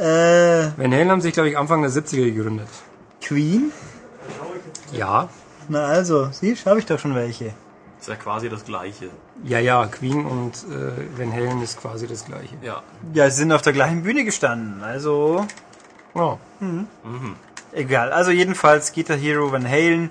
[0.00, 2.66] Äh, Van Halen haben sich, glaube ich, Anfang der 70er gegründet.
[3.20, 3.72] Queen?
[4.92, 5.28] Ja.
[5.70, 7.52] Na also, siehst, habe ich doch schon welche.
[8.00, 9.08] Ist ja quasi das Gleiche.
[9.44, 12.56] Ja, ja, Queen und äh, Van Halen ist quasi das gleiche.
[12.60, 12.82] Ja.
[13.14, 15.46] Ja, sie sind auf der gleichen Bühne gestanden, also
[16.14, 16.38] Ja.
[17.72, 18.12] egal.
[18.12, 20.10] Also jedenfalls Guitar Hero Van Halen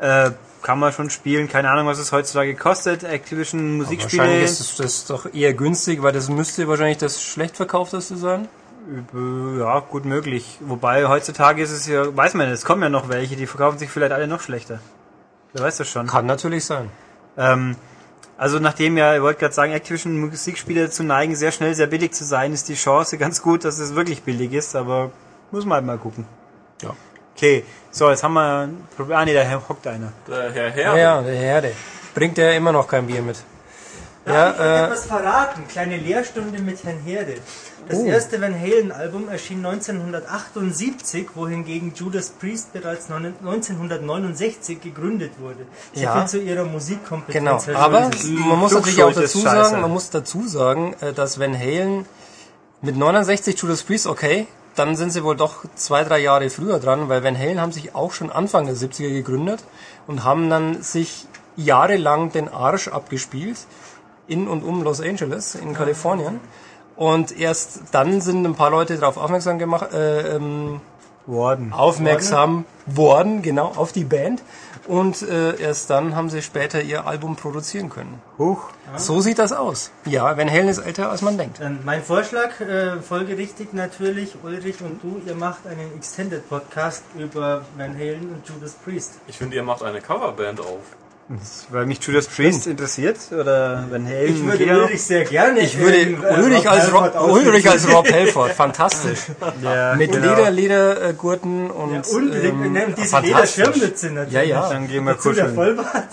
[0.00, 0.30] äh,
[0.62, 1.48] kann man schon spielen.
[1.48, 3.04] Keine Ahnung, was es heutzutage kostet.
[3.04, 4.22] Activision Musikspiele.
[4.22, 8.48] Wahrscheinlich ist das doch eher günstig, weil das müsste wahrscheinlich das schlecht verkaufteste sein.
[8.88, 10.58] Äh, Ja, gut möglich.
[10.60, 13.78] Wobei heutzutage ist es ja, weiß man nicht, es kommen ja noch welche, die verkaufen
[13.78, 14.80] sich vielleicht alle noch schlechter.
[15.52, 16.06] Wer weiß das schon.
[16.06, 16.90] Kann natürlich sein.
[17.36, 17.76] Ähm,
[18.36, 22.12] also nachdem ja, ich wollte gerade sagen, Activision Musikspiele zu neigen, sehr schnell sehr billig
[22.12, 25.12] zu sein, ist die Chance ganz gut, dass es wirklich billig ist, aber
[25.52, 26.26] muss man halt mal gucken.
[26.82, 26.90] Ja.
[27.36, 29.16] Okay, so, jetzt haben wir ein Problem.
[29.18, 30.12] Ah nee, da hockt einer.
[30.28, 30.96] Der Herr Ja, Herr.
[30.96, 31.72] ja, der Herde.
[32.14, 33.36] Bringt ja immer noch kein Bier mit.
[34.26, 35.66] Ja, äh, etwas verraten.
[35.68, 37.34] Kleine Lehrstunde mit Herrn Herde.
[37.88, 38.06] Das Oh.
[38.06, 45.66] erste Van Halen-Album erschien 1978, wohingegen Judas Priest bereits 1969 gegründet wurde.
[45.92, 46.18] So Ja.
[46.18, 47.66] viel zu ihrer Musikkompetenz.
[47.66, 48.10] Genau, Herr aber
[48.48, 52.06] man muss natürlich auch dazu sagen, man muss dazu sagen, äh, dass Van Halen
[52.80, 57.08] mit 69 Judas Priest, okay, dann sind sie wohl doch zwei, drei Jahre früher dran,
[57.08, 59.62] weil Van Halen haben sich auch schon Anfang der 70er gegründet
[60.06, 61.26] und haben dann sich
[61.56, 63.58] jahrelang den Arsch abgespielt
[64.26, 66.40] in und um Los Angeles in Kalifornien.
[66.96, 70.80] Und erst dann sind ein paar Leute darauf aufmerksam gemacht, äh, ähm,
[71.26, 71.72] Worden.
[71.72, 74.42] aufmerksam worden, genau, auf die Band.
[74.86, 78.20] Und äh, erst dann haben sie später ihr Album produzieren können.
[78.38, 78.68] Huch.
[78.96, 79.90] So sieht das aus.
[80.04, 81.60] Ja, Van Halen ist älter, als man denkt.
[81.60, 87.62] Dann mein Vorschlag, äh, folgerichtig natürlich, Ulrich und du, ihr macht einen Extended Podcast über
[87.78, 89.14] Van Halen und Judas Priest.
[89.26, 90.80] Ich finde, ihr macht eine Coverband auf.
[91.70, 94.34] Weil mich Judas Priest interessiert oder Van Halen.
[94.34, 94.82] Ich würde.
[94.82, 95.60] Ulrich sehr gerne.
[95.60, 97.90] Ich würde äh, Ulrich, als Rob, Ulrich als.
[97.90, 99.20] Rob Helford, fantastisch.
[99.62, 100.34] Ja, Mit genau.
[100.34, 103.20] Leder, Ledergurten und, Ja, und ähm, diese.
[103.20, 104.32] Lederschirmmütze natürlich.
[104.32, 104.68] Ja, ja.
[104.68, 105.54] Dann gehen wir kuscheln.
[105.54, 106.08] Vollbart.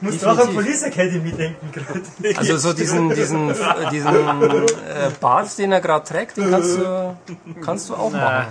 [0.00, 0.54] Musst du auch an.
[0.54, 2.36] Police Academy denken gerade.
[2.38, 3.54] Also so diesen, diesen, äh,
[3.90, 7.16] diesen äh, Bart, den er gerade trägt, den kannst du,
[7.62, 8.46] kannst du auch machen.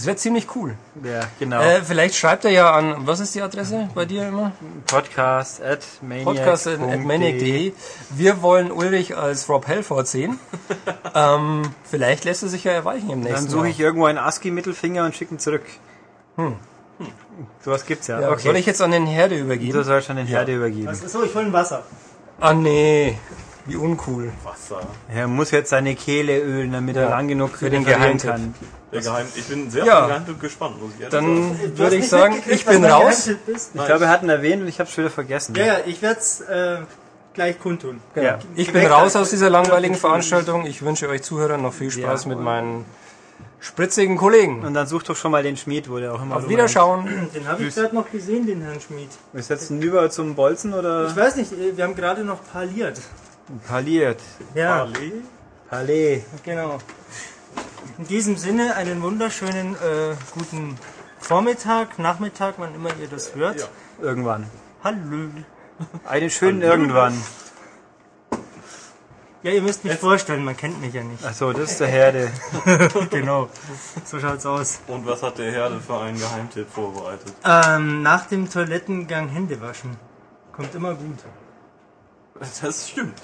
[0.00, 0.78] Das wäre ziemlich cool.
[1.04, 1.60] Ja, genau.
[1.60, 4.52] Äh, vielleicht schreibt er ja an, was ist die Adresse bei dir immer?
[4.86, 6.24] Podcast at maniac.
[6.24, 7.74] Podcast at maniac.de.
[8.08, 10.40] Wir wollen Ulrich als Rob Halford sehen.
[11.14, 15.04] ähm, vielleicht lässt er sich ja erweichen im nächsten Dann suche ich irgendwo einen ASCII-Mittelfinger
[15.04, 15.66] und schicke ihn zurück.
[16.36, 16.54] Hm.
[17.62, 18.22] Sowas gibt's ja.
[18.22, 18.40] Ja, okay.
[18.40, 19.84] Soll ich jetzt an den Herde du übergeben?
[19.84, 20.88] sollst an den Herde übergeben.
[20.88, 21.82] Achso, ich hole ein Wasser.
[22.40, 23.18] Ah nee,
[23.70, 24.32] wie uncool.
[24.44, 24.80] Wasser.
[25.12, 28.30] Er muss jetzt seine Kehle ölen, damit er lang genug für den Geheimtipp.
[28.30, 28.54] kann.
[28.92, 29.94] Der Geheim ich bin sehr Ja.
[29.94, 31.26] auf den Geheimtipp gespannt, muss ich ehrlich sagen.
[31.26, 33.28] Dann hast würde ich sagen, ich bin raus.
[33.28, 35.54] Ich glaube, er hat ihn erwähnt und ich habe es wieder vergessen.
[35.54, 36.78] Ja, ja, ich werde es äh,
[37.34, 38.00] gleich kundtun.
[38.16, 38.38] Ja.
[38.56, 40.66] Ich bin raus aus dieser langweiligen Veranstaltung.
[40.66, 42.84] Ich wünsche euch Zuhörern noch viel Spaß mit meinen
[43.60, 44.64] spritzigen Kollegen.
[44.64, 47.06] Und dann such doch schon mal den Schmied, wo der auch immer Auf Wiederschauen.
[47.34, 48.98] Den habe ich gerade noch gesehen, den Herrn Schmid.
[49.00, 49.18] meint.
[49.32, 53.00] Wir setzen über zum Bolzen oder Ich weiß nicht, äh, wir haben gerade noch parliert.
[53.66, 54.20] Parliert?
[54.54, 55.12] Ja, Parley?
[55.68, 56.24] Palais.
[56.44, 56.78] genau.
[57.98, 60.76] In diesem Sinne einen wunderschönen äh, guten
[61.18, 63.60] Vormittag, Nachmittag, wann immer ihr das hört.
[63.60, 63.66] Ja.
[64.02, 64.46] Irgendwann.
[64.82, 65.28] Hallo.
[66.08, 67.14] Einen schönen irgendwann.
[69.42, 71.24] Ja, ihr müsst mich vorstellen, man kennt mich ja nicht.
[71.24, 72.30] Achso, das ist der Herde.
[73.10, 73.48] genau.
[74.04, 74.80] So schaut's aus.
[74.86, 77.32] Und was hat der Herde für einen Geheimtipp vorbereitet?
[77.44, 79.96] Ähm, nach dem Toilettengang Hände waschen.
[80.52, 81.18] Kommt immer gut.
[82.62, 83.14] Das stimmt.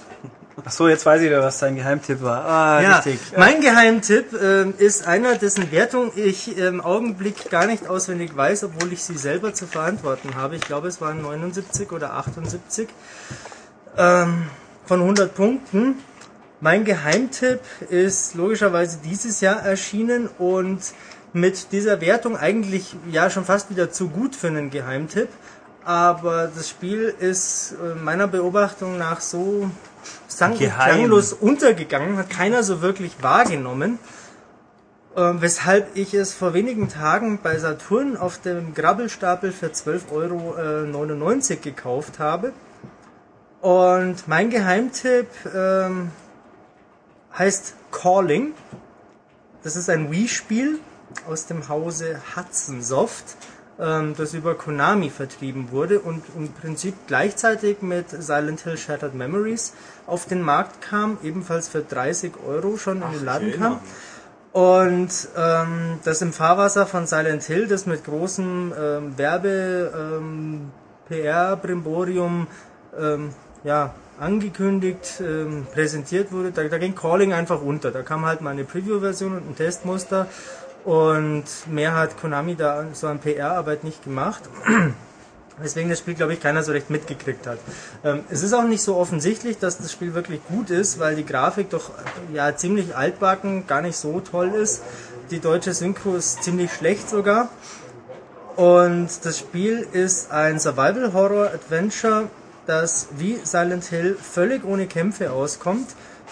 [0.65, 2.45] Achso, jetzt weiß ich wieder, was dein Geheimtipp war.
[2.47, 3.21] Ah, Ja, richtig.
[3.37, 8.93] mein Geheimtipp ähm, ist einer, dessen Wertung ich im Augenblick gar nicht auswendig weiß, obwohl
[8.93, 10.57] ich sie selber zu verantworten habe.
[10.57, 12.89] Ich glaube, es waren 79 oder 78
[13.99, 14.45] ähm,
[14.87, 15.97] von 100 Punkten.
[16.61, 17.61] Mein Geheimtipp
[17.91, 20.81] ist logischerweise dieses Jahr erschienen und
[21.35, 25.29] mit dieser Wertung eigentlich ja schon fast wieder zu gut für einen Geheimtipp.
[25.87, 29.71] Aber das Spiel ist äh, meiner Beobachtung nach so
[30.27, 34.01] sang- klanglos untergegangen, hat keiner so wirklich wahrgenommen.
[35.17, 41.61] Ähm, weshalb ich es vor wenigen Tagen bei Saturn auf dem Grabbelstapel für 12,99 Euro
[41.63, 42.53] gekauft habe.
[43.61, 46.11] Und mein Geheimtipp ähm,
[47.39, 48.55] heißt Calling.
[49.63, 50.81] Das ist ein Wii-Spiel
[51.29, 53.37] aus dem Hause Hudson Soft,
[53.79, 59.75] das über Konami vertrieben wurde und im Prinzip gleichzeitig mit Silent Hill Shattered Memories
[60.07, 63.81] auf den Markt kam, ebenfalls für 30 Euro schon in den Laden kam.
[64.57, 70.71] Und ähm, das im Fahrwasser von Silent Hill, das mit großem ähm, Werbe, ähm,
[71.11, 72.47] PR-Brimborium
[72.99, 77.91] ähm, ja, angekündigt, ähm, präsentiert wurde, da, da ging Calling einfach unter.
[77.91, 80.27] Da kam halt mal eine Preview-Version und ein Testmuster
[80.87, 84.43] und mehr hat Konami da so an PR-Arbeit nicht gemacht.
[85.59, 87.59] Weswegen das Spiel, glaube ich, keiner so recht mitgekriegt hat.
[88.05, 91.27] Ähm, es ist auch nicht so offensichtlich, dass das Spiel wirklich gut ist, weil die
[91.27, 91.91] Grafik doch
[92.33, 94.83] ja ziemlich altbacken, gar nicht so toll ist.
[95.33, 97.49] Die deutsche Synchro ist ziemlich schlecht sogar.
[98.55, 102.29] Und das Spiel ist ein Survival-Horror-Adventure,
[102.67, 105.89] das wie Silent Hill völlig ohne Kämpfe auskommt.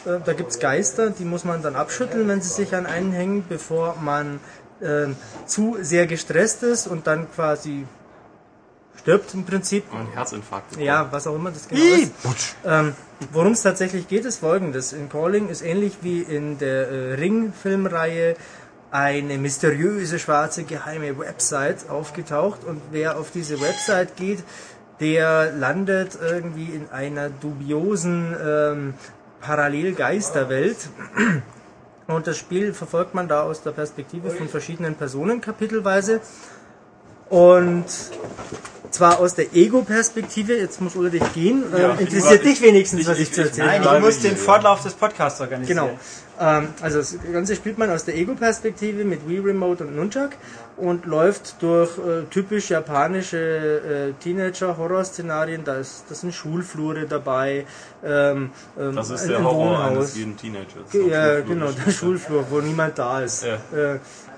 [0.07, 3.45] Äh, Da gibt's Geister, die muss man dann abschütteln, wenn sie sich an einen hängen,
[3.49, 4.41] bevor man
[4.81, 5.07] äh,
[5.47, 7.87] zu sehr gestresst ist und dann quasi
[9.01, 9.85] stirbt im Prinzip.
[9.93, 10.77] Ein Herzinfarkt.
[10.79, 12.13] Ja, was auch immer das genau ist.
[12.65, 12.95] Ähm,
[13.33, 14.93] Worum es tatsächlich geht, ist folgendes.
[14.93, 18.35] In Calling ist ähnlich wie in der äh, Ring-Filmreihe
[18.91, 24.45] eine mysteriöse schwarze geheime Website aufgetaucht und wer auf diese Website geht,
[25.01, 28.95] der landet irgendwie in einer dubiosen ähm,
[29.45, 30.88] Parallelgeisterwelt.
[32.07, 36.20] Und das Spiel verfolgt man da aus der Perspektive von verschiedenen Personen kapitelweise.
[37.31, 37.85] Und
[38.91, 43.43] zwar aus der Ego-Perspektive, jetzt muss Ulrich gehen, ähm, interessiert dich wenigstens, was ich, zu
[43.43, 43.99] erzählen Nein, habe.
[44.01, 45.79] du musst den Fortlauf des Podcasts organisieren.
[45.89, 45.99] Genau.
[46.41, 50.31] Ähm, also das Ganze spielt man aus der Ego-Perspektive mit Wii Remote und Nunchuck
[50.77, 55.62] und läuft durch äh, typisch japanische äh, Teenager-Horror-Szenarien.
[55.64, 57.66] Da, ist, da sind Schulflure dabei.
[58.05, 59.89] Ähm, ähm, Das ist der ein Horror Wohnhaus.
[59.91, 60.91] eines jeden Teenagers.
[60.91, 63.45] Ge- Ja, genau, der Schulflur, wo niemand da ist.
[63.45, 63.59] Ja.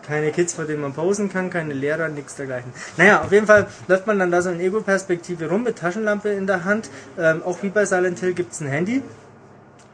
[0.07, 2.73] Keine Kids, vor denen man posen kann, keine Lehrer, nichts dergleichen.
[2.97, 6.47] Naja, auf jeden Fall läuft man dann da so in Ego-Perspektive rum mit Taschenlampe in
[6.47, 6.91] der Hand.
[7.19, 9.03] Ähm, auch wie bei Silent Hill gibt's ein Handy,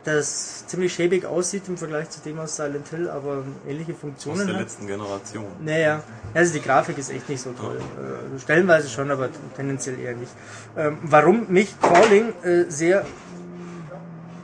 [0.04, 4.46] das ziemlich schäbig aussieht im Vergleich zu dem aus Silent Hill, aber ähnliche Aus Funktionen
[4.46, 4.62] der hat.
[4.62, 5.46] letzten Generation.
[5.64, 6.02] Naja,
[6.34, 7.78] also die Grafik ist echt nicht so toll.
[7.78, 10.32] Äh, stellenweise schon, aber tendenziell eher nicht.
[10.76, 13.04] Ähm, warum mich Calling äh, sehr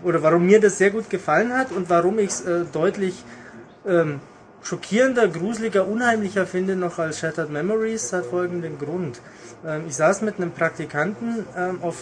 [0.05, 3.25] oder warum mir das sehr gut gefallen hat und warum ich es äh, deutlich
[3.87, 4.21] ähm,
[4.69, 9.23] schockierender, gruseliger, unheimlicher finde noch als Shattered Memories, hat folgenden Grund.
[9.67, 11.97] Ähm, ich saß mit einem Praktikanten ähm, auf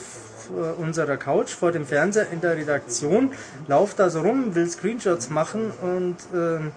[0.50, 3.32] äh, unserer Couch vor dem Fernseher in der Redaktion,
[3.68, 6.72] lauf da so rum, will Screenshots machen und ähm,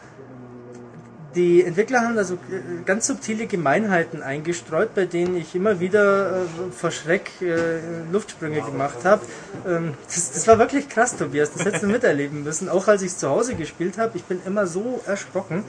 [1.35, 2.37] die Entwickler haben da so äh,
[2.85, 7.79] ganz subtile Gemeinheiten eingestreut, bei denen ich immer wieder äh, vor Schreck äh,
[8.11, 9.21] Luftsprünge gemacht habe.
[9.67, 11.51] Ähm, das, das war wirklich krass, Tobias.
[11.53, 12.67] Das hättest du miterleben müssen.
[12.69, 14.17] Auch als ich zu Hause gespielt habe.
[14.17, 15.63] Ich bin immer so erschrocken.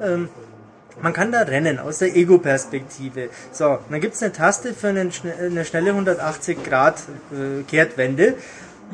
[0.00, 0.28] Ähm,
[1.00, 3.28] man kann da rennen aus der Ego-Perspektive.
[3.52, 7.02] So, dann gibt's eine Taste für schne- eine schnelle 180 Grad
[7.32, 8.34] äh, Kehrtwende.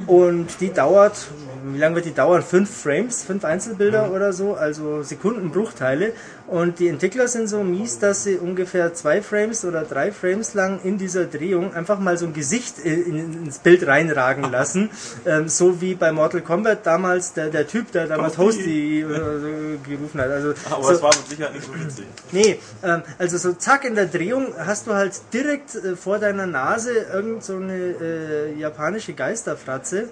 [0.07, 1.29] Und die dauert,
[1.65, 2.43] wie lange wird die dauern?
[2.43, 6.13] Fünf Frames, fünf Einzelbilder oder so, also Sekundenbruchteile.
[6.47, 10.79] Und die Entwickler sind so mies, dass sie ungefähr zwei Frames oder drei Frames lang
[10.85, 14.91] in dieser Drehung einfach mal so ein Gesicht in, in, ins Bild reinragen lassen.
[15.27, 20.21] Ähm, so wie bei Mortal Kombat damals der, der Typ, der damals Hosty äh, gerufen
[20.21, 20.31] hat.
[20.31, 22.07] Also Aber so, es war mit Sicherheit nicht so witzig.
[22.33, 26.47] Nee, ähm, also so zack in der Drehung hast du halt direkt äh, vor deiner
[26.47, 30.09] Nase irgend so eine äh, japanische Geisterfratze.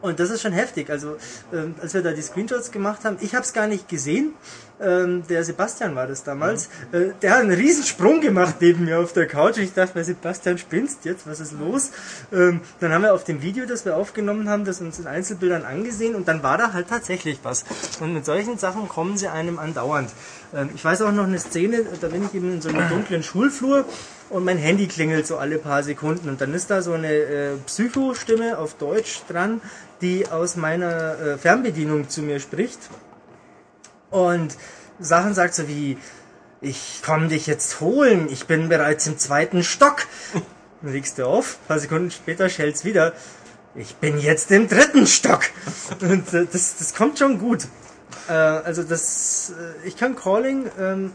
[0.00, 0.88] Und das ist schon heftig.
[0.88, 1.16] Also,
[1.52, 4.34] ähm, als wir da die Screenshots gemacht haben, ich habe es gar nicht gesehen.
[4.80, 6.68] Ähm, der Sebastian war das damals.
[6.92, 9.58] Äh, der hat einen riesen Sprung gemacht neben mir auf der Couch.
[9.58, 11.90] Ich dachte, bei Sebastian spinnst jetzt, was ist los?
[12.32, 15.64] Ähm, dann haben wir auf dem Video, das wir aufgenommen haben, das uns in Einzelbildern
[15.64, 17.64] angesehen und dann war da halt tatsächlich was.
[18.00, 20.10] Und mit solchen Sachen kommen sie einem andauernd.
[20.54, 23.22] Ähm, ich weiß auch noch eine Szene, da bin ich eben in so einem dunklen
[23.22, 23.84] Schulflur
[24.30, 27.56] und mein Handy klingelt so alle paar Sekunden und dann ist da so eine äh,
[27.66, 29.60] Psycho-Stimme auf Deutsch dran,
[30.00, 32.78] die aus meiner äh, Fernbedienung zu mir spricht
[34.10, 34.56] und
[34.98, 35.98] Sachen sagt so wie,
[36.60, 40.06] ich komme dich jetzt holen, ich bin bereits im zweiten Stock.
[40.82, 43.12] Dann legst du auf, ein paar Sekunden später schellt's wieder,
[43.74, 45.42] ich bin jetzt im dritten Stock.
[46.00, 47.66] Und äh, das, das kommt schon gut.
[48.28, 49.52] Äh, also das,
[49.84, 51.12] äh, ich kann Calling ähm,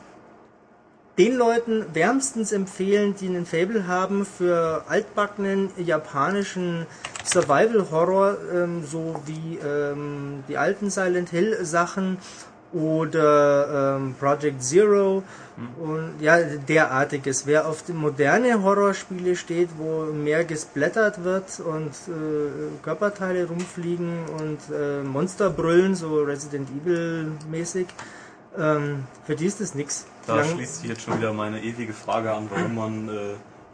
[1.18, 6.86] den Leuten wärmstens empfehlen, die einen Fable haben für altbackenen japanischen
[7.24, 12.18] Survival Horror, ähm, so wie ähm, die alten Silent Hill Sachen
[12.76, 15.24] oder ähm, Project Zero
[15.82, 16.38] und ja,
[16.68, 17.48] derartiges.
[17.48, 25.02] Wer auf moderne Horrorspiele steht, wo mehr gesplattert wird und äh, Körperteile rumfliegen und äh,
[25.04, 27.88] Monster brüllen, so Resident Evil mäßig,
[28.58, 30.06] ähm, für die ist das nix.
[30.28, 33.12] Da Lang- schließt sich jetzt schon wieder meine ewige Frage an, warum man äh,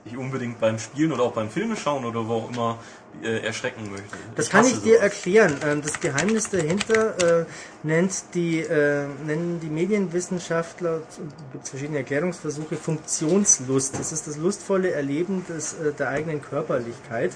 [0.03, 2.79] sich unbedingt beim Spielen oder auch beim Filme schauen oder wo auch immer
[3.21, 4.17] äh, erschrecken möchte.
[4.35, 5.03] Das kann hasse ich dir sowas.
[5.03, 5.57] erklären.
[5.63, 7.45] Ähm, Das Geheimnis dahinter äh,
[7.83, 11.01] nennt die, äh, nennen die Medienwissenschaftler,
[11.51, 13.99] gibt verschiedene Erklärungsversuche, Funktionslust.
[13.99, 17.31] Das ist das lustvolle Erleben des, äh, der eigenen Körperlichkeit.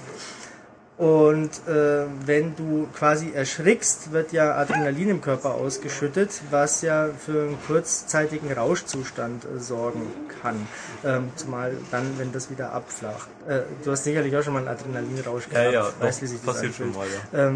[0.97, 7.47] Und äh, wenn du quasi erschrickst, wird ja Adrenalin im Körper ausgeschüttet, was ja für
[7.47, 10.03] einen kurzzeitigen Rauschzustand äh, sorgen
[10.41, 10.67] kann.
[11.03, 13.27] Ähm, zumal dann, wenn das wieder abflacht.
[13.45, 15.73] Äh, du hast sicherlich auch schon mal einen Adrenalinrausch Ja, gehabt.
[15.99, 17.11] ja, weißt, doch, wie sich das passiert schon anfühlt.
[17.34, 17.47] mal, ja.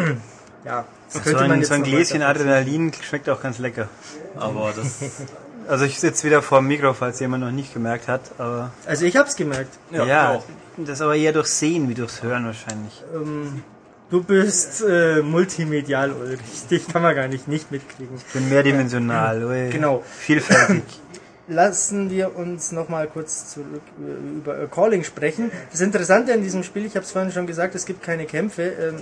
[0.00, 0.20] Ähm,
[0.64, 3.88] ja, das So ein, so ein Gläschen Adrenalin schmeckt auch ganz lecker.
[4.34, 4.86] Aber das,
[5.68, 9.04] Also ich sitze wieder vor dem Mikro, falls jemand noch nicht gemerkt hat, aber Also
[9.04, 9.78] ich hab's gemerkt.
[9.90, 10.44] ja, ja, auch.
[10.78, 13.02] das aber eher durchs Sehen wie durchs Hören wahrscheinlich.
[13.14, 13.62] Ähm,
[14.10, 16.66] du bist äh, multimedial, Ulrich.
[16.70, 18.16] Dich kann man gar nicht nicht mitkriegen.
[18.16, 19.68] Ich bin mehrdimensional, ui.
[19.70, 20.02] Genau.
[20.18, 20.82] vielfältig.
[21.50, 25.50] Lassen wir uns nochmal kurz zurück äh, über äh, Calling sprechen.
[25.70, 28.94] Das Interessante an diesem Spiel, ich habe es vorhin schon gesagt, es gibt keine Kämpfe.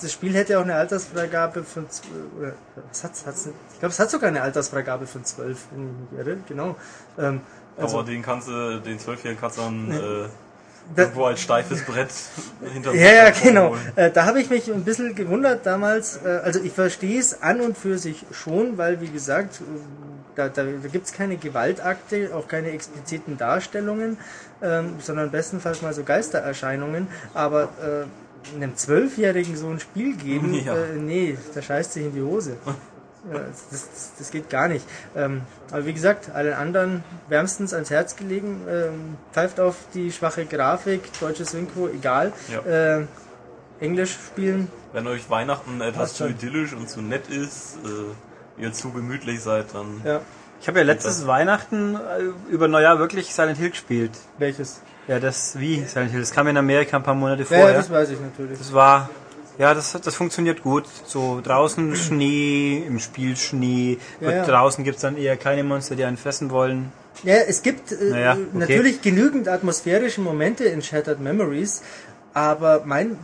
[0.00, 1.86] Das, Spiel hätte auch eine Altersfreigabe von
[2.38, 2.52] oder
[2.90, 3.56] was hat's, hat's, nicht?
[3.72, 6.38] ich glaube, es hat sogar eine Altersfreigabe von 12, wenn ich mich irre.
[6.46, 6.76] Genau.
[7.18, 7.40] Ähm,
[7.76, 10.28] also, aber den kannst du, den zwölfjährigen kannst du dann äh,
[10.96, 12.10] irgendwo als steifes Brett
[12.72, 13.76] hinter Ja, ja, genau.
[13.94, 16.20] Äh, da habe ich mich ein bisschen gewundert damals.
[16.24, 19.64] Äh, also ich verstehe es an und für sich schon, weil wie gesagt, äh,
[20.34, 24.18] da, da, da gibt es keine Gewaltakte, auch keine expliziten Darstellungen,
[24.62, 27.08] ähm, sondern bestenfalls mal so Geistererscheinungen.
[27.34, 28.06] Aber äh,
[28.54, 30.74] einem Zwölfjährigen so ein Spiel geben, Ja.
[30.74, 32.56] äh, nee, da scheißt sich in die Hose.
[33.32, 34.86] Ja, das, das, das geht gar nicht.
[35.16, 38.62] Ähm, aber wie gesagt, allen anderen wärmstens ans Herz gelegen.
[38.70, 42.32] Ähm, pfeift auf die schwache Grafik, deutsche Synchro, egal.
[42.50, 42.98] Ja.
[43.00, 43.06] Äh,
[43.80, 44.68] Englisch spielen.
[44.92, 49.66] Wenn euch Weihnachten etwas zu idyllisch und zu nett ist, äh, ihr zu gemütlich seid,
[49.74, 50.20] dann Ja.
[50.60, 54.12] Ich habe ja letztes Weihnachten äh, über Neujahr wirklich Silent Hill gespielt.
[54.38, 54.80] Welches?
[55.08, 55.84] Ja, das wie.
[55.94, 57.70] Das kam in Amerika ein paar Monate vorher.
[57.70, 58.58] ja, das weiß ich natürlich.
[58.58, 59.08] Das war,
[59.58, 60.84] ja, das, das funktioniert gut.
[61.06, 63.98] So draußen Schnee, im Spiel Schnee.
[64.20, 64.44] Ja, ja.
[64.44, 66.92] draußen gibt's dann eher kleine Monster, die einen fressen wollen.
[67.24, 68.46] Ja, es gibt äh, Naja, okay.
[68.52, 71.82] natürlich genügend atmosphärische Momente in Shattered Memories,
[72.34, 73.16] aber mein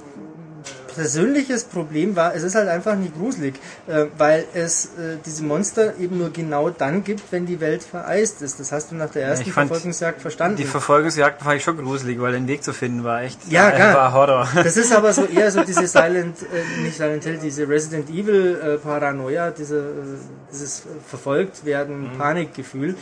[0.95, 3.55] persönliches Problem war, es ist halt einfach nicht gruselig,
[3.87, 8.43] äh, weil es äh, diese Monster eben nur genau dann gibt, wenn die Welt vereist
[8.43, 8.61] ist.
[8.61, 10.57] Das hast du nach der ersten fand Verfolgungsjagd verstanden.
[10.57, 13.77] Die Verfolgungsjagd fand ich schon gruselig, weil den Weg zu finden war echt Ja, äh,
[13.77, 13.95] klar.
[13.95, 14.49] war Horror.
[14.55, 18.59] Das ist aber so eher so diese Silent, äh, nicht Silent Hill, diese Resident Evil
[18.63, 22.19] äh, Paranoia, diese, äh, dieses äh, verfolgt werden, Mhm.
[22.19, 22.95] Panikgefühl.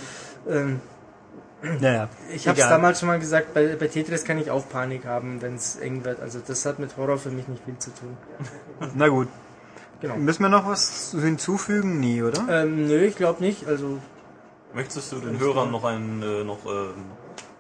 [0.49, 0.81] Ähm,
[1.81, 5.05] naja, ich habe es damals schon mal gesagt, bei, bei Tetris kann ich auch Panik
[5.05, 6.21] haben, wenn es eng wird.
[6.21, 8.17] Also das hat mit Horror für mich nicht viel zu tun.
[8.95, 9.29] Na gut.
[10.01, 10.17] Genau.
[10.17, 12.01] Müssen wir noch was hinzufügen?
[12.01, 12.45] Nie, oder?
[12.49, 13.69] Ähm, nö, ich glaube nicht.
[13.69, 13.99] Also
[14.75, 16.95] möchtest du den Hörern noch einen äh, noch ähm,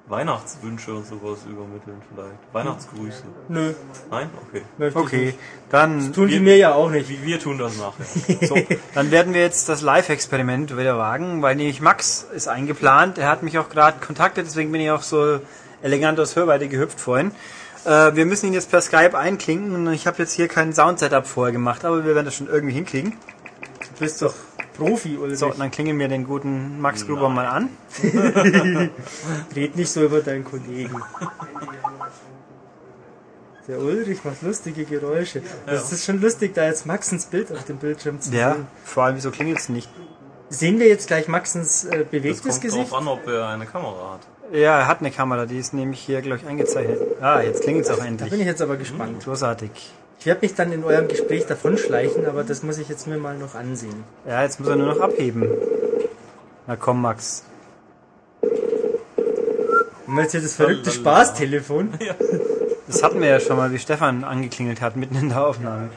[0.08, 2.34] Weihnachtswünsche und sowas übermitteln vielleicht?
[2.52, 3.22] Weihnachtsgrüße?
[3.48, 3.72] nö,
[4.10, 4.30] Nein?
[4.48, 4.62] Okay.
[4.76, 5.34] möchte Okay,
[5.70, 7.08] dann Tun die Wir- mir ja auch nicht.
[7.08, 8.04] Wir, wir tun das nachher.
[8.48, 8.56] So,
[8.94, 13.18] dann werden wir jetzt das Live-Experiment wieder wagen, weil nämlich Max ist eingeplant.
[13.18, 15.40] Er hat mich auch gerade kontaktet, deswegen bin ich auch so
[15.82, 17.30] elegant aus Hörweite gehüpft vorhin.
[17.84, 21.26] Äh, wir müssen ihn jetzt per Skype einklinken und ich habe jetzt hier kein Sound-Setup
[21.26, 23.12] vorher gemacht, aber wir werden das schon irgendwie hinkriegen.
[23.94, 24.34] Du bist doch
[24.76, 25.38] Profi, Ulrich.
[25.38, 27.68] So, dann klingen wir den guten Max Gruber mal an.
[29.54, 31.00] Red nicht so über deinen Kollegen.
[33.68, 35.42] Der Ulrich macht lustige Geräusche.
[35.66, 38.66] Das ist schon lustig, da jetzt Maxens Bild auf dem Bildschirm zu Ja, sehen.
[38.84, 39.88] vor allem, wieso klingelt's nicht?
[40.48, 42.90] Sehen wir jetzt gleich Maxens äh, Das bewegtes kommt Gesicht?
[42.90, 44.20] drauf an, ob er eine Kamera hat.
[44.52, 46.98] Ja, er hat eine Kamera, die ist nämlich hier, glaube ich, eingezeichnet.
[47.22, 48.32] Ah, jetzt klingelt's auch Da bin endlich.
[48.40, 49.22] ich jetzt aber gespannt.
[49.24, 49.70] Großartig.
[50.22, 53.36] Ich werde mich dann in eurem Gespräch davonschleichen, aber das muss ich jetzt mir mal
[53.36, 54.04] noch ansehen.
[54.24, 55.48] Ja, jetzt muss er nur noch abheben.
[56.68, 57.42] Na komm, Max.
[60.06, 60.92] Und jetzt hier das verrückte.
[60.92, 61.94] Spaßtelefon.
[62.86, 65.88] Das hatten wir ja schon mal, wie Stefan angeklingelt hat, mitten in der Aufnahme.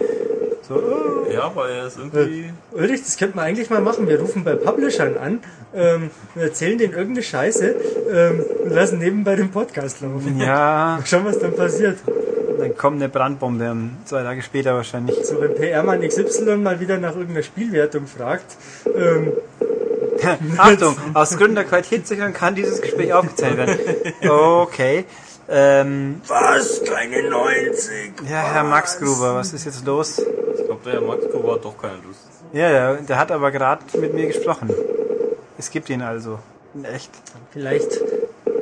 [0.61, 1.29] So, oh.
[1.29, 2.53] Ja, weil er ist irgendwie.
[2.71, 4.07] Ulrich, das könnte man eigentlich mal machen.
[4.07, 5.39] Wir rufen bei Publishern an,
[5.75, 7.75] ähm, und erzählen denen irgendeine Scheiße
[8.09, 10.39] ähm, und lassen nebenbei den Podcast laufen.
[10.39, 11.97] ja, Schauen, was dann passiert.
[12.77, 13.75] Kommt eine Brandbombe
[14.05, 15.25] zwei Tage später wahrscheinlich.
[15.25, 18.57] So, wenn PR-Mann XY mal wieder nach irgendeiner Spielwertung fragt,
[18.95, 19.33] ähm,
[20.57, 24.29] Achtung, aus Gründen der Qualitätssicherung kann dieses Gespräch aufgezeichnet werden.
[24.29, 25.05] Okay.
[25.47, 26.83] Ähm, was?
[26.83, 28.13] Keine 90?
[28.27, 30.19] ja, Herr Max Gruber, was ist jetzt los?
[30.19, 32.27] Ich glaube, der Max Gruber hat doch keine Lust.
[32.51, 34.73] Ja, ja, der hat aber gerade mit mir gesprochen.
[35.57, 36.39] Es gibt ihn also.
[36.73, 37.11] In echt.
[37.51, 37.99] Vielleicht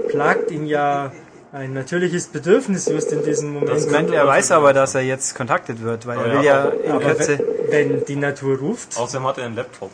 [0.10, 1.12] plagt ihn ja
[1.54, 3.80] ein natürliches Bedürfnis just in diesem Moment.
[3.80, 6.80] Ich meine, er weiß aber, dass er jetzt kontaktet wird, weil Oh er ja, will
[6.86, 7.40] ja aber- in Kürze.
[7.70, 9.92] wenn, wenn die Natur ruft, Außerdem hat er einen Laptop.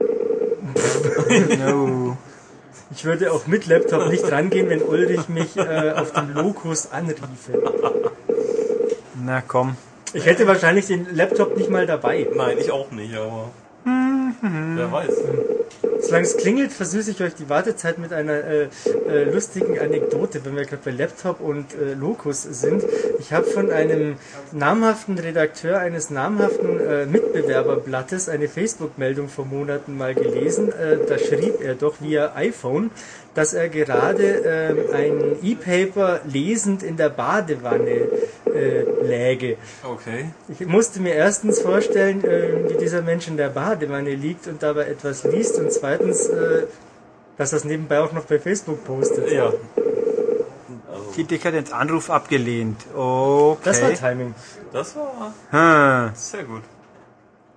[1.58, 2.16] No.
[2.94, 7.62] ich würde auch mit Laptop nicht rangehen, wenn Ulrich mich äh, auf dem Lokus anriefe.
[9.24, 9.76] Na komm.
[10.14, 12.26] Ich hätte wahrscheinlich den Laptop nicht mal dabei.
[12.34, 13.50] Nein, ich auch nicht, aber.
[13.84, 15.14] Wer weiß.
[16.00, 18.68] Solange es klingelt, versüße ich euch die Wartezeit mit einer äh,
[19.08, 22.82] äh, lustigen Anekdote, wenn wir gerade bei Laptop und äh, Locus sind.
[23.20, 24.16] Ich habe von einem
[24.50, 30.72] namhaften Redakteur eines namhaften äh, Mitbewerberblattes eine Facebook-Meldung vor Monaten mal gelesen.
[30.72, 32.90] Äh, da schrieb er doch via iPhone,
[33.34, 38.08] dass er gerade äh, ein E-Paper lesend in der Badewanne
[38.62, 39.56] äh, läge.
[39.82, 40.30] Okay.
[40.48, 44.86] Ich musste mir erstens vorstellen, äh, wie dieser Mensch in der Badewanne liegt und dabei
[44.86, 46.66] etwas liest und zweitens, äh,
[47.36, 49.30] dass er es nebenbei auch noch bei Facebook postet.
[49.30, 49.52] Ja.
[51.16, 52.80] Die Dekadenz Anruf abgelehnt.
[52.94, 53.58] Okay.
[53.64, 54.34] Das war Timing.
[54.72, 56.14] Das war hm.
[56.14, 56.62] sehr gut.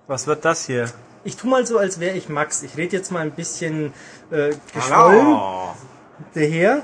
[0.06, 0.86] Was wird das hier?
[1.24, 2.62] Ich tu mal so, als wäre ich Max.
[2.62, 3.92] Ich rede jetzt mal ein bisschen
[4.30, 5.70] äh, geschwollen Oh.
[6.34, 6.82] daher.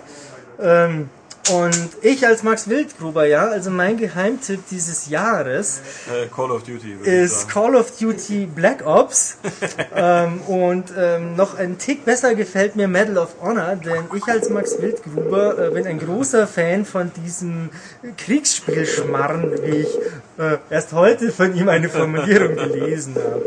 [0.59, 1.11] Ähm,
[1.53, 5.81] und ich als Max Wildgruber, ja, also mein Geheimtipp dieses Jahres
[6.11, 6.97] Äh, Call of Duty.
[7.05, 7.49] ist.
[7.49, 9.37] Call of Duty Black Ops.
[9.95, 14.49] ähm, und ähm, noch ein Tick besser gefällt mir Medal of Honor, denn ich als
[14.51, 17.70] Max Wildgruber äh, bin ein großer Fan von diesem
[18.16, 19.99] Kriegsspielschmarren, wie ich
[20.39, 23.43] äh, erst heute von ihm eine Formulierung gelesen habe.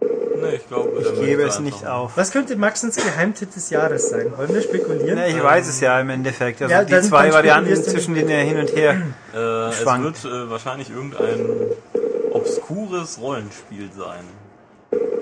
[0.00, 2.12] Nee, ich glaube, Ich gebe es nicht auf.
[2.16, 4.32] Was könnte Maxens Geheimtipp des Jahres sein?
[4.36, 5.14] Wollen wir spekulieren?
[5.16, 6.62] Na, ich weiß es ja im Endeffekt.
[6.62, 8.96] Also Ja, die dann- zwei dann Varianten, zwischen denen er hin und her.
[9.34, 9.38] Äh,
[9.70, 10.22] es Schwankt.
[10.24, 11.46] wird äh, wahrscheinlich irgendein
[12.32, 14.24] obskures Rollenspiel sein.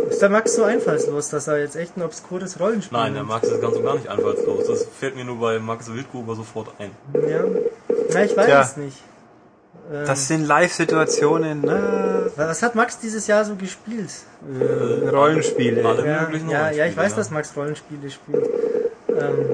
[0.09, 3.25] Ist der Max so einfallslos, dass er jetzt echt ein obskures Rollenspiel Nein, der?
[3.25, 4.67] Max ist ganz und gar nicht einfallslos.
[4.67, 6.91] Das fällt mir nur bei Max Wildgruber sofort ein.
[7.29, 7.45] Ja.
[8.13, 8.63] Na, ich weiß Tja.
[8.63, 8.97] es nicht.
[9.91, 12.31] Das sind Live-Situationen, ne?
[12.37, 14.11] was hat Max dieses Jahr so gespielt?
[15.11, 15.85] Rollenspiele.
[15.85, 17.17] Alle Ja, möglichen ja, ja, ich Rollenspiele, weiß, ja.
[17.17, 18.49] dass Max Rollenspiele spielt.
[19.09, 19.47] Ähm,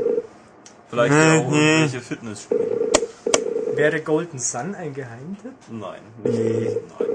[0.91, 1.41] Vielleicht Mhm.
[1.41, 2.61] auch irgendwelche Fitnessspiele.
[3.75, 5.53] wäre Golden Sun ein Geheimtipp?
[5.71, 6.01] Nein.
[6.23, 6.77] Nicht, Nee.
[6.99, 7.09] Nein.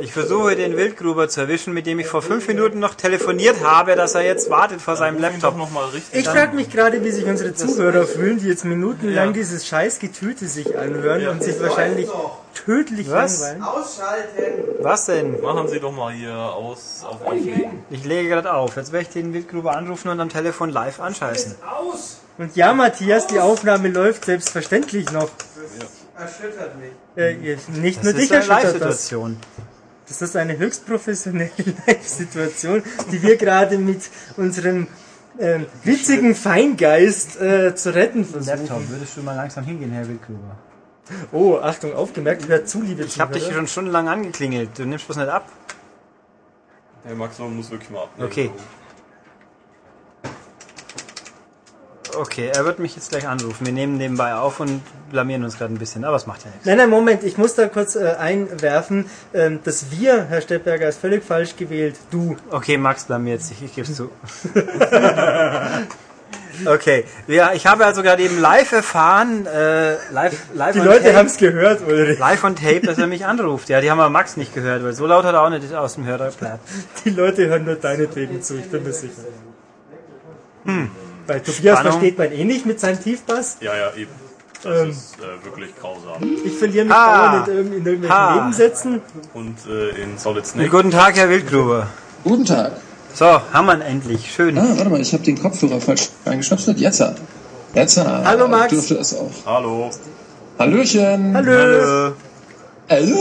[0.00, 3.96] Ich versuche den Wildgruber zu erwischen, mit dem ich vor fünf Minuten noch telefoniert habe,
[3.96, 5.56] dass er jetzt wartet vor seinem Laptop.
[5.56, 9.28] noch mal richtig Ich frage mich gerade, wie sich unsere Zuhörer fühlen, die jetzt minutenlang
[9.28, 9.32] Ja.
[9.32, 11.30] dieses scheiß Getüte sich anhören Ja.
[11.30, 12.08] und sich wahrscheinlich
[12.54, 13.40] tödlich Was?
[13.40, 13.62] langweilen.
[13.62, 14.64] Ausschalten!
[14.80, 15.40] Was denn?
[15.40, 17.82] Machen Sie doch mal hier aus auf Auflegen.
[17.88, 18.76] Ich lege gerade auf.
[18.76, 21.54] Jetzt werde ich den Wildgruber anrufen und am Telefon live anscheißen.
[22.36, 25.30] Und ja, Matthias, die Aufnahme läuft selbstverständlich noch.
[26.16, 26.92] Erschüttert mich.
[27.16, 28.64] Äh, nicht Das nur dich erschüttert das.
[28.80, 29.36] Live-Situation.
[30.06, 31.50] Das ist eine höchst professionelle
[31.86, 34.02] Live-Situation, die wir gerade mit
[34.36, 34.86] unserem
[35.38, 38.88] ähm, witzigen Feingeist äh, zu retten versuchen.
[38.88, 40.56] würdest du mal langsam hingehen, Herr Wildgruber?
[41.32, 44.70] Oh, Achtung, aufgemerkt, wer zu, liebe Ich habe dich schon stundenlang angeklingelt.
[44.78, 45.48] Du nimmst bloß nicht ab.
[47.04, 48.30] Der Max man muss wirklich mal abnehmen.
[48.30, 48.50] Okay.
[52.16, 53.66] Okay, er wird mich jetzt gleich anrufen.
[53.66, 56.66] Wir nehmen nebenbei auf und blamieren uns gerade ein bisschen, aber es macht ja nichts.
[56.66, 59.06] Nein, nein, Moment, ich muss da kurz äh, einwerfen.
[59.32, 61.96] Ähm, das Wir, Herr Steppberger, ist völlig falsch gewählt.
[62.10, 62.36] Du.
[62.50, 64.10] Okay, Max blamiert sich, ich gebe es zu.
[66.66, 71.26] okay, ja, ich habe also gerade eben live erfahren, äh, live, live, Die Leute haben
[71.26, 72.18] es gehört, Ulrich.
[72.18, 73.68] live on tape, dass er mich anruft.
[73.68, 75.94] Ja, die haben aber Max nicht gehört, weil so laut hat er auch nicht aus
[75.94, 76.30] dem Hörer.
[77.04, 79.22] Die Leute hören nur deinetwegen zu, ich bin mir sicher.
[81.26, 81.92] Bei Tobias Spannung.
[82.00, 83.56] versteht man eh nicht mit seinem Tiefbass.
[83.60, 84.10] Ja, ja, eben.
[84.62, 84.90] Das Ähm.
[84.90, 86.22] ist äh, wirklich grausam.
[86.44, 87.30] Ich verliere mich Ah.
[87.32, 88.34] dauernd in, irgend- in irgendwelchen Ah.
[88.36, 89.00] Nebensätzen.
[89.34, 90.70] Und äh, in Solid Snake.
[90.70, 91.86] Guten Tag, Herr Wildgruber.
[92.24, 92.72] Guten Tag.
[93.14, 94.32] So, haben wir ihn endlich.
[94.34, 94.56] Schön.
[94.58, 96.78] Ah, warte mal, ich habe den Kopfhörer falsch eingeschnapselt.
[96.78, 97.16] Jetzt hat.
[97.74, 98.24] Jetzt hat.
[98.24, 98.70] Hallo, Max.
[98.70, 99.30] Dürfte es auch.
[99.46, 99.90] Hallo.
[100.58, 101.34] Hallöchen.
[101.36, 102.14] Hallo.
[102.88, 103.16] Hallo.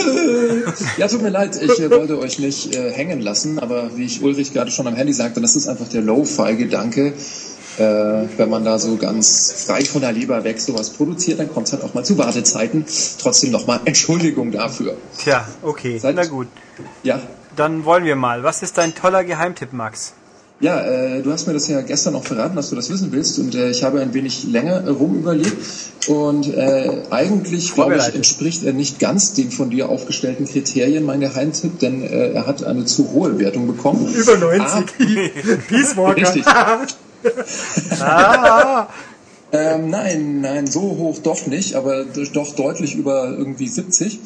[0.97, 4.21] Ja, tut mir leid, ich äh, wollte euch nicht äh, hängen lassen, aber wie ich
[4.21, 7.13] Ulrich gerade schon am Handy sagte, das ist einfach der Lo-Fi-Gedanke.
[7.77, 11.67] Äh, wenn man da so ganz frei von der Leber weg sowas produziert, dann kommt
[11.67, 12.85] es halt auch mal zu Wartezeiten.
[13.19, 14.95] Trotzdem nochmal Entschuldigung dafür.
[15.17, 15.97] Tja, okay.
[15.97, 16.47] Seid- Na gut.
[17.03, 17.19] Ja,
[17.55, 18.43] Dann wollen wir mal.
[18.43, 20.13] Was ist dein toller Geheimtipp, Max?
[20.59, 23.37] Ja, äh, du hast mir das ja gestern auch verraten, dass du das wissen willst
[23.37, 25.57] und äh, ich habe ein wenig länger rumüberlegt
[26.07, 31.19] und äh, eigentlich, glaube ich, entspricht er nicht ganz den von dir aufgestellten Kriterien, mein
[31.19, 34.07] Geheimtipp, denn äh, er hat eine zu hohe Wertung bekommen.
[34.13, 34.61] Über 90.
[34.65, 34.83] Ah,
[35.67, 36.21] Peace Walker.
[36.21, 36.45] richtig.
[39.51, 44.19] Ähm, nein, nein, so hoch doch nicht, aber doch deutlich über irgendwie 70.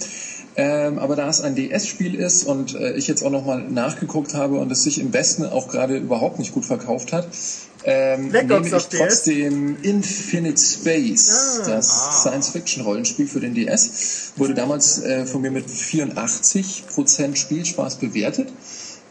[0.60, 4.58] Ähm, aber da es ein DS-Spiel ist und äh, ich jetzt auch nochmal nachgeguckt habe
[4.58, 7.28] und es sich im Westen auch gerade überhaupt nicht gut verkauft hat,
[7.84, 9.00] ähm, Black nehme ich auf DS?
[9.00, 17.36] trotzdem Infinite Space, das Science-Fiction-Rollenspiel für den DS, wurde damals äh, von mir mit 84%
[17.36, 18.52] Spielspaß bewertet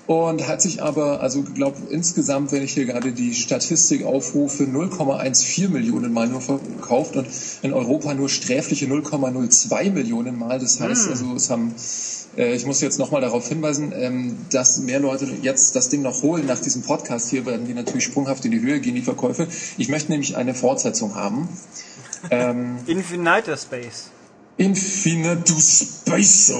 [0.07, 5.69] und hat sich aber, also glaube insgesamt, wenn ich hier gerade die Statistik aufrufe, 0,14
[5.69, 7.27] Millionen Mal nur verkauft und
[7.63, 10.59] in Europa nur sträfliche 0,02 Millionen Mal.
[10.59, 11.75] Das heißt, also es haben
[12.37, 16.23] äh, ich muss jetzt nochmal darauf hinweisen, ähm, dass mehr Leute jetzt das Ding noch
[16.23, 16.47] holen.
[16.47, 19.49] Nach diesem Podcast hier werden die natürlich sprunghaft in die Höhe gehen, die Verkäufe.
[19.79, 21.49] Ich möchte nämlich eine Fortsetzung haben.
[22.31, 24.11] Ähm, Infiniter Space.
[24.59, 26.51] Infinite Space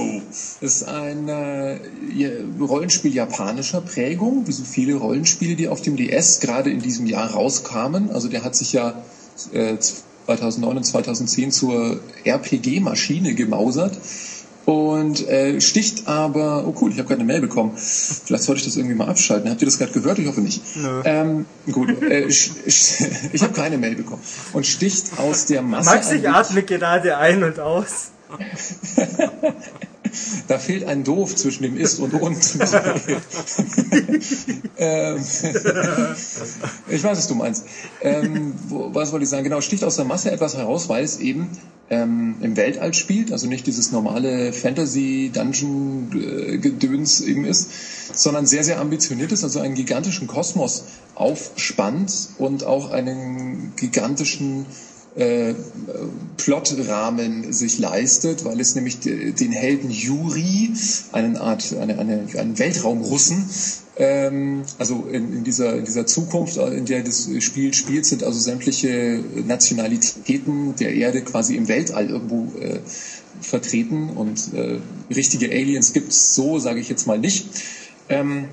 [0.61, 1.79] ist ein äh,
[2.61, 7.31] Rollenspiel japanischer Prägung, wie so viele Rollenspiele, die auf dem DS gerade in diesem Jahr
[7.31, 8.11] rauskamen.
[8.11, 9.03] Also der hat sich ja
[9.53, 13.97] äh, 2009 und 2010 zur RPG-Maschine gemausert
[14.67, 17.77] und äh, sticht aber, oh cool, ich habe gerade eine Mail bekommen.
[17.77, 19.49] Vielleicht sollte ich das irgendwie mal abschalten.
[19.49, 20.19] Habt ihr das gerade gehört?
[20.19, 20.61] Ich hoffe nicht.
[20.77, 21.03] Nö.
[21.05, 24.21] Ähm, gut, äh, ich habe keine Mail bekommen.
[24.53, 25.91] Und sticht aus der Masse.
[25.91, 28.11] Max, ich atme gerade ein und aus.
[30.49, 32.37] Da fehlt ein Doof zwischen dem Ist und Und.
[34.79, 35.21] ähm,
[36.89, 37.65] ich weiß, was du meinst.
[38.01, 39.45] Ähm, wo, was wollte ich sagen?
[39.45, 41.51] Genau, sticht aus der Masse etwas heraus, weil es eben
[41.91, 47.69] ähm, im Weltall spielt, also nicht dieses normale Fantasy-Dungeon-Gedöns eben ist,
[48.13, 50.85] sondern sehr, sehr ambitioniert ist, also einen gigantischen Kosmos
[51.15, 54.65] aufspannt und auch einen gigantischen
[55.17, 55.55] äh,
[56.37, 60.71] Plotrahmen sich leistet, weil es nämlich de- den Helden Yuri,
[61.13, 63.49] eine Art, eine, eine, einen Weltraumrussen,
[63.99, 68.23] ähm, also in, in, dieser, in dieser Zukunft, äh, in der das Spiel spielt, sind
[68.25, 72.81] also sämtliche Nationalitäten der Erde quasi im Weltall irgendwo äh,
[73.41, 74.79] vertreten und äh,
[75.15, 77.47] richtige Aliens gibt's so, sage ich jetzt mal nicht.
[78.09, 78.47] Ähm,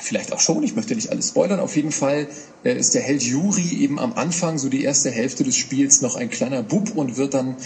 [0.00, 1.60] Vielleicht auch schon, ich möchte nicht alles spoilern.
[1.60, 2.28] Auf jeden Fall
[2.64, 6.16] äh, ist der Held Yuri eben am Anfang, so die erste Hälfte des Spiels, noch
[6.16, 7.56] ein kleiner Bub und wird dann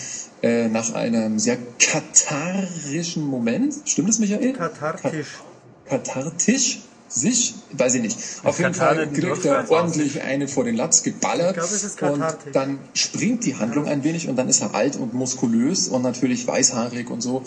[0.42, 4.52] äh, nach einem sehr katharischen Moment, stimmt es, Michael?
[4.52, 5.42] Kathartisch.
[5.86, 6.80] Kathartisch?
[7.08, 7.54] Sich?
[7.70, 8.18] Weiß ich nicht.
[8.42, 11.56] Auf jeden Fall kriegt er ordentlich eine vor den Latz geballert.
[11.56, 15.14] Ich ist und dann springt die Handlung ein wenig und dann ist er alt und
[15.14, 17.44] muskulös und natürlich weißhaarig und so.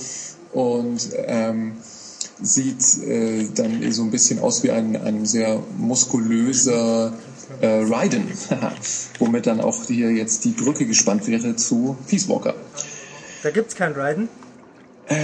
[0.53, 1.73] Und ähm,
[2.41, 7.13] sieht äh, dann so ein bisschen aus wie ein, ein sehr muskulöser
[7.61, 8.27] äh, Raiden,
[9.19, 12.53] womit dann auch hier jetzt die Brücke gespannt wäre zu Peace Walker.
[13.43, 14.29] Da gibt's kein Raiden.
[15.07, 15.15] Äh,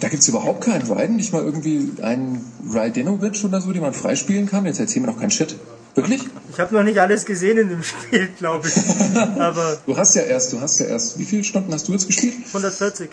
[0.00, 4.46] da gibt's überhaupt keinen Raiden, nicht mal irgendwie einen Raidenovic oder so, den man freispielen
[4.46, 4.66] kann.
[4.66, 5.56] Jetzt erzähl mir doch keinen Shit.
[5.94, 6.22] Wirklich?
[6.52, 8.74] Ich habe noch nicht alles gesehen in dem Spiel, glaube ich.
[9.40, 12.06] Aber Du hast ja erst, du hast ja erst, wie viele Stunden hast du jetzt
[12.06, 12.34] gespielt?
[12.46, 13.10] 140.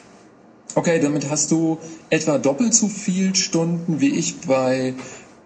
[0.74, 1.78] Okay, damit hast du
[2.10, 4.94] etwa doppelt so viel Stunden wie ich bei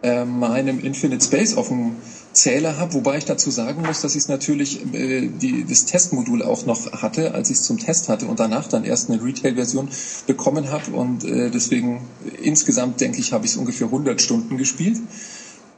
[0.01, 1.97] äh, meinem Infinite Space auf dem
[2.31, 6.41] Zähler habe, wobei ich dazu sagen muss, dass ich es natürlich äh, die, das Testmodul
[6.43, 9.89] auch noch hatte, als ich es zum Test hatte und danach dann erst eine Retail-Version
[10.27, 14.57] bekommen habe und äh, deswegen äh, insgesamt denke ich, habe ich es ungefähr 100 Stunden
[14.57, 14.97] gespielt.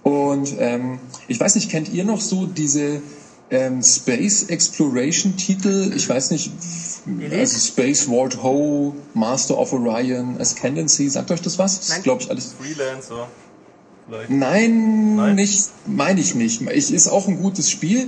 [0.03, 3.01] Und ähm, ich weiß nicht, kennt ihr noch so diese
[3.49, 5.93] ähm, Space Exploration Titel?
[5.95, 6.51] Ich weiß nicht,
[7.32, 11.80] also Space Ward Ho, Master of Orion, Ascendancy, sagt euch das was?
[11.80, 12.53] Das ist, glaube ich, alles.
[12.60, 13.28] Freelancer.
[14.07, 14.30] Vielleicht.
[14.30, 15.36] Nein, Nein?
[15.36, 16.61] nicht, meine ich nicht.
[16.61, 18.07] Ich ist auch ein gutes Spiel.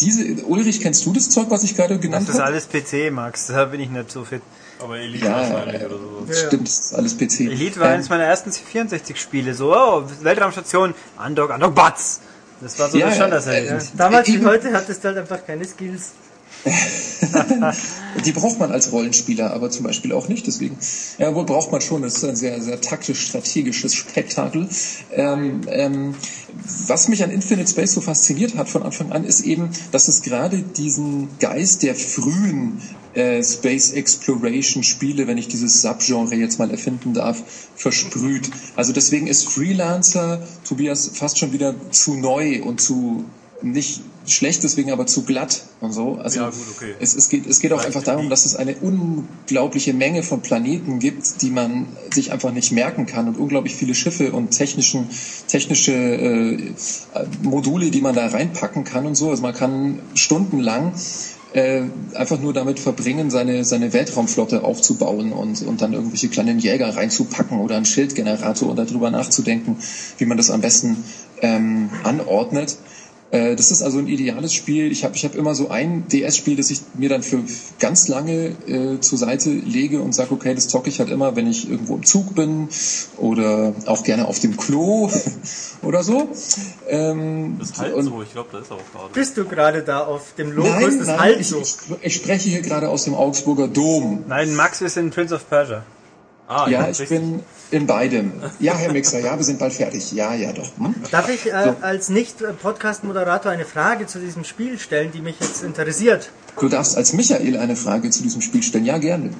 [0.00, 2.44] Diese, Ulrich, kennst du das Zeug, was ich gerade Das genannt ist habe?
[2.44, 3.46] alles PC, Max.
[3.46, 4.42] Da bin ich nicht so fit.
[4.82, 6.26] Aber Elite Ja, wahrscheinlich äh, oder so.
[6.28, 6.34] Ja.
[6.34, 7.40] Stimmt, das ist alles PC.
[7.40, 9.54] Elite war Ähm, eines meiner ersten C64-Spiele.
[9.54, 12.20] So, oh, Weltraumstation, Andok, Andok Batz.
[12.60, 13.70] Das war so Ja, das ja, Standardheld.
[13.70, 16.12] äh, Damals wie heute hattest du halt einfach keine Skills.
[18.24, 20.46] Die braucht man als Rollenspieler, aber zum Beispiel auch nicht.
[20.46, 20.76] Deswegen,
[21.18, 22.02] ja, wohl braucht man schon.
[22.02, 24.68] Das ist ein sehr, sehr taktisch-strategisches Spektakel.
[25.12, 26.14] Ähm, ähm,
[26.86, 30.22] was mich an Infinite Space so fasziniert hat von Anfang an, ist eben, dass es
[30.22, 32.80] gerade diesen Geist der frühen
[33.14, 37.42] äh, Space Exploration Spiele, wenn ich dieses Subgenre jetzt mal erfinden darf,
[37.76, 38.50] versprüht.
[38.74, 43.24] Also deswegen ist Freelancer, Tobias, fast schon wieder zu neu und zu
[43.62, 46.16] nicht schlecht deswegen, aber zu glatt und so.
[46.16, 46.94] Also Ja, gut, okay.
[47.00, 50.98] es, es, geht, es geht auch einfach darum, dass es eine unglaubliche Menge von Planeten
[50.98, 55.08] gibt, die man sich einfach nicht merken kann und unglaublich viele Schiffe und technischen,
[55.48, 56.58] technische äh,
[57.42, 59.30] Module, die man da reinpacken kann und so.
[59.30, 60.92] Also man kann stundenlang
[61.56, 61.84] äh,
[62.14, 67.60] einfach nur damit verbringen, seine, seine Weltraumflotte aufzubauen und, und dann irgendwelche kleinen Jäger reinzupacken
[67.60, 69.78] oder einen Schildgenerator und darüber nachzudenken,
[70.18, 71.04] wie man das am besten
[71.40, 72.76] ähm, anordnet.
[73.30, 74.90] Äh, Das ist also ein ideales Spiel.
[74.92, 77.40] Ich habe ich hab immer so ein DS-Spiel, das ich mir dann für
[77.78, 81.46] ganz lange äh, zur Seite lege und sage, okay, das zocke ich halt immer, wenn
[81.48, 82.68] ich irgendwo im Zug bin
[83.16, 85.10] oder auch gerne auf dem Klo
[85.82, 86.28] oder so.
[86.88, 89.12] Ähm, Das halt so, ich glaube, da ist er auch gerade.
[89.12, 91.60] Bist du gerade da auf dem Logos Nein, nein, Halt ich, so?
[91.60, 94.24] ich, ich spreche hier gerade aus dem Augsburger Dom.
[94.28, 95.82] Nein, Max ist in Prince of Persia.
[96.48, 98.32] Ah, Ja, ich bin in beidem.
[98.60, 100.12] Ja, Herr Mixer, ja, wir sind bald fertig.
[100.12, 100.70] Ja, ja, doch.
[100.78, 100.94] Hm?
[101.10, 106.30] Darf ich äh, als Nicht-Podcast-Moderator eine Frage zu diesem Spiel stellen, die mich jetzt interessiert?
[106.60, 108.84] Du darfst als Michael eine Frage zu diesem Spiel stellen.
[108.84, 109.30] Ja, gerne.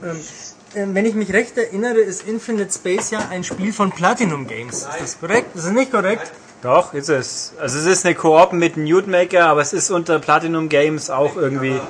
[0.74, 4.78] Ähm, wenn ich mich recht erinnere, ist Infinite Space ja ein Spiel von Platinum Games.
[4.80, 5.54] Ist das korrekt?
[5.54, 6.30] Ist das nicht korrekt?
[6.66, 7.52] Doch, ist es.
[7.60, 11.80] Also es ist eine Koop mit Newtmaker, aber es ist unter Platinum Games auch irgendwie.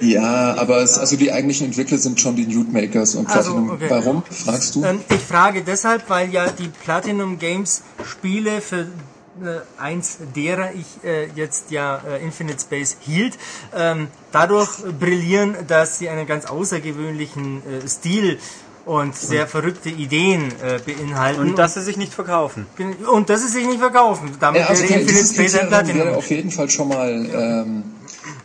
[0.00, 3.70] Ja, aber es, also die eigentlichen Entwickler sind schon die Newtmakers und Also, Platinum.
[3.70, 3.86] okay.
[3.88, 4.84] Warum, fragst du?
[4.84, 11.08] Ähm, ich frage deshalb, weil ja die Platinum Games Spiele für äh, eins derer ich
[11.08, 13.38] äh, jetzt ja äh, Infinite Space hielt,
[13.74, 14.68] ähm, dadurch
[15.00, 18.38] brillieren, dass sie einen ganz außergewöhnlichen äh, Stil
[18.84, 21.40] und sehr verrückte Ideen äh, beinhalten.
[21.40, 22.66] Und dass sie sich nicht verkaufen.
[23.12, 24.30] und dass sie sich nicht verkaufen.
[24.40, 26.14] Damit Ja, also wäre okay, Infinite Space ein Kriterium wäre Platinum.
[26.18, 27.84] auf jeden Fall schon mal ähm,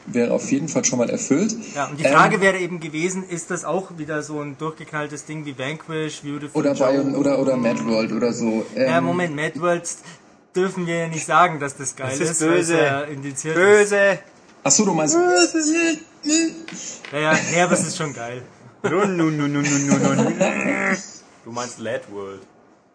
[0.08, 1.54] wäre auf jeden Fall schon mal erfüllt.
[1.76, 5.26] Ja, und die Ähm, Frage wäre eben gewesen, ist das auch wieder so ein durchgeknalltes
[5.26, 6.92] Ding wie Vanquish, Beautiful oder Joe?
[6.94, 8.66] Bion oder oder Mad World oder so.
[8.76, 9.98] Ähm, Ja, Moment, Mad Worlds
[10.56, 12.78] dürfen wir ja nicht sagen, dass das geil Das ist ist, böse.
[12.78, 13.62] ja indiziert ist.
[13.62, 14.20] Böse.
[14.64, 15.16] Ach so, du meinst
[17.12, 18.42] Ja, ja, nee, aber es ist schon geil.
[18.84, 20.98] Nun, nun, nun, nun, nun, nun, nun.
[21.46, 22.42] Du meinst Lad World.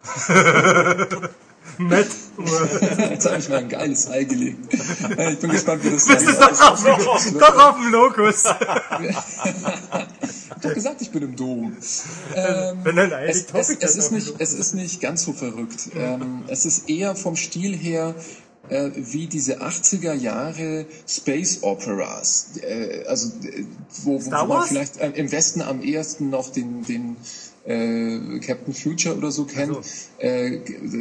[1.79, 2.07] Mad
[3.11, 4.75] Jetzt habe ich mir ein geiles Ei gelegt.
[4.75, 6.83] Ich bin gespannt, wie das Das ist doch auf,
[7.25, 8.45] dem- doch auf dem Locus.
[9.01, 11.77] Ich hab doch gesagt, ich bin im Dom.
[12.35, 15.89] Ähm, Wenn dann ein es, es, es, ist nicht, es ist nicht ganz so verrückt.
[15.95, 18.15] Ähm, es ist eher vom Stil her
[18.73, 22.47] äh, wie diese 80er Jahre Space Operas.
[22.63, 23.65] Äh, also äh,
[24.03, 27.17] wo, wo, wo man vielleicht äh, im Westen am ehesten noch den, den
[27.65, 29.77] äh, Captain Future oder so kennt.
[30.19, 30.59] Äh,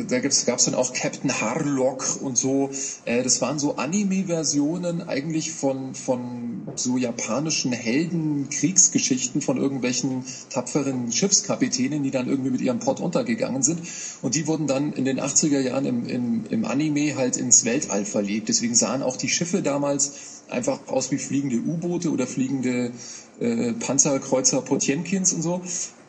[0.07, 2.69] da gibt's, gab's dann auch Captain Harlock und so.
[3.05, 12.03] Äh, das waren so Anime-Versionen eigentlich von, von so japanischen Helden-Kriegsgeschichten von irgendwelchen tapferen Schiffskapitänen,
[12.03, 13.81] die dann irgendwie mit ihrem Port untergegangen sind.
[14.21, 18.05] Und die wurden dann in den 80er Jahren im, im, im Anime halt ins Weltall
[18.05, 18.49] verlegt.
[18.49, 20.13] Deswegen sahen auch die Schiffe damals
[20.49, 22.91] einfach aus wie fliegende U-Boote oder fliegende
[23.39, 25.61] äh, Panzerkreuzer Potjenkins und so.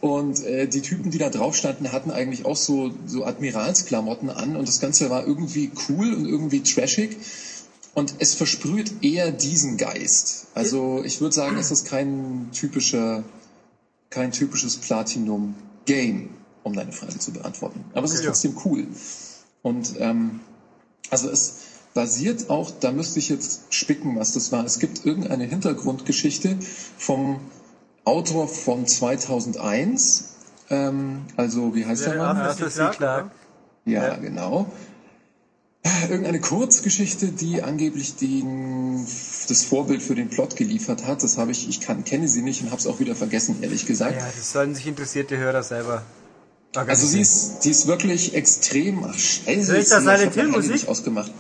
[0.02, 4.56] Und äh, die Typen, die da drauf standen, hatten eigentlich auch so, so Admiralsklamotten an
[4.56, 7.16] und das Ganze war irgendwie cool und irgendwie trashig.
[7.94, 10.48] Und es versprüht eher diesen Geist.
[10.54, 13.22] Also ich würde sagen, es ist kein typischer,
[14.10, 16.30] kein typisches Platinum-Game,
[16.64, 17.84] um deine Frage zu beantworten.
[17.94, 18.88] Aber es ist trotzdem cool.
[19.62, 20.40] Und ähm,
[21.10, 21.58] also es
[21.94, 24.64] basiert auch, da müsste ich jetzt spicken, was das war.
[24.64, 26.58] Es gibt irgendeine Hintergrundgeschichte
[26.98, 27.38] vom
[28.04, 30.34] Autor von 2001.
[30.70, 32.36] Ähm, also wie heißt der Mann?
[32.36, 32.88] Arthur C.
[32.90, 33.30] Clarke.
[33.84, 34.66] Ja, genau.
[36.08, 39.04] Irgendeine Kurzgeschichte, die angeblich den,
[39.48, 41.24] das Vorbild für den Plot geliefert hat.
[41.24, 43.86] Das habe ich, ich kann, kenne sie nicht und habe es auch wieder vergessen, ehrlich
[43.86, 44.14] gesagt.
[44.16, 46.02] Ja, das sollten sich interessierte Hörer selber.
[46.74, 49.04] Also sie ist, die ist wirklich extrem.
[49.04, 49.64] Ach, scheiße.
[49.64, 50.72] Soll ich da hab Silent mein Hill Handy Musik?
[50.72, 51.32] nicht ausgemacht.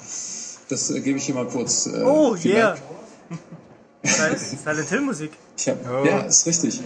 [0.68, 1.86] Das äh, gebe ich hier mal kurz.
[1.86, 2.76] Äh, Oh, yeah.
[4.04, 5.32] Silent Hill Musik.
[5.56, 6.80] Ich hab, Ja, ist richtig.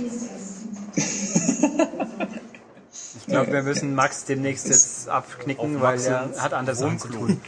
[3.18, 7.40] Ich glaube, wir müssen Max demnächst jetzt abknicken, weil er hat andere Sachen zu tun.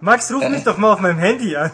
[0.00, 1.70] Max, ruf mich doch mal auf meinem Handy an.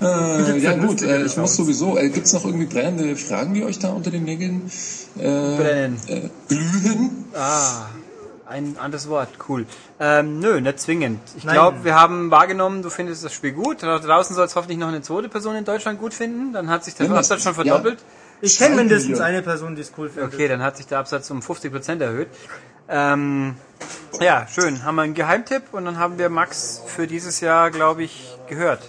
[0.00, 1.96] Äh, ja gut, äh, ich muss sowieso.
[1.96, 4.70] Äh, Gibt es noch irgendwie brennende Fragen, die euch da unter den Nägeln
[5.18, 6.00] äh, Brennen.
[6.08, 7.24] äh, glühen?
[7.32, 7.86] Ah.
[8.46, 9.66] Ein anderes Wort, cool.
[9.98, 11.20] Ähm, nö, nicht zwingend.
[11.36, 13.82] Ich glaube, wir haben wahrgenommen, du findest das Spiel gut.
[13.82, 16.52] Da draußen soll es hoffentlich noch eine zweite Person in Deutschland gut finden.
[16.52, 17.98] Dann hat sich der Mindestens, Absatz schon verdoppelt.
[18.40, 20.32] Ich kenne mindestens eine Person, die es cool findet.
[20.32, 22.28] Okay, dann hat sich der Absatz um 50% erhöht.
[22.88, 23.56] Ähm,
[24.20, 24.84] ja, schön.
[24.84, 28.80] Haben wir einen Geheimtipp und dann haben wir Max für dieses Jahr, glaube ich, gehört.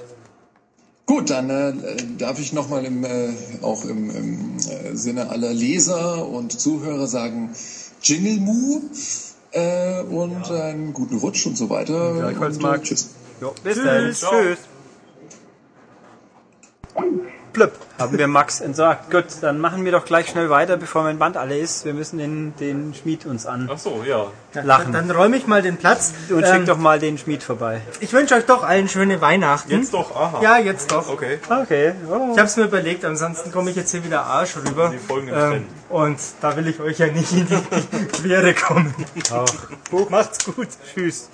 [1.06, 1.74] Gut, dann äh,
[2.18, 7.56] darf ich nochmal im, äh, auch im, im äh, Sinne aller Leser und Zuhörer sagen,
[8.04, 8.82] Jingle Mu
[9.58, 12.14] äh, und einen guten Rutsch und so weiter.
[12.14, 12.90] Gleichfalls, und, Max.
[12.90, 13.10] Tschüss.
[13.42, 14.06] Jo, bis dann.
[14.14, 14.26] Tschüss.
[17.54, 17.78] Tschüss.
[18.00, 19.10] Haben wir Max entsagt.
[19.10, 21.84] Gut, dann machen wir doch gleich schnell weiter, bevor mein Band alle ist.
[21.84, 23.70] Wir müssen den, den Schmied uns an.
[23.74, 24.28] Ach so, ja.
[24.64, 24.94] Lachen.
[24.94, 26.14] Dann räume ich mal den Platz.
[26.30, 27.82] Und Ähm, schick doch mal den Schmied vorbei.
[28.00, 29.72] ich wünsche euch doch allen schöne Weihnachten.
[29.72, 30.42] Jetzt doch, aha.
[30.42, 31.10] Ja, jetzt doch.
[31.10, 31.40] Okay.
[31.50, 31.94] Okay.
[32.08, 32.30] Oh.
[32.34, 34.90] Ich habe es mir überlegt, ansonsten komme ich jetzt hier wieder Arsch rüber.
[34.94, 38.94] Die folgen im Ähm, und da will ich euch ja nicht in die Quere kommen.
[40.10, 40.68] Macht's gut.
[40.94, 41.30] Tschüss.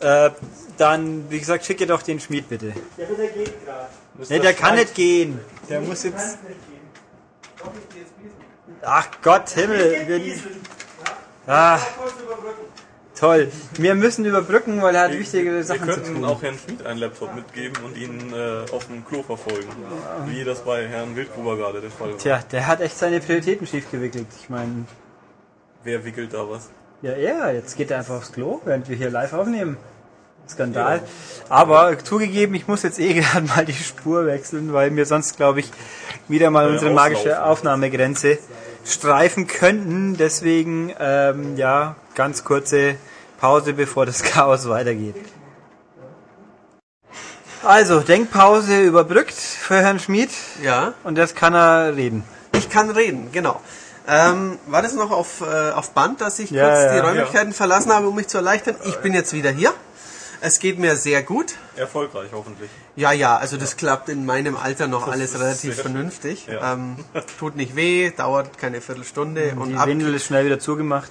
[0.00, 0.30] Äh,
[0.76, 2.72] dann, wie gesagt, schicke doch den Schmied bitte.
[2.98, 3.88] Der geht gerade.
[4.28, 5.40] Ne, der kann nicht gehen.
[5.68, 6.38] Der muss jetzt.
[8.82, 10.06] Ach Gott, Himmel.
[10.06, 10.20] Wir,
[11.46, 11.78] ah,
[13.18, 13.50] toll.
[13.78, 16.24] Wir müssen überbrücken, weil er hat wichtige Wir Sachen zu könnten tun.
[16.24, 19.68] auch Herrn Schmidt einen Laptop mitgeben und ihn äh, auf dem Klo verfolgen.
[20.26, 22.18] Wie das bei Herrn Wildgruber gerade der Fall war.
[22.18, 24.26] Tja, der hat echt seine Prioritäten schief gewickelt.
[24.40, 24.84] Ich meine,
[25.82, 26.70] Wer wickelt da was?
[27.02, 29.76] ja, er, jetzt geht er einfach aufs Klo, während wir hier live aufnehmen.
[30.48, 31.02] Skandal.
[31.48, 35.60] Aber zugegeben, ich muss jetzt eh gerade mal die Spur wechseln, weil wir sonst, glaube
[35.60, 35.70] ich,
[36.28, 37.42] wieder mal unsere magische.
[37.44, 38.38] Aufnahmegrenze
[38.84, 40.16] streifen könnten.
[40.16, 42.96] Deswegen, ähm, ja, ganz kurze
[43.40, 45.16] Pause, bevor das Chaos weitergeht.
[47.62, 50.28] Also, Denkpause überbrückt für Herrn Schmid
[50.62, 52.22] Ja, und jetzt kann er reden.
[52.52, 53.58] ich kann reden, genau.
[54.06, 57.04] Ähm, war das noch auf, äh, auf Band, dass ich Ja, kurz ja, die ja.
[57.04, 58.76] Räumlichkeiten verlassen habe, um mich zu erleichtern?
[58.84, 59.72] Ich bin jetzt wieder hier.
[60.46, 61.54] Es geht mir sehr gut.
[61.74, 62.68] Erfolgreich hoffentlich.
[62.96, 66.46] Ja, ja, also das klappt in meinem Alter noch alles ist relativ vernünftig.
[66.48, 66.74] Ja.
[66.74, 66.96] Ähm,
[67.38, 69.86] tut nicht weh, dauert keine Viertelstunde und Die ab.
[69.86, 71.10] Windel ist schnell wieder zugemacht.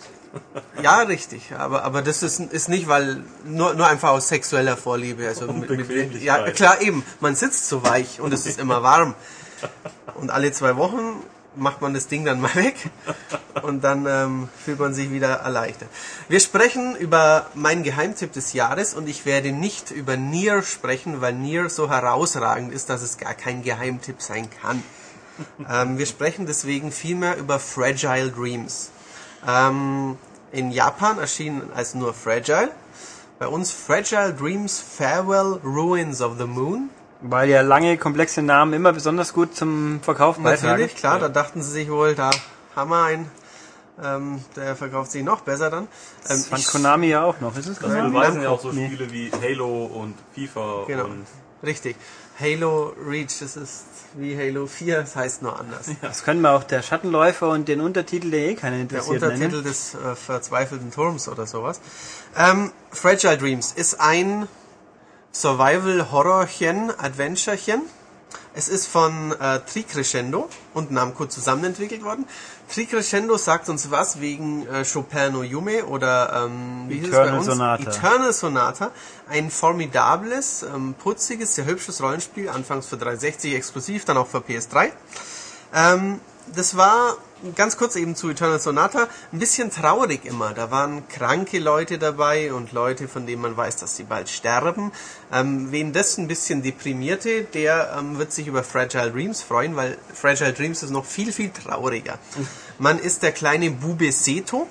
[0.83, 1.51] Ja, richtig.
[1.57, 5.27] Aber, aber das ist, ist nicht, weil nur, nur einfach aus sexueller Vorliebe.
[5.27, 7.03] Also Und mit, mit, ja, klar, eben.
[7.19, 9.15] Man sitzt so weich und es ist immer warm.
[10.13, 11.23] Und alle zwei Wochen
[11.55, 12.75] macht man das Ding dann mal weg
[13.61, 15.89] und dann ähm, fühlt man sich wieder erleichtert.
[16.29, 21.33] Wir sprechen über meinen Geheimtipp des Jahres und ich werde nicht über Nier sprechen, weil
[21.33, 24.83] Nier so herausragend ist, dass es gar kein Geheimtipp sein kann.
[25.69, 28.91] Ähm, wir sprechen deswegen vielmehr über Fragile Dreams.
[29.47, 30.17] Ähm,
[30.51, 32.71] in Japan erschienen als nur Fragile.
[33.39, 36.89] Bei uns Fragile Dreams Farewell Ruins of the Moon.
[37.25, 40.71] Weil ja lange, komplexe Namen immer besonders gut zum Verkaufen beitragen.
[40.73, 42.31] Natürlich, klar, da dachten sie sich wohl, da
[42.75, 43.31] haben wir einen.
[44.03, 45.83] Ähm, der verkauft sich noch besser dann.
[45.83, 45.87] Ähm,
[46.27, 47.55] Das fand Konami ja auch noch.
[47.55, 48.09] Ist es Das Konami?
[48.09, 48.87] beweisen ja auch so Nee.
[48.87, 51.05] Spiele wie Halo und FIFA Genau.
[51.05, 51.25] und
[51.63, 51.95] Richtig.
[52.39, 53.83] Halo Reach, das ist
[54.15, 55.89] wie Halo 4, das heißt nur anders.
[56.01, 59.49] Das können wir auch der Schattenläufer und den Untertitel, der eh keinen Der interessiert, Untertitel
[59.51, 59.63] nennen.
[59.63, 61.79] des äh, verzweifelten Turms oder sowas.
[62.35, 64.47] Ähm, Fragile Dreams ist ein
[65.33, 67.81] Survival-Horrorchen, Adventurechen.
[68.55, 72.25] Es ist von äh, Tricrescendo und Namco zusammen entwickelt worden.
[72.71, 77.17] Tricrescendo sagt uns was wegen äh, Chopin no Yume oder ähm, wie hieß es bei
[77.17, 77.45] Eternal uns?
[77.47, 77.83] Sonata.
[77.83, 78.91] Eternal Sonata.
[79.27, 84.91] Ein formidables, ähm, putziges, sehr hübsches Rollenspiel, anfangs für 360 exklusiv, dann auch für PS3.
[85.73, 86.21] Ähm,
[86.53, 87.17] das war
[87.55, 90.53] ganz kurz eben zu Eternal Sonata ein bisschen traurig immer.
[90.53, 94.91] Da waren kranke Leute dabei und Leute, von denen man weiß, dass sie bald sterben.
[95.31, 99.97] Ähm, wen das ein bisschen deprimierte, der ähm, wird sich über Fragile Dreams freuen, weil
[100.13, 102.17] Fragile Dreams ist noch viel, viel trauriger.
[102.79, 104.67] Man ist der kleine Bube Seto.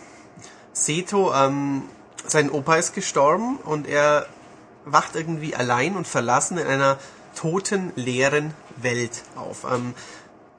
[0.72, 1.82] Seto, ähm,
[2.26, 4.26] sein Opa ist gestorben und er
[4.84, 6.98] wacht irgendwie allein und verlassen in einer
[7.34, 9.64] toten, leeren Welt auf.
[9.70, 9.94] Ähm,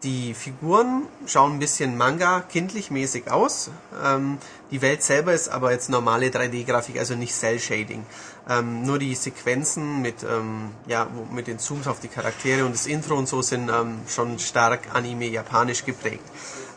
[0.03, 3.71] die Figuren schauen ein bisschen Manga-kindlich mäßig aus.
[4.03, 4.37] Ähm,
[4.71, 8.05] die Welt selber ist aber jetzt normale 3D-Grafik, also nicht Cell-Shading.
[8.49, 12.85] Ähm, nur die Sequenzen mit, ähm, ja, mit den Zooms auf die Charaktere und das
[12.85, 16.23] Intro und so sind ähm, schon stark anime-japanisch geprägt.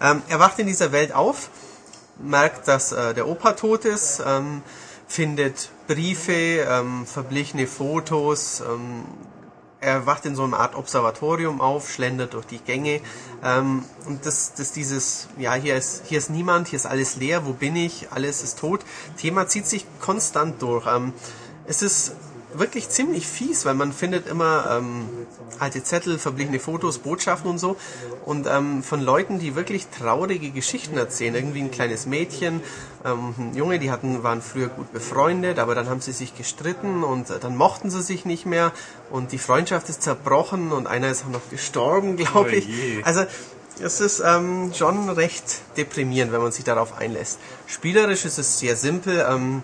[0.00, 1.50] Ähm, er wacht in dieser Welt auf,
[2.18, 4.62] merkt, dass äh, der Opa tot ist, ähm,
[5.08, 8.60] findet Briefe, verblichene Fotos,
[9.80, 13.00] er wacht in so einer Art Observatorium auf, schlendert durch die Gänge
[13.44, 17.46] ähm, und das, das dieses, ja, hier ist, hier ist niemand, hier ist alles leer,
[17.46, 18.80] wo bin ich, alles ist tot.
[19.16, 20.86] Thema zieht sich konstant durch.
[20.86, 21.12] Ähm,
[21.66, 22.12] es ist
[22.54, 25.08] wirklich ziemlich fies, weil man findet immer ähm,
[25.58, 27.76] alte Zettel, verblichene Fotos, Botschaften und so.
[28.24, 31.34] Und ähm, von Leuten, die wirklich traurige Geschichten erzählen.
[31.34, 32.60] Irgendwie ein kleines Mädchen,
[33.04, 37.04] ähm, ein Junge, die hatten, waren früher gut befreundet, aber dann haben sie sich gestritten
[37.04, 38.72] und äh, dann mochten sie sich nicht mehr
[39.10, 42.66] und die Freundschaft ist zerbrochen und einer ist auch noch gestorben, glaube ich.
[42.66, 43.04] Oje.
[43.04, 43.24] Also
[43.80, 47.38] es ist ähm, schon recht deprimierend, wenn man sich darauf einlässt.
[47.66, 49.26] Spielerisch ist es sehr simpel.
[49.28, 49.62] Ähm,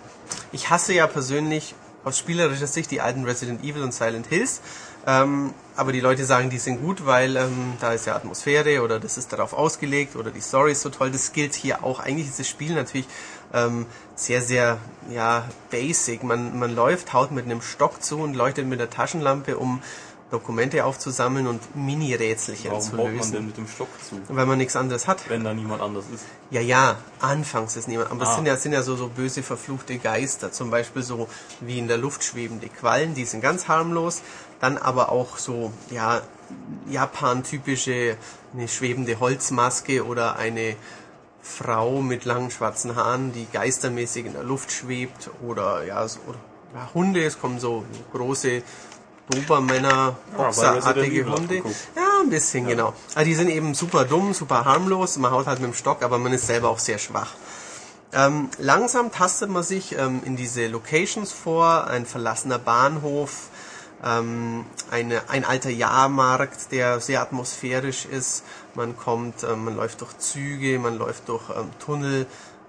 [0.52, 1.74] ich hasse ja persönlich
[2.04, 4.60] aus spielerischer Sicht die alten Resident Evil und Silent Hills.
[5.06, 9.00] Ähm, aber die Leute sagen, die sind gut, weil ähm, da ist ja Atmosphäre oder
[9.00, 11.10] das ist darauf ausgelegt oder die Story ist so toll.
[11.10, 11.98] Das gilt hier auch.
[11.98, 13.08] Eigentlich ist das Spiel natürlich
[13.52, 14.78] ähm, sehr, sehr
[15.10, 16.22] ja, basic.
[16.22, 19.82] Man, man läuft, haut mit einem Stock zu und leuchtet mit der Taschenlampe, um
[20.32, 23.32] Dokumente aufzusammeln und Mini-Rätselchen Warum zu haut man lösen.
[23.32, 25.28] denn mit dem Stock zu, Weil man nichts anderes hat.
[25.28, 26.24] wenn da niemand anders ist?
[26.50, 28.10] Ja, ja, anfangs ist niemand.
[28.10, 28.34] Aber es Ah.
[28.36, 30.50] sind ja, sind ja so, so böse, verfluchte Geister.
[30.50, 31.28] Zum Beispiel so
[31.60, 34.22] wie in der Luft schwebende Quallen, die sind ganz harmlos.
[34.60, 36.22] Dann aber auch so, ja,
[36.88, 38.16] Japan-typische,
[38.54, 40.76] eine schwebende Holzmaske oder eine
[41.42, 45.30] Frau mit langen schwarzen Haaren, die geistermäßig in der Luft schwebt.
[45.44, 46.20] Oder ja, so,
[46.74, 48.62] ja Hunde, es kommen so große
[49.30, 51.56] Dobermänner, Resident boxerartige Evil Hunde.
[51.96, 52.92] Ja, ein bisschen, genau.
[53.14, 55.16] Also die sind eben super dumm, super harmlos.
[55.16, 57.34] Man haut halt mit dem Stock, aber man ist selber auch sehr schwach.
[58.12, 61.86] Ähm, langsam tastet man sich ähm, in diese Locations vor.
[61.86, 63.48] Ein verlassener Bahnhof,
[64.04, 68.44] ähm, eine, ein alter Jahrmarkt, der sehr atmosphärisch ist.
[68.74, 72.26] Man kommt, ähm, man läuft durch Züge, man läuft durch ähm, Tunnel,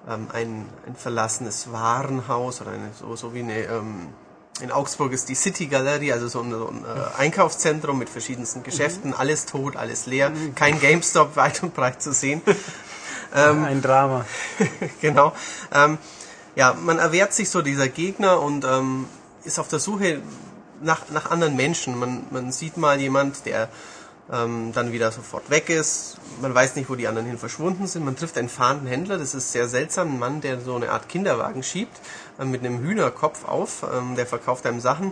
[0.07, 3.67] ähm, ein, ein verlassenes Warenhaus oder eine, so, so wie eine
[4.61, 8.63] in Augsburg ist die City Galerie, also so ein, so ein äh, Einkaufszentrum mit verschiedensten
[8.63, 12.41] Geschäften, alles tot, alles leer, kein GameStop weit und breit zu sehen.
[13.33, 14.25] Ein Drama.
[15.01, 15.33] genau.
[15.73, 15.97] Ähm,
[16.55, 19.07] ja, man erwehrt sich so dieser Gegner und ähm,
[19.43, 20.21] ist auf der Suche
[20.83, 21.97] nach, nach anderen Menschen.
[21.97, 23.69] Man, man sieht mal jemand, der
[24.31, 26.17] ähm, dann wieder sofort weg ist.
[26.41, 28.05] Man weiß nicht, wo die anderen hin verschwunden sind.
[28.05, 31.09] Man trifft einen fahrenden Händler, das ist sehr seltsam, ein Mann, der so eine Art
[31.09, 31.99] Kinderwagen schiebt,
[32.39, 35.11] mit einem Hühnerkopf auf, ähm, der verkauft einem Sachen.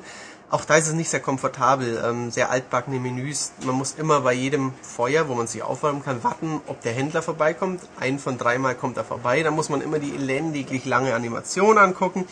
[0.49, 3.53] Auch da ist es nicht sehr komfortabel, ähm, sehr altbackene Menüs.
[3.63, 7.21] Man muss immer bei jedem Feuer, wo man sich aufwärmen kann, warten, ob der Händler
[7.21, 7.81] vorbeikommt.
[7.97, 9.43] Ein von dreimal kommt er vorbei.
[9.43, 12.27] Da muss man immer die elendiglich lange Animation angucken,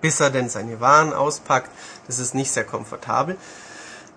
[0.00, 1.70] bis er denn seine Waren auspackt.
[2.08, 3.36] Das ist nicht sehr komfortabel.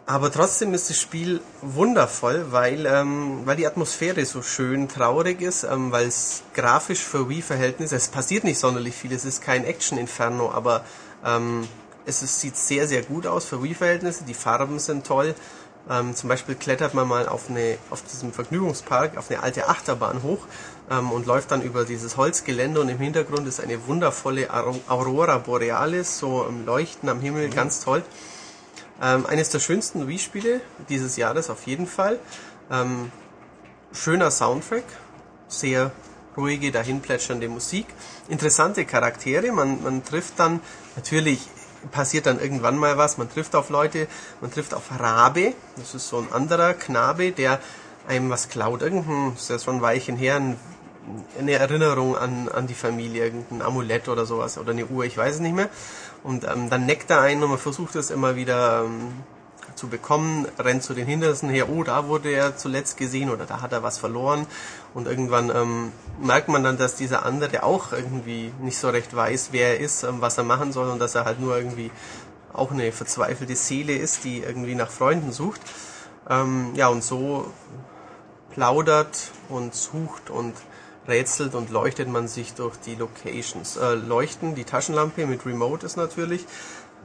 [0.05, 5.63] Aber trotzdem ist das Spiel wundervoll, weil, ähm, weil die Atmosphäre so schön traurig ist,
[5.63, 10.51] ähm, weil es grafisch für Wii-Verhältnisse, es passiert nicht sonderlich viel, es ist kein Action-Inferno,
[10.51, 10.84] aber
[11.25, 11.65] ähm,
[12.05, 15.35] es ist, sieht sehr, sehr gut aus für Wii-Verhältnisse, die Farben sind toll.
[15.89, 20.21] Ähm, zum Beispiel klettert man mal auf, eine, auf diesem Vergnügungspark auf eine alte Achterbahn
[20.21, 20.39] hoch
[20.91, 24.49] ähm, und läuft dann über dieses Holzgelände und im Hintergrund ist eine wundervolle
[24.89, 28.03] Aurora Borealis, so im Leuchten am Himmel, ganz toll.
[29.02, 32.20] Ähm, eines der schönsten Wii-Spiele dieses Jahres auf jeden Fall.
[32.72, 33.11] Ähm,
[33.91, 34.86] schöner Soundtrack,
[35.48, 35.91] sehr
[36.38, 37.86] ruhige, dahinplätschernde Musik,
[38.28, 39.52] interessante Charaktere.
[39.52, 40.61] Man, man trifft dann,
[40.95, 41.48] natürlich
[41.91, 44.07] passiert dann irgendwann mal was, man trifft auf Leute,
[44.41, 47.60] man trifft auf Rabe, das ist so ein anderer Knabe, der
[48.07, 48.82] einem was klaut.
[48.82, 50.57] Irgendein, ist ja schon ein Weilchen her, ein,
[51.38, 55.36] eine Erinnerung an, an die Familie, irgendein Amulett oder sowas oder eine Uhr, ich weiß
[55.36, 55.70] es nicht mehr.
[56.24, 59.12] Und ähm, dann neckt er einen und man versucht es immer wieder ähm,
[59.76, 63.62] zu bekommen, rennt zu den Hindernissen her, oh, da wurde er zuletzt gesehen oder da
[63.62, 64.48] hat er was verloren.
[64.94, 65.91] Und irgendwann ähm,
[66.22, 70.04] merkt man dann, dass dieser andere auch irgendwie nicht so recht weiß, wer er ist,
[70.04, 71.91] ähm, was er machen soll und dass er halt nur irgendwie
[72.54, 75.62] auch eine verzweifelte Seele ist, die irgendwie nach Freunden sucht.
[76.30, 77.52] Ähm, ja, und so
[78.52, 80.54] plaudert und sucht und
[81.07, 83.77] rätselt und leuchtet man sich durch die Locations.
[83.77, 86.45] Äh, leuchten, die Taschenlampe mit Remote ist natürlich.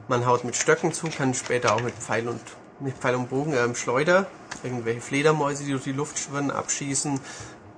[0.07, 2.41] Man haut mit Stöcken zu, kann später auch mit Pfeil und
[2.79, 4.27] mit Pfeil und Bogen ähm, Schleuder,
[4.63, 7.19] irgendwelche Fledermäuse, die durch die Luft schwirren, abschießen,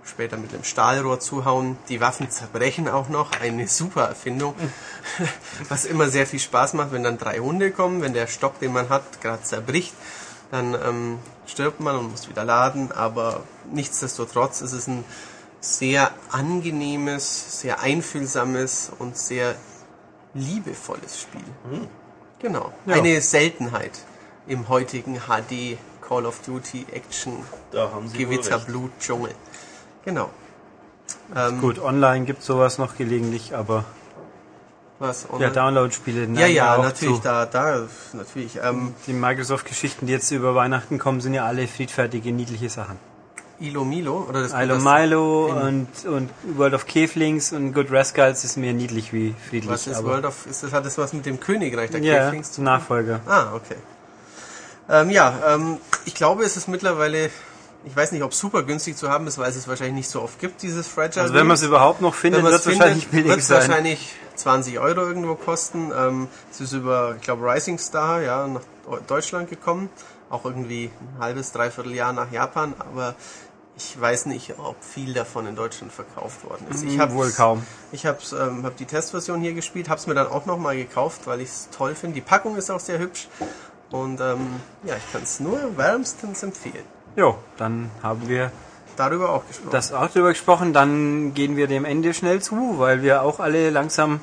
[0.04, 1.78] später mit einem Stahlrohr zuhauen.
[1.90, 4.54] Die Waffen zerbrechen auch noch, eine super Erfindung,
[5.70, 8.74] was immer sehr viel Spaß macht, wenn dann drei Hunde kommen, wenn der Stock, den
[8.74, 9.94] man hat, gerade zerbricht,
[10.52, 15.04] dann ähm, stirbt man und muss wieder laden, aber nichtsdestotrotz ist es ein
[15.62, 19.56] sehr angenehmes, sehr einfühlsames und sehr
[20.34, 21.88] liebevolles Spiel.
[22.40, 22.74] Genau.
[22.86, 22.96] Ja.
[22.96, 24.00] Eine Seltenheit
[24.48, 27.34] im heutigen HD Call of Duty Action
[27.72, 28.58] Da haben Sie wohl Gewitter.
[28.60, 29.34] Blut Dschungel.
[30.04, 30.30] Genau.
[31.36, 33.86] Ähm, Gut, online gibt sowas noch gelegentlich, aber
[35.00, 35.28] Was?
[35.40, 35.50] ja?
[35.50, 36.28] Download-Spiele.
[36.40, 37.22] ja, ja, natürlich, zu.
[37.22, 38.60] da, da, natürlich.
[38.62, 42.98] Ähm, Die Microsoft-Geschichten, die jetzt über Weihnachten kommen, sind ja alle friedfertige, niedliche Sachen.
[43.62, 48.58] Ilo Milo oder das Ilo Milo und, und World of Käflings und Good Rascals ist
[48.58, 49.72] mehr niedlich wie friedlich.
[49.72, 52.52] Was ist World of, ist das, hat das was mit dem Königreich der Ja, Käflings
[52.52, 53.22] zum Nachfolger.
[53.28, 53.76] Ah, okay.
[54.90, 57.30] Ähm, ja, ähm, ich glaube, es ist mittlerweile,
[57.86, 60.22] ich weiß nicht, ob super günstig zu haben ist, weil es es wahrscheinlich nicht so
[60.22, 61.22] oft gibt, dieses Fragile.
[61.22, 63.58] Also wenn man es überhaupt noch findet, wird es wahrscheinlich billig wird es sein.
[63.60, 65.92] wahrscheinlich 20 Euro irgendwo kosten.
[65.96, 68.62] Ähm, es ist über, ich glaube, Rising Star, ja, nach
[69.08, 69.90] Deutschland gekommen.
[70.30, 73.16] Auch irgendwie ein halbes, dreiviertel Jahr nach Japan, aber
[73.90, 76.84] ich weiß nicht, ob viel davon in Deutschland verkauft worden ist.
[76.84, 77.64] Ich habe Mhm, Wohl kaum.
[77.92, 81.22] Ich habe ähm, hab die Testversion hier gespielt, habe es mir dann auch nochmal gekauft,
[81.26, 82.16] weil ich es toll finde.
[82.16, 83.28] Die Packung ist auch sehr hübsch
[83.92, 84.48] und ähm,
[84.84, 86.86] ja, ich kann es nur wärmstens empfehlen.
[87.16, 88.52] Jo, dann haben wir
[88.98, 89.72] Darüber auch gesprochen.
[89.72, 90.74] das auch drüber gesprochen.
[90.74, 94.20] Dann gehen wir dem Ende schnell zu, weil wir auch alle langsam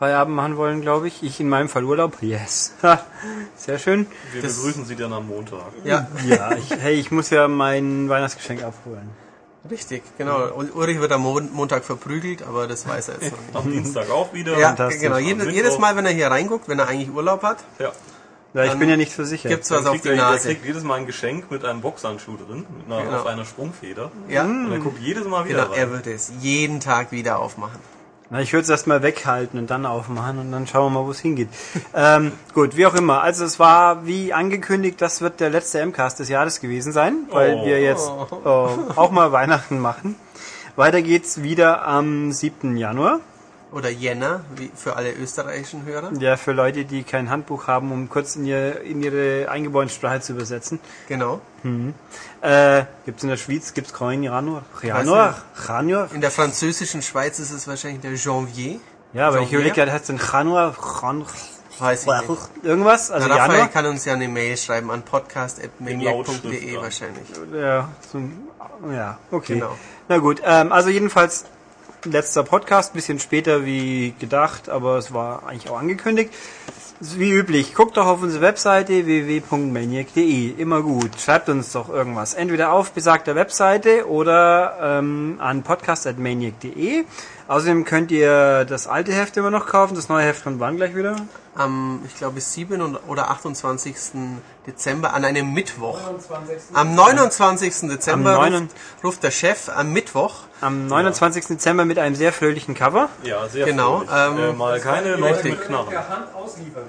[0.00, 1.22] Feierabend machen wollen, glaube ich.
[1.22, 2.14] Ich in meinem Fall Urlaub.
[2.22, 2.74] Yes.
[3.56, 4.06] Sehr schön.
[4.32, 5.60] Wir Das- begrüßen Sie dann am Montag.
[5.84, 9.10] ja, Ja, ich, hey, ich muss ja mein Weihnachtsgeschenk abholen.
[9.70, 10.38] richtig, genau.
[10.56, 13.56] Ul- Ulrich wird am Mon Montag verprügelt, aber das weiß er jetzt noch nicht.
[13.56, 14.58] Am Dienstag auch wieder.
[14.58, 15.18] Ja, genau.
[15.18, 17.92] Jedes, jedes Mal, wenn er hier reinguckt, wenn er eigentlich Urlaub hat, Ja.
[18.52, 19.48] Ja, ich bin ja nicht so sicher.
[19.48, 20.48] gibt's was auf die er, er Nase.
[20.48, 23.18] kriegt jedes Mal ein Geschenk mit einem Boxhandschuh drin, mit einer, Genau.
[23.20, 24.10] auf einer Sprungfeder.
[24.28, 25.74] Ja, Und er guckt jedes Mal wieder genau.
[25.74, 25.92] Er rein.
[25.92, 27.78] wird es jeden Tag wieder aufmachen.
[28.32, 31.10] Na, ich würde es erstmal weghalten und dann aufmachen und dann schauen wir mal, wo
[31.10, 31.48] es hingeht.
[31.94, 33.22] ähm, gut, wie auch immer.
[33.22, 37.56] Also es war wie angekündigt, das wird der letzte MCAST des Jahres gewesen sein, weil
[37.60, 37.66] Oh.
[37.66, 40.14] wir jetzt äh, auch mal Weihnachten machen.
[40.76, 42.76] Weiter geht's wieder am 7.
[42.76, 43.18] Januar.
[43.72, 46.10] Oder Jänner, wie für alle österreichischen Hörer.
[46.18, 50.20] Ja, für Leute, die kein Handbuch haben, um kurz in, ihr, in ihre eingebaute Sprache
[50.20, 50.80] zu übersetzen.
[51.06, 51.40] Genau.
[52.42, 54.62] Äh, gibt's in der Schweiz, gibt's kein Januar?
[54.82, 55.42] Januar?
[55.68, 56.08] Januar?
[56.12, 58.80] In der französischen Schweiz ist es wahrscheinlich der Janvier.
[59.12, 59.58] Ja, aber ich Janvier?
[59.58, 60.74] überlege gerade, heißt denn Januar?
[61.02, 61.24] Jan-
[61.78, 62.40] Weiß ich nicht.
[62.62, 63.10] Irgendwas?
[63.10, 63.68] Also Na, Raphael Januar?
[63.72, 67.24] kann uns ja eine Mail schreiben an podcast.maniac.de wahrscheinlich.
[67.54, 68.20] Ja, so,
[68.92, 69.54] ja, okay.
[69.54, 69.76] Genau.
[70.08, 71.44] Na gut, ähm, also jedenfalls
[72.04, 76.32] letzter Podcast, bisschen später wie gedacht, aber es war eigentlich auch angekündigt.
[77.02, 80.50] Wie üblich, guckt doch auf unsere Webseite www.maniac.de.
[80.50, 81.18] Immer gut.
[81.18, 82.34] Schreibt uns doch irgendwas.
[82.34, 87.04] Entweder auf besagter Webseite oder ähm, an podcast.maniac.de.
[87.50, 89.96] Außerdem könnt ihr das alte Heft immer noch kaufen.
[89.96, 91.16] Das neue Heft kommt wann gleich wieder?
[91.56, 92.80] Am, ich glaube, 7.
[92.80, 94.38] und- oder 28.
[94.68, 95.98] Dezember an einem Mittwoch.
[96.74, 97.88] Am 29.
[97.88, 98.70] Dezember Am ruft,
[99.02, 100.34] ruft der Chef am Mittwoch.
[100.60, 101.46] Am 29.
[101.48, 103.08] Dezember mit einem sehr fröhlichen Cover.
[103.24, 104.38] Ja, sehr Genau, fröhlich.
[104.44, 105.88] ähm, äh, mal keine Leute mit Knarren.
[106.08, 106.84] Hand ausliefern.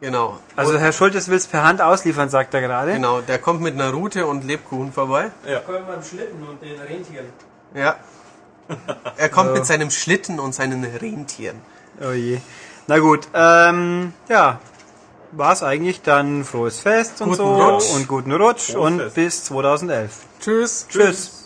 [0.00, 0.38] Genau.
[0.54, 2.92] Also Herr Schultes will es per Hand ausliefern, sagt er gerade.
[2.92, 5.32] Genau, der kommt mit einer Rute und Lebkuchen vorbei.
[5.66, 7.26] Kommen beim Schlitten und den Rentieren.
[7.74, 7.96] Ja.
[9.16, 11.60] Er kommt mit seinem Schlitten und seinen Rentieren.
[12.00, 12.38] Oh je.
[12.86, 14.60] Na gut, ähm, ja.
[15.32, 17.94] War's eigentlich dann frohes Fest und Guten so Rutsch.
[17.94, 19.14] und guten Rutsch Frohes und Fest.
[19.14, 20.12] bis 2011.
[20.40, 20.86] Tschüss.
[20.88, 21.45] Tschüss.